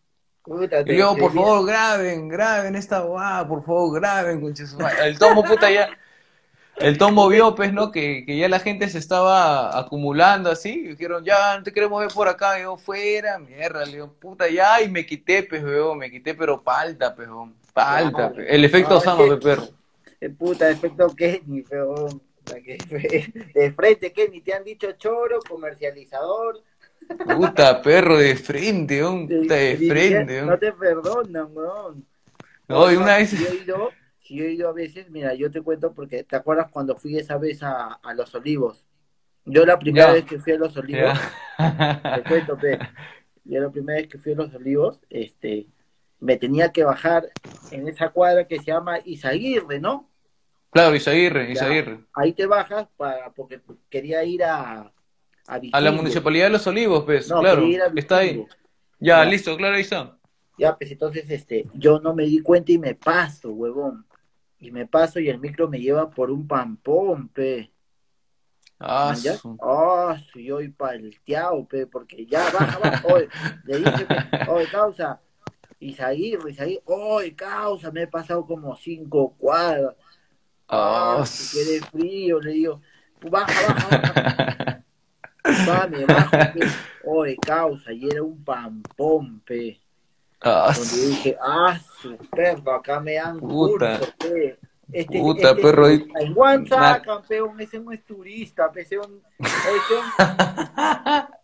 Puta, 0.43 0.81
Y 0.81 0.85
te 0.85 1.03
por 1.19 1.33
favor, 1.33 1.67
graben, 1.67 2.29
graben 2.29 2.77
esta 2.77 3.01
guau, 3.01 3.49
por 3.49 3.65
favor, 3.65 4.01
graben. 4.01 4.55
El 5.03 5.19
tomo, 5.19 5.43
puta, 5.43 5.71
ya. 5.71 5.89
El 6.77 6.99
tomo 6.99 7.27
vio, 7.29 7.55
pues, 7.55 7.73
¿no? 7.73 7.91
Que, 7.91 8.25
que 8.27 8.37
ya 8.37 8.49
la 8.49 8.61
gente 8.61 8.89
se 8.89 8.99
estaba 8.99 9.77
acumulando 9.79 10.51
así. 10.51 10.73
Y 10.85 10.89
dijeron, 10.89 11.25
ya, 11.25 11.57
no 11.57 11.65
te 11.65 11.73
queremos 11.73 12.01
ver 12.01 12.13
por 12.13 12.29
acá. 12.29 12.59
Y 12.59 12.63
yo, 12.63 12.77
fuera, 12.77 13.39
mierda. 13.39 13.85
Le 13.87 13.93
digo, 13.93 14.13
puta, 14.13 14.49
ya. 14.49 14.83
Y 14.83 14.91
me 14.91 15.07
quité, 15.07 15.43
pues, 15.43 15.65
weón, 15.65 15.99
me 15.99 16.11
quité, 16.11 16.35
pero 16.35 16.63
palta, 16.63 17.15
pues, 17.15 17.29
weón, 17.29 17.55
palta. 17.73 18.31
Claro. 18.31 18.47
El 18.47 18.65
efecto 18.65 18.91
No, 18.91 18.99
es 18.99 19.05
que- 19.05 19.37
pues, 19.37 19.41
perro. 19.41 19.69
Puta, 20.39 20.71
efecto 20.71 21.09
Kenny, 21.17 21.63
feo. 21.63 22.09
Que- 22.65 23.51
De 23.55 23.73
frente, 23.73 24.13
Kenny, 24.13 24.41
te 24.41 24.55
han 24.55 24.65
dicho 24.65 24.93
choro, 24.93 25.41
comercializador. 25.49 26.63
Puta, 27.37 27.81
perro, 27.83 28.17
de 28.19 28.35
frente, 28.37 29.01
weón, 29.03 29.29
puta, 29.29 29.55
de 29.55 29.77
frente, 29.77 30.43
No 30.43 30.59
te 30.59 30.73
perdonan, 30.73 31.49
weón. 31.53 32.07
No, 32.69 32.91
y 32.93 32.97
una 32.97 33.17
vez- 33.19 33.31
Si 33.31 33.37
yo 33.45 33.51
he 33.51 33.55
ido, 33.63 33.91
si 34.19 34.35
yo 34.37 34.45
he 34.45 34.53
ido 34.53 34.69
a 34.69 34.73
veces, 34.73 35.09
mira, 35.11 35.35
yo 35.35 35.51
te 35.51 35.63
cuento 35.63 35.93
porque, 35.93 36.25
¿te 36.25 36.35
acuerdas 36.37 36.69
cuando 36.71 36.97
fui 36.97 37.17
esa 37.17 37.39
vez 37.39 37.63
a, 37.63 37.93
a 37.95 38.15
Los 38.15 38.35
Olivos? 38.35 38.85
Yo 39.45 39.65
la 39.65 39.79
primera 39.79 40.09
Ya. 40.09 40.13
vez 40.15 40.25
que 40.25 40.39
fui 40.41 40.53
a 40.53 40.57
Los 40.59 40.77
Olivos, 40.77 41.13
Ya. 41.59 42.03
te 42.17 42.23
cuento, 42.29 42.59
pe, 42.59 42.79
yo 43.45 43.61
la 43.61 43.71
primera 43.71 44.01
vez 44.01 44.09
que 44.09 44.19
fui 44.19 44.33
a 44.33 44.37
Los 44.37 44.53
Olivos, 44.55 44.99
este, 45.09 45.69
me 46.19 46.37
tenía 46.37 46.73
que 46.73 46.83
bajar 46.83 47.29
en 47.71 47.87
esa 47.87 48.09
cuadra 48.09 48.49
que 48.49 48.59
se 48.59 48.65
llama 48.65 48.99
Izaguirre, 49.05 49.79
¿no? 49.79 50.11
Claro, 50.77 50.95
Isaguirre. 50.97 51.51
Isaguirre. 51.53 52.01
Ahí 52.15 52.33
te 52.35 52.47
bajas 52.47 52.87
para, 52.99 53.31
porque 53.31 53.61
quería 53.89 54.23
ir 54.25 54.45
a, 54.45 54.93
a 55.47 55.61
A 55.73 55.81
la. 55.81 55.91
Municipalidad 55.93 56.47
de 56.47 56.51
Los 56.51 56.67
Olivos, 56.67 57.05
pues, 57.05 57.29
No, 57.31 57.41
claro. 57.41 57.63
quería 57.63 57.75
ir 57.77 57.83
a 57.83 57.93
Está 57.97 58.19
ahí. 58.19 58.45
Ya, 58.99 59.25
Ya. 59.25 59.25
listo, 59.25 59.57
claro, 59.57 59.77
ahí 59.77 59.81
está. 59.83 60.19
Ya, 60.59 60.77
pues 60.77 60.91
entonces, 60.91 61.29
este, 61.31 61.67
yo 61.75 61.99
no 62.01 62.15
me 62.15 62.25
di 62.25 62.41
cuenta 62.41 62.73
y 62.73 62.79
me 62.79 62.95
paso, 62.95 63.51
huevón. 63.53 64.07
Y 64.59 64.71
me 64.71 64.87
paso 64.87 65.19
y 65.21 65.29
el 65.31 65.39
micro 65.39 65.67
me 65.69 65.79
lleva 65.81 66.11
por 66.11 66.31
un 66.31 66.47
pampón, 66.47 67.29
pe. 67.29 67.71
Ah, 68.79 69.15
su- 69.17 69.57
Ah, 69.63 70.19
sí, 70.33 70.45
yo 70.45 70.61
y 70.61 70.69
palteado, 70.69 71.65
pe, 71.67 71.87
porque 71.87 72.27
ya 72.27 72.51
baja, 72.51 72.79
baja. 72.79 73.03
Oye, 73.07 73.29
le 73.65 73.79
dije, 73.79 74.07
oye, 74.49 74.67
causa, 74.71 75.21
Isaguirre, 75.81 76.51
Isaguirre, 76.51 76.83
oye, 76.87 77.35
causa, 77.35 77.91
me 77.91 78.03
he 78.03 78.07
pasado 78.07 78.45
como 78.47 78.77
cinco 78.77 79.35
cuadras. 79.39 79.95
Ah, 80.69 81.19
Ah, 81.21 81.25
que 81.25 81.59
quede 81.59 81.81
frío, 81.81 82.41
le 82.41 82.53
digo, 82.53 82.81
baja, 83.31 83.53
baja, 83.75 83.89
baja. 84.15 84.83
Va, 85.69 85.87
me 85.87 86.05
bajo, 86.07 86.31
pe. 86.53 86.61
Oye, 87.05 87.37
causa, 87.37 87.93
y 87.93 88.09
era 88.09 88.23
un 88.23 88.43
pampón, 88.45 89.41
pe. 89.41 89.81
ah, 90.41 90.73
Donde 90.77 91.07
dije, 91.07 91.37
ah, 91.41 91.79
su 92.01 92.17
perro, 92.31 92.73
acá 92.75 92.99
me 93.01 93.15
dan 93.15 93.39
Puta. 93.39 93.99
curso, 93.99 94.13
pe. 94.19 94.59
Este, 94.93 95.19
Puta, 95.21 95.51
este- 95.51 95.63
perro, 95.63 95.91
y- 95.91 96.07
Guanza, 96.35 96.77
Na- 96.81 97.03
campeón, 97.03 97.61
ese 97.61 97.79
no 97.81 97.91
es 97.93 98.05
turista, 98.05 98.71
pe, 98.73 98.83
ese 98.83 98.99
un, 98.99 99.21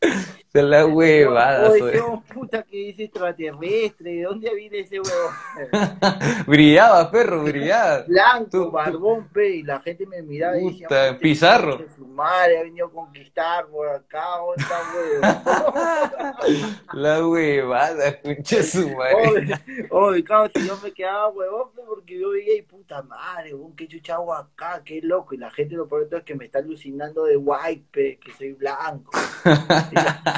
Se 0.52 0.62
la 0.62 0.84
huevada, 0.84 1.70
o 1.70 1.78
soy. 1.78 1.92
ese 1.92 2.02
un 2.02 2.22
puta 2.24 2.62
que 2.62 2.76
dice 2.76 3.04
extraterrestre, 3.04 4.12
¿de 4.16 4.22
dónde 4.24 4.54
viene 4.54 4.80
ese 4.80 5.00
huevo? 5.00 5.30
Brillaba, 6.46 7.10
perro, 7.10 7.42
brillaba. 7.42 8.02
Blanco, 8.06 8.48
Tú- 8.50 8.64
tú- 8.66 8.70
barbón, 8.70 9.28
pe, 9.32 9.48
y 9.56 9.62
la 9.62 9.80
gente 9.80 10.04
me 10.06 10.20
miraba 10.20 10.58
y 10.58 10.66
decía, 10.66 10.88
Puta, 10.88 11.08
"Puta, 11.08 11.18
Pizarro. 11.20 11.80
Su 11.96 12.06
madre 12.06 12.58
ha 12.58 12.62
venido 12.64 12.88
a 12.88 12.90
conquistar 12.90 13.66
por 13.68 13.88
acá, 13.88 14.22
¿dónde 14.36 14.62
está, 14.62 14.80
huevo? 14.94 16.92
La 16.92 17.26
huevada, 17.26 18.08
escuché 18.08 18.62
su 18.62 18.90
madre. 18.90 19.54
Oye, 19.90 20.22
oye, 20.28 20.50
si 20.54 20.66
yo 20.66 20.76
me 20.82 20.92
quedaba 20.92 21.28
huevón 21.28 21.70
porque 21.86 22.20
yo 22.20 22.28
veía 22.30 22.56
y 22.58 22.62
puta 22.62 23.02
madre, 23.02 23.54
huevón, 23.54 23.74
qué 23.74 23.88
chucha 23.88 24.16
hago 24.16 24.34
acá, 24.34 24.82
qué 24.84 25.00
loco. 25.02 25.34
Y 25.34 25.38
la 25.38 25.50
gente 25.50 25.76
lo 25.76 25.88
peor 25.88 26.08
es 26.12 26.24
que 26.24 26.34
me 26.34 26.44
está 26.44 26.58
alucinando 26.58 27.24
de 27.24 27.38
white, 27.38 27.81
que 27.90 28.32
soy 28.36 28.52
blanco. 28.52 29.10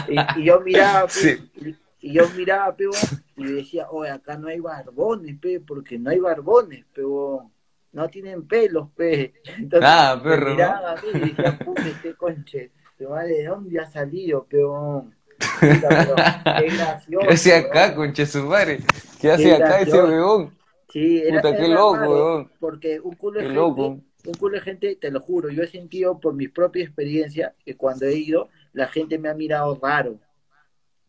Y, 0.09 0.41
y- 0.41 0.45
yo 0.45 0.61
miraba, 0.61 1.09
Sí. 1.09 1.51
y, 1.55 1.77
y 2.01 2.13
yo 2.15 2.29
miraba, 2.31 2.75
pe, 2.77 2.87
huevón, 2.89 3.01
y 3.37 3.45
decía, 3.45 3.89
oye, 3.91 4.11
acá 4.11 4.37
no 4.39 4.49
hay 4.49 4.61
barbones, 4.61 5.39
pe, 5.41 5.61
porque 5.61 5.99
no 5.99 6.11
hay 6.11 6.19
barbones, 6.19 6.85
pe, 6.93 7.05
huevón. 7.05 7.53
No 7.93 8.09
tienen 8.09 8.47
pelos, 8.47 8.91
pe. 8.97 9.35
Entonces, 9.59 9.89
Ah, 9.91 10.21
perro, 10.23 10.51
miraba 10.53 10.93
a 10.93 10.97
mí 10.97 11.09
y 11.09 11.31
decía, 11.31 11.59
puta, 11.59 11.89
este 11.89 12.15
conche, 12.15 12.73
va 13.11 13.23
de 13.25 13.45
dónde 13.45 13.79
ha 13.81 13.87
salido, 13.87 14.45
pe, 14.45 14.59
huevón. 14.59 15.15
Puta, 15.39 15.89
pero 15.89 16.15
qué 16.59 16.71
gracioso. 16.77 17.27
¿Qué 17.27 17.35
hace 17.35 17.55
acá, 17.55 17.95
conche 17.95 18.27
su 18.27 18.43
madre? 18.45 18.81
¿Qué 19.21 19.31
hace 19.31 19.55
acá 19.55 19.81
ese 19.81 20.03
huevón? 20.03 20.55
Sí, 20.89 21.23
era, 21.25 21.43
Puta, 21.43 21.57
qué 21.57 21.65
era 21.65 21.75
loco, 21.75 22.51
porque 22.61 23.01
un 23.01 23.15
culo 23.17 23.41
de 23.41 23.47
gente, 23.47 23.59
loco. 23.59 23.99
Un 24.27 24.35
culo 24.35 24.57
de 24.57 24.63
gente, 24.63 24.97
te 24.97 25.11
lo 25.11 25.21
juro, 25.21 25.51
yo 25.51 25.63
he 25.63 25.67
sentido 25.67 26.19
por 26.19 26.35
mi 26.35 26.49
propia 26.49 26.85
experiencia 26.85 27.55
que 27.65 27.77
cuando 27.77 28.07
he 28.07 28.15
ido, 28.15 28.49
la 28.73 28.89
gente 28.89 29.19
me 29.19 29.29
ha 29.29 29.35
mirado 29.35 29.79
raro. 29.81 30.17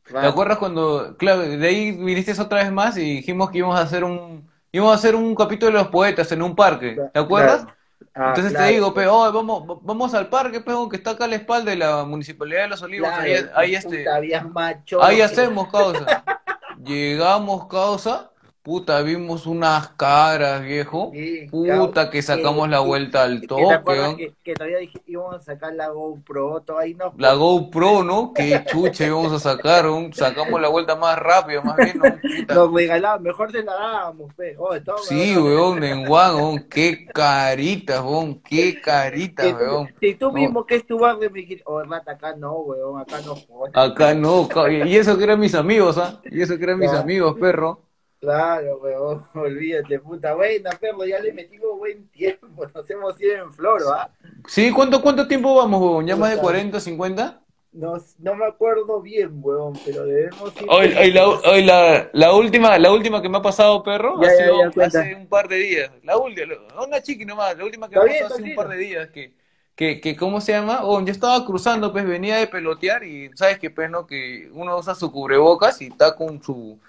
¿Te 0.03 0.17
acuerdas 0.17 0.59
cuando, 0.59 1.15
claro, 1.17 1.41
de 1.41 1.67
ahí 1.67 1.91
viniste 1.91 2.39
otra 2.39 2.59
vez 2.59 2.71
más 2.71 2.95
y 2.97 3.15
dijimos 3.15 3.49
que 3.49 3.57
íbamos 3.59 3.79
a 3.79 3.83
hacer 3.83 4.03
un, 4.03 4.47
íbamos 4.71 4.93
a 4.93 4.95
hacer 4.95 5.15
un 5.15 5.33
capítulo 5.33 5.71
de 5.71 5.77
los 5.79 5.87
poetas 5.87 6.31
en 6.31 6.41
un 6.41 6.55
parque, 6.55 6.97
¿te 7.11 7.19
acuerdas? 7.19 7.63
Claro. 7.63 7.75
Ah, 8.13 8.29
Entonces 8.29 8.53
claro. 8.53 8.67
te 8.67 8.73
digo, 8.73 8.93
pe, 8.93 9.07
oh, 9.07 9.31
vamos, 9.31 9.79
vamos 9.81 10.13
al 10.13 10.29
parque, 10.29 10.61
pe, 10.61 10.71
que 10.89 10.97
está 10.97 11.11
acá 11.11 11.25
a 11.25 11.27
la 11.27 11.35
espalda 11.35 11.71
de 11.71 11.77
la 11.77 12.05
Municipalidad 12.05 12.63
de 12.63 12.67
Los 12.69 12.81
Olivos, 12.81 13.09
ahí, 13.09 13.33
ahí, 13.55 13.75
este, 13.75 14.05
ahí 15.01 15.21
hacemos 15.21 15.69
causa. 15.69 16.23
Llegamos 16.83 17.67
causa, 17.67 18.31
puta, 18.65 19.03
vimos 19.03 19.45
unas 19.45 19.89
caras, 19.89 20.63
viejo, 20.63 21.11
Sí, 21.13 21.47
puta, 21.51 21.93
claro, 21.93 22.09
que 22.09 22.21
sacamos 22.23 22.67
la 22.67 22.79
vuelta 22.79 23.21
al 23.21 23.35
que 23.41 23.41
te 23.41 23.47
toque, 23.47 24.15
que, 24.17 24.33
que 24.43 24.53
todavía 24.55 24.79
dije, 24.79 24.99
íbamos 25.05 25.35
a 25.35 25.39
sacar 25.39 25.73
la 25.75 25.89
GoPro, 25.89 26.61
todo 26.61 26.79
ahí 26.79 26.95
no. 26.95 27.13
La 27.19 27.35
GoPro, 27.35 28.03
¿no? 28.03 28.33
Qué 28.33 28.63
chucha 28.65 29.05
íbamos 29.05 29.31
a 29.33 29.39
sacar, 29.39 29.85
¿no? 29.85 30.11
sacamos 30.11 30.59
la 30.59 30.69
vuelta 30.69 30.95
más 30.95 31.17
rápido, 31.19 31.61
más 31.61 31.75
bien. 31.77 31.99
Nos 32.47 32.73
regalaban, 32.73 33.21
mejor 33.21 33.51
se 33.51 33.61
la 33.61 33.73
dábamos, 33.73 34.33
pe. 34.33 34.55
Oh, 34.57 34.73
Sí, 35.03 35.37
weón, 35.37 35.83
en 35.83 36.07
Juan, 36.07 36.65
qué 36.67 37.05
caritas, 37.13 38.01
weón, 38.01 38.41
qué 38.41 38.81
caritas, 38.81 39.53
weón. 39.53 39.93
Si 39.99 40.15
tú 40.15 40.27
No. 40.29 40.33
mismo 40.33 40.65
que 40.65 40.77
es 40.77 40.87
tu 40.87 40.97
barrio 40.97 41.29
me 41.29 41.41
dijiste, 41.41 41.63
oh, 41.67 41.83
rata, 41.83 42.13
acá 42.13 42.35
no, 42.35 42.53
weón, 42.61 42.99
acá 42.99 43.21
no 43.23 43.35
jodas. 43.35 43.71
Acá 43.75 44.15
no, 44.15 44.47
y 44.71 44.95
eso 44.95 45.15
que 45.19 45.23
eran 45.23 45.39
mis 45.39 45.53
amigos, 45.53 45.99
¿ah? 45.99 46.19
Y 46.31 46.41
eso 46.41 46.57
que 46.57 46.63
eran 46.63 46.79
mis 46.79 46.91
amigos, 46.91 47.35
perro. 47.39 47.84
Claro, 48.25 48.79
weón, 48.79 49.27
olvídate, 49.35 49.99
puta. 49.99 50.33
Buena, 50.33 50.71
perro, 50.71 51.05
ya 51.05 51.19
le 51.19 51.31
metimos 51.31 51.77
buen 51.77 52.07
tiempo. 52.09 52.65
Nos 52.73 52.89
hemos 52.89 53.21
ido 53.21 53.35
en 53.35 53.53
floro, 53.53 53.91
¿ah? 53.93 54.09
Sí, 54.47 54.71
¿cuánto, 54.71 54.99
cuánto 55.03 55.27
tiempo 55.27 55.53
vamos, 55.53 55.79
weón? 55.79 56.07
¿Ya 56.07 56.15
más 56.15 56.31
de 56.31 56.37
Puta. 56.37 56.41
40, 56.41 56.79
50? 56.79 57.41
No, 57.71 57.93
no 58.17 58.35
me 58.35 58.45
acuerdo 58.45 58.99
bien, 59.01 59.29
weón, 59.43 59.73
pero 59.85 60.05
debemos 60.05 60.59
ir. 60.59 60.67
Hoy, 60.67 60.95
hoy 60.97 61.11
la, 61.11 61.27
hoy 61.27 61.63
la, 61.63 62.09
la 62.13 62.33
última, 62.33 62.79
la 62.79 62.91
última 62.91 63.21
que 63.21 63.29
me 63.29 63.37
ha 63.37 63.41
pasado, 63.43 63.83
perro, 63.83 64.19
Ya, 64.19 64.29
ha 64.29 64.31
ya, 64.31 64.37
sido 64.37 64.71
ya, 64.71 64.85
hace 64.85 65.15
un 65.15 65.27
par 65.27 65.47
de 65.47 65.57
días. 65.57 65.91
La 66.01 66.17
última, 66.17 66.55
una 66.83 67.03
chiqui 67.03 67.25
nomás, 67.25 67.55
la 67.55 67.63
última 67.63 67.87
que 67.89 67.95
me 67.99 68.01
ha 68.01 68.07
pasado 68.07 68.33
hace 68.33 68.43
un 68.43 68.55
par 68.55 68.69
de 68.69 68.77
días, 68.77 69.09
que, 69.09 69.35
que, 69.75 70.01
que, 70.01 70.15
¿cómo 70.15 70.41
se 70.41 70.53
llama? 70.53 70.79
Oh, 70.83 70.99
yo 71.05 71.11
estaba 71.11 71.45
cruzando, 71.45 71.91
pues 71.91 72.07
venía 72.07 72.37
de 72.37 72.47
pelotear 72.47 73.03
y 73.03 73.29
sabes 73.35 73.59
que, 73.59 73.69
pues, 73.69 73.89
¿no? 73.91 74.07
Que 74.07 74.49
uno 74.53 74.77
usa 74.77 74.95
su 74.95 75.11
cubrebocas 75.11 75.81
y 75.81 75.87
está 75.87 76.15
con 76.15 76.41
su, 76.41 76.79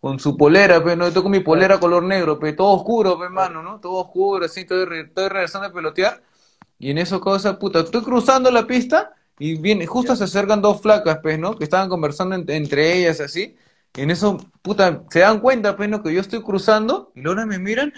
con 0.00 0.18
su 0.20 0.36
polera, 0.36 0.82
pues, 0.82 0.96
¿no? 0.96 1.08
Yo 1.08 1.22
con 1.22 1.32
mi 1.32 1.40
polera 1.40 1.78
color 1.80 2.02
negro, 2.04 2.38
pues, 2.38 2.56
todo 2.56 2.72
oscuro, 2.76 3.16
pues, 3.16 3.26
hermano, 3.26 3.62
¿no? 3.62 3.80
Todo 3.80 3.94
oscuro, 3.94 4.44
así, 4.46 4.60
estoy, 4.60 4.84
re- 4.84 5.00
estoy 5.02 5.28
regresando 5.28 5.68
a 5.68 5.72
pelotear 5.72 6.22
y 6.78 6.90
en 6.90 6.98
eso, 6.98 7.20
cosa, 7.20 7.58
puta, 7.58 7.80
estoy 7.80 8.02
cruzando 8.02 8.50
la 8.50 8.66
pista 8.66 9.12
y 9.38 9.60
viene, 9.60 9.86
justo 9.86 10.14
se 10.16 10.24
acercan 10.24 10.62
dos 10.62 10.80
flacas, 10.82 11.18
pues, 11.22 11.38
¿no? 11.38 11.56
Que 11.56 11.64
estaban 11.64 11.88
conversando 11.88 12.34
en- 12.36 12.48
entre 12.50 12.96
ellas, 12.98 13.20
así. 13.20 13.56
Y 13.96 14.02
en 14.02 14.10
eso, 14.10 14.38
puta, 14.62 15.04
se 15.10 15.20
dan 15.20 15.40
cuenta, 15.40 15.76
pues, 15.76 15.88
¿no? 15.88 16.02
Que 16.02 16.12
yo 16.14 16.20
estoy 16.20 16.42
cruzando 16.42 17.12
y 17.14 17.20
luego 17.22 17.44
me 17.46 17.58
miran 17.58 17.92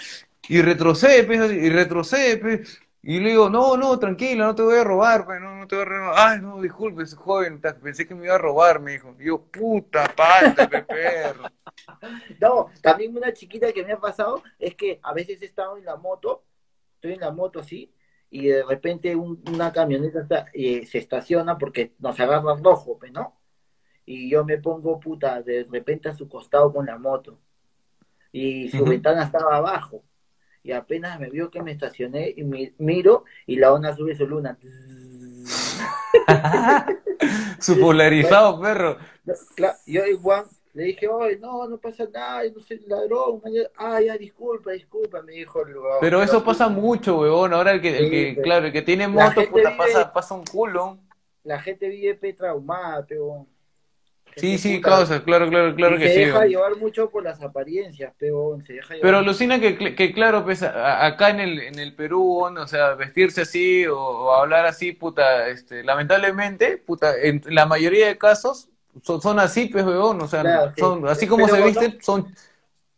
y 0.48 0.62
retrocede, 0.62 1.24
pues, 1.24 1.40
así, 1.40 1.54
y 1.54 1.70
retrocede, 1.70 2.36
pues. 2.38 2.80
Y 3.02 3.18
le 3.20 3.30
digo, 3.30 3.48
no, 3.48 3.76
no, 3.78 3.98
tranquila, 3.98 4.44
no 4.46 4.54
te 4.54 4.62
voy 4.62 4.76
a 4.78 4.84
robar, 4.84 5.24
pues, 5.24 5.40
no, 5.40 5.56
no 5.56 5.66
te 5.66 5.76
voy 5.76 5.82
a 5.84 5.88
robar. 5.88 6.14
Ay, 6.18 6.40
no, 6.40 6.60
disculpe, 6.60 7.04
joven, 7.16 7.60
pensé 7.82 8.06
que 8.06 8.14
me 8.14 8.26
iba 8.26 8.34
a 8.34 8.38
robar, 8.38 8.80
me 8.80 8.92
dijo. 8.92 9.14
Y 9.18 9.26
yo, 9.26 9.40
puta, 9.42 10.04
pata, 10.14 10.68
pe, 10.68 10.82
perro. 10.82 11.50
No, 12.40 12.70
también 12.82 13.16
una 13.16 13.32
chiquita 13.32 13.72
que 13.72 13.84
me 13.84 13.92
ha 13.92 14.00
pasado 14.00 14.42
es 14.58 14.74
que 14.74 15.00
a 15.02 15.12
veces 15.12 15.42
he 15.42 15.46
estado 15.46 15.76
en 15.76 15.84
la 15.84 15.96
moto, 15.96 16.44
estoy 16.94 17.14
en 17.14 17.20
la 17.20 17.30
moto 17.30 17.60
así, 17.60 17.92
y 18.30 18.48
de 18.48 18.62
repente 18.64 19.14
un- 19.16 19.42
una 19.52 19.72
camioneta 19.72 20.20
está- 20.22 20.46
eh, 20.54 20.86
se 20.86 20.98
estaciona 20.98 21.58
porque 21.58 21.92
nos 21.98 22.18
agarra 22.20 22.56
rojo, 22.62 22.98
pues, 22.98 23.12
¿no? 23.12 23.36
Y 24.06 24.30
yo 24.30 24.44
me 24.44 24.58
pongo 24.58 24.98
puta 25.00 25.42
de 25.42 25.66
repente 25.70 26.08
a 26.08 26.14
su 26.14 26.28
costado 26.28 26.72
con 26.72 26.86
la 26.86 26.98
moto. 26.98 27.38
Y 28.32 28.68
su 28.70 28.84
ventana 28.84 29.24
estaba 29.24 29.56
abajo. 29.56 30.04
Y 30.62 30.72
apenas 30.72 31.18
me 31.18 31.30
vio 31.30 31.50
que 31.50 31.62
me 31.62 31.72
estacioné 31.72 32.32
y 32.36 32.44
mi- 32.44 32.72
miro 32.78 33.24
y 33.46 33.56
la 33.56 33.72
onda 33.72 33.94
sube 33.94 34.14
su 34.14 34.26
luna. 34.26 34.56
Su 37.60 37.78
polarizado, 37.78 38.60
perro. 38.60 38.96
Yo 39.86 40.06
igual 40.06 40.46
le 40.72 40.84
dije, 40.84 41.08
oye, 41.08 41.36
no, 41.38 41.66
no 41.66 41.78
pasa 41.78 42.06
nada, 42.12 42.44
yo 42.44 42.52
no 42.54 42.60
soy 42.60 42.80
ladrón. 42.86 43.42
Ah, 43.76 44.00
ya, 44.00 44.16
disculpa, 44.16 44.70
disculpa, 44.70 45.20
me 45.22 45.32
dijo 45.32 45.66
el 45.66 45.72
lugar. 45.72 45.98
Pero 46.00 46.22
eso 46.22 46.44
pasa 46.44 46.68
mucho, 46.68 47.18
huevón. 47.18 47.52
Ahora 47.52 47.72
el 47.72 47.80
que, 47.80 47.98
el 47.98 48.10
que, 48.10 48.42
claro, 48.42 48.66
el 48.66 48.72
que 48.72 48.82
tiene 48.82 49.08
moto, 49.08 49.44
puta, 49.50 49.70
vive- 49.70 49.76
pasa, 49.76 50.12
pasa 50.12 50.34
un 50.34 50.44
culo. 50.44 50.98
La 51.42 51.60
gente 51.60 51.88
vive 51.88 52.14
pe 52.14 52.32
traumada. 52.34 53.04
Sí, 54.36 54.58
sí, 54.58 54.76
puta, 54.76 54.90
causa, 54.90 55.24
claro, 55.24 55.48
claro, 55.48 55.74
claro 55.74 55.98
que 55.98 56.06
se 56.06 56.14
sí. 56.14 56.20
deja 56.20 56.34
huevón. 56.34 56.48
llevar 56.50 56.76
mucho 56.76 57.10
por 57.10 57.24
las 57.24 57.42
apariencias, 57.42 58.14
se 58.16 58.26
deja 58.26 58.94
llevar. 58.94 59.00
Pero 59.02 59.18
alucina 59.18 59.58
que, 59.58 59.96
que 59.96 60.12
claro, 60.12 60.44
pues 60.44 60.62
acá 60.62 61.30
en 61.30 61.40
el, 61.40 61.58
en 61.58 61.80
el 61.80 61.96
Perú, 61.96 62.22
huevón, 62.22 62.58
o 62.58 62.68
sea, 62.68 62.94
vestirse 62.94 63.40
así 63.40 63.86
o, 63.86 63.98
o 63.98 64.32
hablar 64.32 64.66
así, 64.66 64.92
puta, 64.92 65.48
este, 65.48 65.82
lamentablemente, 65.82 66.76
puta, 66.78 67.20
en 67.20 67.42
la 67.48 67.66
mayoría 67.66 68.06
de 68.06 68.18
casos 68.18 68.69
son, 69.02 69.20
son 69.22 69.38
así, 69.38 69.66
pues, 69.66 69.84
huevón, 69.84 70.20
o 70.20 70.28
sea, 70.28 70.42
Claro, 70.42 70.72
son, 70.76 71.08
así 71.08 71.26
como 71.26 71.44
Pero 71.46 71.54
se 71.56 71.60
no- 71.60 71.66
visten, 71.66 71.98
son, 72.02 72.34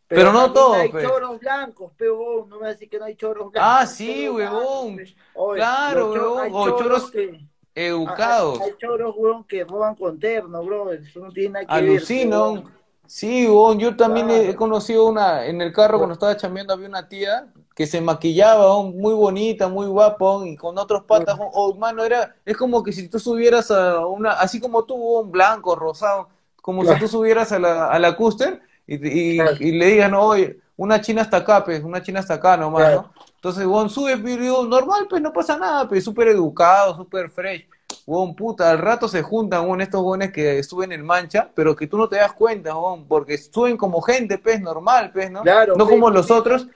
pero 0.08 0.32
no 0.32 0.38
también 0.40 0.54
todos, 0.54 0.76
hay 0.76 0.88
pues. 0.90 1.08
choros 1.08 1.40
blancos, 1.40 1.92
pero 1.96 2.46
no 2.48 2.60
me 2.60 2.68
decir 2.68 2.88
que 2.90 2.98
no 2.98 3.04
hay 3.06 3.14
choros 3.16 3.50
blancos. 3.50 3.70
Ah, 3.72 3.86
sí. 3.86 4.28
Oye, 4.28 5.56
Claro, 5.56 6.38
hay 6.38 6.50
o 6.52 6.78
choros 6.78 7.10
que- 7.10 7.40
educados. 7.74 8.60
Hay, 8.60 8.70
hay 8.70 8.76
choros, 8.78 9.14
huevón, 9.16 9.44
que 9.44 9.64
roban 9.64 9.94
con 9.94 10.18
terno, 10.18 10.62
bro. 10.62 10.92
Eso 10.92 11.20
no 11.20 11.30
tiene 11.32 11.54
nada 11.54 11.66
que 11.66 11.74
ver. 11.82 11.90
Alucino. 11.90 12.52
huevón. 12.52 12.72
Sí, 13.06 13.46
huevón, 13.46 13.78
yo 13.78 13.96
también 13.96 14.28
Claro. 14.28 14.42
he 14.42 14.54
conocido 14.56 15.06
una, 15.06 15.44
en 15.46 15.60
el 15.60 15.72
carro 15.72 15.98
cuando 15.98 16.14
estaba 16.14 16.36
chambeando 16.36 16.72
había 16.74 16.88
una 16.88 17.08
tía 17.08 17.46
que 17.74 17.86
se 17.86 18.00
maquillaba, 18.00 18.82
muy 18.82 19.14
bonita, 19.14 19.68
muy 19.68 19.86
guapa, 19.86 20.46
y 20.46 20.56
con 20.56 20.76
otros 20.78 21.04
patas, 21.04 21.38
huevón, 21.38 21.52
oh, 21.54 21.74
mano, 21.74 22.04
era, 22.04 22.36
es 22.44 22.56
como 22.56 22.82
que 22.82 22.92
si 22.92 23.08
tú 23.08 23.18
subieras 23.18 23.70
a 23.70 24.06
una, 24.06 24.32
así 24.32 24.60
como 24.60 24.84
tú, 24.84 24.94
huevón, 24.94 25.30
blanco, 25.30 25.74
rosado, 25.74 26.28
como 26.60 26.82
si 26.82 26.88
Claro. 26.88 27.00
tú 27.00 27.08
subieras 27.08 27.50
a 27.52 27.58
la, 27.58 27.88
a 27.88 27.98
la 27.98 28.14
Custer 28.16 28.60
y, 28.86 28.94
y, 29.32 29.36
Claro. 29.38 29.56
y 29.58 29.72
le 29.72 29.86
digan, 29.86 30.14
oye, 30.14 30.58
una 30.76 31.00
china 31.00 31.22
hasta 31.22 31.38
acá, 31.38 31.64
pues, 31.64 31.82
una 31.82 32.02
china 32.02 32.20
hasta 32.20 32.34
acá 32.34 32.56
nomás, 32.56 32.82
Claro. 32.82 33.02
¿no? 33.16 33.22
Entonces, 33.36 33.64
huevón, 33.64 33.90
sube, 33.90 34.16
digo, 34.16 34.64
normal, 34.64 35.06
pues, 35.08 35.20
no 35.22 35.32
pasa 35.32 35.56
nada, 35.56 35.88
pues, 35.88 36.04
súper 36.04 36.28
educado, 36.28 36.94
súper 36.96 37.30
fresh. 37.30 37.66
Huevón, 38.06 38.34
puta, 38.34 38.70
al 38.70 38.78
rato 38.78 39.08
se 39.08 39.22
juntan, 39.22 39.62
huevón, 39.62 39.80
estos 39.80 40.00
huevones 40.00 40.32
que 40.32 40.62
suben 40.62 40.92
en 40.92 41.04
mancha, 41.04 41.48
pero 41.54 41.74
que 41.74 41.86
tú 41.86 41.96
no 41.98 42.08
te 42.08 42.16
das 42.16 42.32
cuenta, 42.34 42.74
huevón, 42.74 43.06
porque 43.08 43.38
suben 43.38 43.76
como 43.76 44.00
gente, 44.02 44.38
pues, 44.38 44.60
normal, 44.60 45.10
pues, 45.12 45.30
¿no? 45.30 45.42
Claro, 45.42 45.74
no 45.76 45.86
como 45.88 46.10
los 46.10 46.26
sí. 46.26 46.32
otros, 46.32 46.66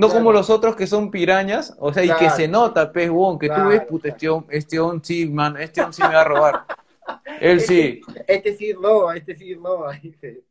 no 0.00 0.06
Claro. 0.08 0.20
como 0.20 0.32
los 0.32 0.48
otros 0.50 0.74
que 0.76 0.86
son 0.86 1.10
pirañas, 1.10 1.76
o 1.78 1.92
sea, 1.92 2.02
y 2.04 2.10
que 2.14 2.30
se 2.30 2.48
nota, 2.48 2.90
pues, 2.92 3.10
huevón, 3.10 3.38
que 3.38 3.48
tú 3.48 3.54
Claro, 3.54 3.68
ves, 3.68 3.82
puta, 3.84 4.08
este 4.08 4.28
hom- 4.30 4.46
este 4.48 4.80
on 4.80 5.04
sí, 5.04 5.26
man, 5.26 5.56
este 5.60 5.82
on 5.82 5.92
sí 5.92 6.02
me 6.02 6.08
va 6.14 6.20
a 6.22 6.24
robar. 6.24 6.64
Él 7.40 7.60
sí, 7.60 8.00
Este, 8.08 8.34
este 8.34 8.56
sí 8.56 8.72
roba, 8.72 9.16
este 9.16 9.36
sí 9.36 9.54
roba. 9.54 9.92
dice. 10.02 10.42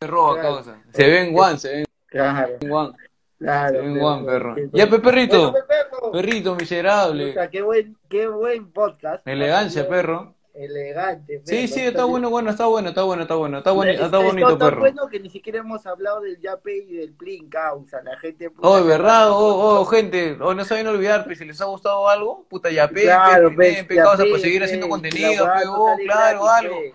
me 0.00 0.06
roba, 0.06 0.34
Claro. 0.40 0.54
causa. 0.56 0.82
Se 0.92 1.06
ve 1.06 1.20
en 1.26 1.32
Juan, 1.34 1.58
se 1.58 1.68
ve 1.76 1.84
Claro, 2.06 2.56
en 2.60 2.68
Juan, 2.70 2.92
claro. 3.38 3.68
se 3.74 3.80
ve 3.80 3.86
en 3.88 3.92
pero- 3.94 4.00
Juan, 4.04 4.24
perro. 4.26 4.54
pero- 4.54 4.70
Ya, 4.72 4.88
pe, 4.90 4.98
perrito, 5.00 5.50
Bueno, 5.52 5.66
pe, 5.66 5.74
perro. 5.74 6.12
perrito 6.12 6.54
miserable, 6.54 7.28
Puta, 7.28 7.50
qué 7.50 7.62
buen, 7.62 7.96
qué 8.08 8.26
buen 8.28 8.70
podcast. 8.72 9.26
elegancia, 9.28 9.86
perro. 9.88 10.34
Elegante. 10.64 11.40
Sí, 11.44 11.54
perro. 11.66 11.68
sí, 11.74 11.80
está 11.82 12.04
bueno, 12.04 12.30
bueno, 12.30 12.50
está 12.50 12.66
bueno, 12.66 12.88
está 12.88 13.02
bueno, 13.04 13.22
está 13.22 13.34
bueno, 13.34 13.58
está, 13.58 13.70
Es- 13.70 14.00
está 14.00 14.18
es 14.18 14.24
bonito, 14.24 14.48
tan 14.58 14.68
perro. 14.70 14.80
bueno 14.80 15.08
que 15.08 15.20
ni 15.20 15.30
siquiera 15.30 15.60
hemos 15.60 15.86
hablado 15.86 16.20
del 16.20 16.40
Yape 16.40 16.76
y 16.76 16.96
del 16.96 17.12
Plin 17.12 17.48
causa. 17.48 18.02
La 18.02 18.16
gente. 18.18 18.50
puta, 18.50 18.66
Oh, 18.68 18.84
verdad, 18.84 19.30
oh, 19.30 19.80
oh, 19.80 19.84
gente, 19.84 20.36
oh, 20.40 20.54
no 20.54 20.64
saben 20.64 20.86
olvidar, 20.88 21.24
pues, 21.24 21.38
si 21.38 21.44
les 21.44 21.60
ha 21.60 21.66
gustado 21.66 22.08
algo, 22.08 22.44
puta, 22.48 22.70
ya 22.70 22.88
pe, 22.88 23.02
Claro, 23.02 23.50
pe, 23.50 23.54
pues, 23.54 23.76
pe, 23.78 23.84
pe, 23.84 23.96
causa, 23.96 24.24
pe, 24.24 24.30
para 24.30 24.42
seguir 24.42 24.58
pe, 24.58 24.64
haciendo 24.64 24.88
contenido, 24.88 25.44
pe, 25.44 25.50
oh, 25.68 25.96
claro, 26.04 26.42
gratis, 26.44 26.64
algo. 26.64 26.76
pe. 26.80 26.94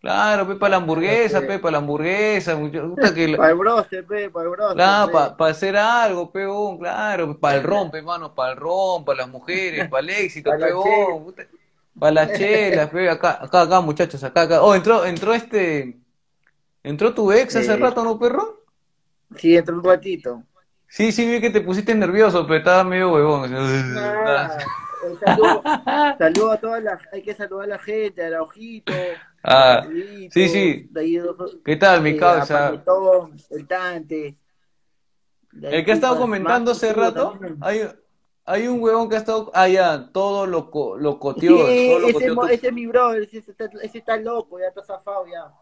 Claro, 0.00 0.48
pe, 0.48 0.54
para 0.56 0.70
la 0.70 0.76
hamburguesa, 0.78 1.40
pe. 1.40 1.46
pe, 1.46 1.58
para 1.58 1.72
la 1.72 1.78
hamburguesa, 1.78 2.56
puta 2.58 3.14
que 3.14 3.28
la- 3.28 3.36
Para 3.36 3.50
el 3.50 3.56
broster, 3.56 4.06
pe, 4.06 4.30
para 4.30 4.44
el 4.44 4.50
broster. 4.50 4.76
Claro, 4.76 5.06
pe. 5.12 5.36
para 5.36 5.50
hacer 5.50 5.76
algo, 5.76 6.30
peón, 6.32 6.78
claro, 6.78 7.38
para 7.38 7.56
el 7.56 7.62
ron, 7.62 7.90
pe, 7.90 8.00
mano, 8.00 8.34
para 8.34 8.52
el 8.52 8.56
ron, 8.58 9.04
para 9.04 9.18
las 9.18 9.28
mujeres, 9.28 9.88
para 9.90 10.00
el 10.02 10.10
éxito, 10.10 10.50
Pa' 10.50 10.56
la 10.56 10.66
peón, 10.68 11.34
para 12.00 12.12
las 12.12 12.32
chelas, 12.36 12.90
pe, 12.92 13.08
acá, 13.08 13.38
acá, 13.42 13.62
acá, 13.62 13.80
muchachos, 13.80 14.24
acá, 14.24 14.42
acá. 14.42 14.62
Oh, 14.62 14.74
entró, 14.74 15.04
entró 15.04 15.34
este, 15.34 16.00
entró 16.82 17.14
tu 17.14 17.30
ex 17.30 17.54
hace 17.54 17.76
rato, 17.76 18.02
¿no, 18.02 18.18
perro? 18.18 18.64
Sí, 19.36 19.56
entre 19.56 19.74
un 19.74 19.84
ratito. 19.84 20.42
Sí, 20.88 21.12
sí, 21.12 21.30
vi 21.30 21.40
que 21.40 21.50
te 21.50 21.60
pusiste 21.60 21.94
nervioso, 21.94 22.44
pero 22.46 22.58
estaba 22.58 22.82
medio 22.82 23.12
huevón. 23.12 23.54
Ah, 23.54 24.58
saludo, 25.20 25.62
saludo 26.18 26.50
a 26.50 26.56
todas 26.56 26.82
las, 26.82 27.00
hay 27.12 27.22
que 27.22 27.34
saludar 27.34 27.66
a 27.66 27.68
la 27.68 27.78
gente, 27.78 28.24
a 28.24 28.30
la 28.30 28.42
ojito. 28.42 28.92
Ah, 29.42 29.86
sí, 30.30 30.48
sí. 30.48 30.90
dos- 30.92 31.58
¿Qué 31.64 31.76
tal, 31.76 32.02
mi 32.02 32.10
eh, 32.10 32.16
causa? 32.16 32.72
El 33.50 33.66
Tante. 33.66 34.34
que 35.50 35.90
ha 35.92 35.94
estado 35.94 36.18
comentando 36.18 36.72
hace 36.72 36.92
rato, 36.92 37.30
también. 37.30 37.56
hay, 37.60 37.88
hay 38.44 38.66
un 38.68 38.80
huevón 38.82 39.08
que 39.08 39.16
ha 39.16 39.18
estado, 39.18 39.50
ah, 39.54 39.68
ya, 39.68 40.10
todo 40.12 40.46
lo, 40.46 40.70
co- 40.70 40.96
lo 40.98 41.18
coteó, 41.18 41.56
Sí, 41.74 41.84
todo 41.84 41.98
lo 41.98 42.10
ese, 42.10 42.12
coteó 42.12 42.34
mo- 42.34 42.46
tu- 42.46 42.46
ese 42.46 42.68
es 42.68 42.72
mi 42.72 42.86
brother, 42.86 43.22
ese, 43.22 43.38
ese 43.38 43.52
está, 43.52 43.64
ese 43.82 43.98
está 43.98 44.16
loco, 44.16 44.58
ya 44.58 44.66
está 44.68 44.82
zafado 44.82 45.26
ya. 45.26 45.52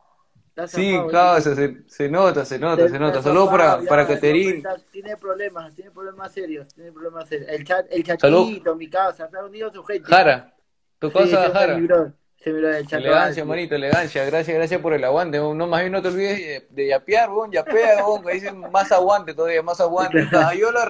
Está 0.49 0.67
Sí, 0.67 0.83
zafado, 0.83 1.11
causa, 1.11 1.53
ese- 1.53 1.55
se, 1.55 1.89
se 1.89 2.09
nota, 2.11 2.45
se 2.45 2.59
nota, 2.59 2.89
se 2.89 2.99
nota. 2.99 3.23
Saludos 3.23 3.51
para, 3.51 3.79
ya, 3.83 3.89
para 3.89 4.07
Caterín. 4.07 4.65
Tiene 4.91 5.17
problemas, 5.17 5.75
tiene 5.75 5.91
problemas 5.91 6.33
serios, 6.33 6.69
tiene 6.69 6.93
problemas 6.93 7.29
serios. 7.29 7.49
El, 7.51 7.65
chat, 7.65 7.87
el 7.91 8.03
Salud. 8.17 8.47
chatito, 8.47 8.75
mi 8.77 8.89
casa, 8.91 9.27
está 9.27 9.45
unido 9.45 9.69
a 9.69 9.73
su 9.73 9.85
gente. 9.85 10.09
Jara, 10.11 10.55
tu 10.99 11.11
Sí, 11.11 11.33
ese 11.33 11.49
es 11.49 11.53
Jara. 11.53 11.75
mi 11.75 11.83
brother, 11.83 12.15
ese 12.39 12.51
es 12.51 12.55
mi 12.55 12.61
brother, 12.61 12.81
el 12.81 12.89
Elegancia, 12.99 13.45
manito, 13.45 13.75
elegancia. 13.75 14.25
Gracias, 14.25 14.57
gracias 14.57 14.81
por 14.81 14.95
el 14.95 15.05
aguante. 15.05 15.39
No, 15.39 15.55
más 15.67 15.81
bien 15.81 15.93
no 15.93 16.03
te 16.03 16.09
olvides 16.09 16.39
de, 16.39 16.67
de 16.71 16.89
yapear, 16.89 17.31
weón. 17.31 17.53
Yapea, 17.53 18.05
weón, 18.07 18.25
que 18.25 18.33
dicen 18.35 18.71
más 18.71 18.91
aguante 18.93 19.35
todavía, 19.35 19.63
más 19.63 19.81
aguante. 19.81 20.29
Ayola, 20.33 20.85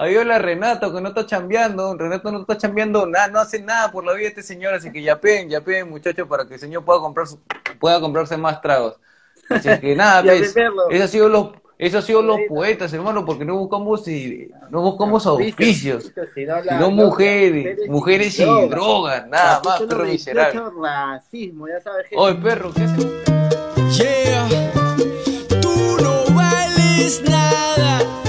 Re- 0.00 0.06
Ayola 0.08 0.38
Renato, 0.38 0.92
que 0.92 1.00
no 1.00 1.08
está 1.08 1.26
chambeando. 1.26 1.96
Renato 1.96 2.32
no 2.32 2.40
está 2.40 2.56
chambeando 2.56 3.06
nada, 3.06 3.28
no 3.28 3.38
hace 3.40 3.60
nada 3.60 3.90
por 3.92 4.04
la 4.04 4.12
vida 4.12 4.22
de 4.24 4.28
este 4.28 4.42
señor. 4.42 4.74
Así 4.74 4.90
que 4.90 5.02
yapeen, 5.02 5.48
yapeen, 5.48 5.88
muchachos, 5.88 6.26
para 6.26 6.46
que 6.46 6.54
el 6.54 6.60
señor 6.60 6.84
pueda, 6.84 7.00
comprar 7.00 7.26
su- 7.26 7.40
pueda 7.78 8.00
comprarse 8.00 8.36
más 8.36 8.60
tragos. 8.60 8.98
Así 9.48 9.68
que 9.80 9.94
nada, 9.96 10.22
Ya 10.22 10.32
pues, 10.36 10.56
eso 10.56 11.04
ha 11.04 11.08
sido 11.08 11.28
los, 11.28 11.48
eso 11.78 11.98
ha 11.98 12.02
sido 12.02 12.22
los 12.22 12.38
poetas, 12.48 12.92
hermano, 12.92 13.24
porque 13.24 13.44
no 13.44 13.56
buscamos, 13.56 14.04
no 14.70 14.82
buscamos 14.82 15.26
auspicios. 15.26 16.12
Sino, 16.34 16.62
Sino 16.62 16.90
mujeres, 16.90 17.88
mujeres 17.88 18.38
y 18.38 18.44
drogas, 18.68 19.26
nada 19.28 19.60
más, 19.64 19.82
perro 19.82 20.04
miserable. 20.04 20.60
racismo, 20.82 21.68
ya 21.68 21.80
sabes 21.80 22.06
que 22.08 22.16
Oye, 22.16 22.34
perro, 22.36 22.70
¿qué 22.72 22.82
haces? 22.84 23.06
Yeah, 23.98 24.46
tú 25.60 25.96
no 26.02 26.34
vales 26.34 27.22
nada. 27.28 28.19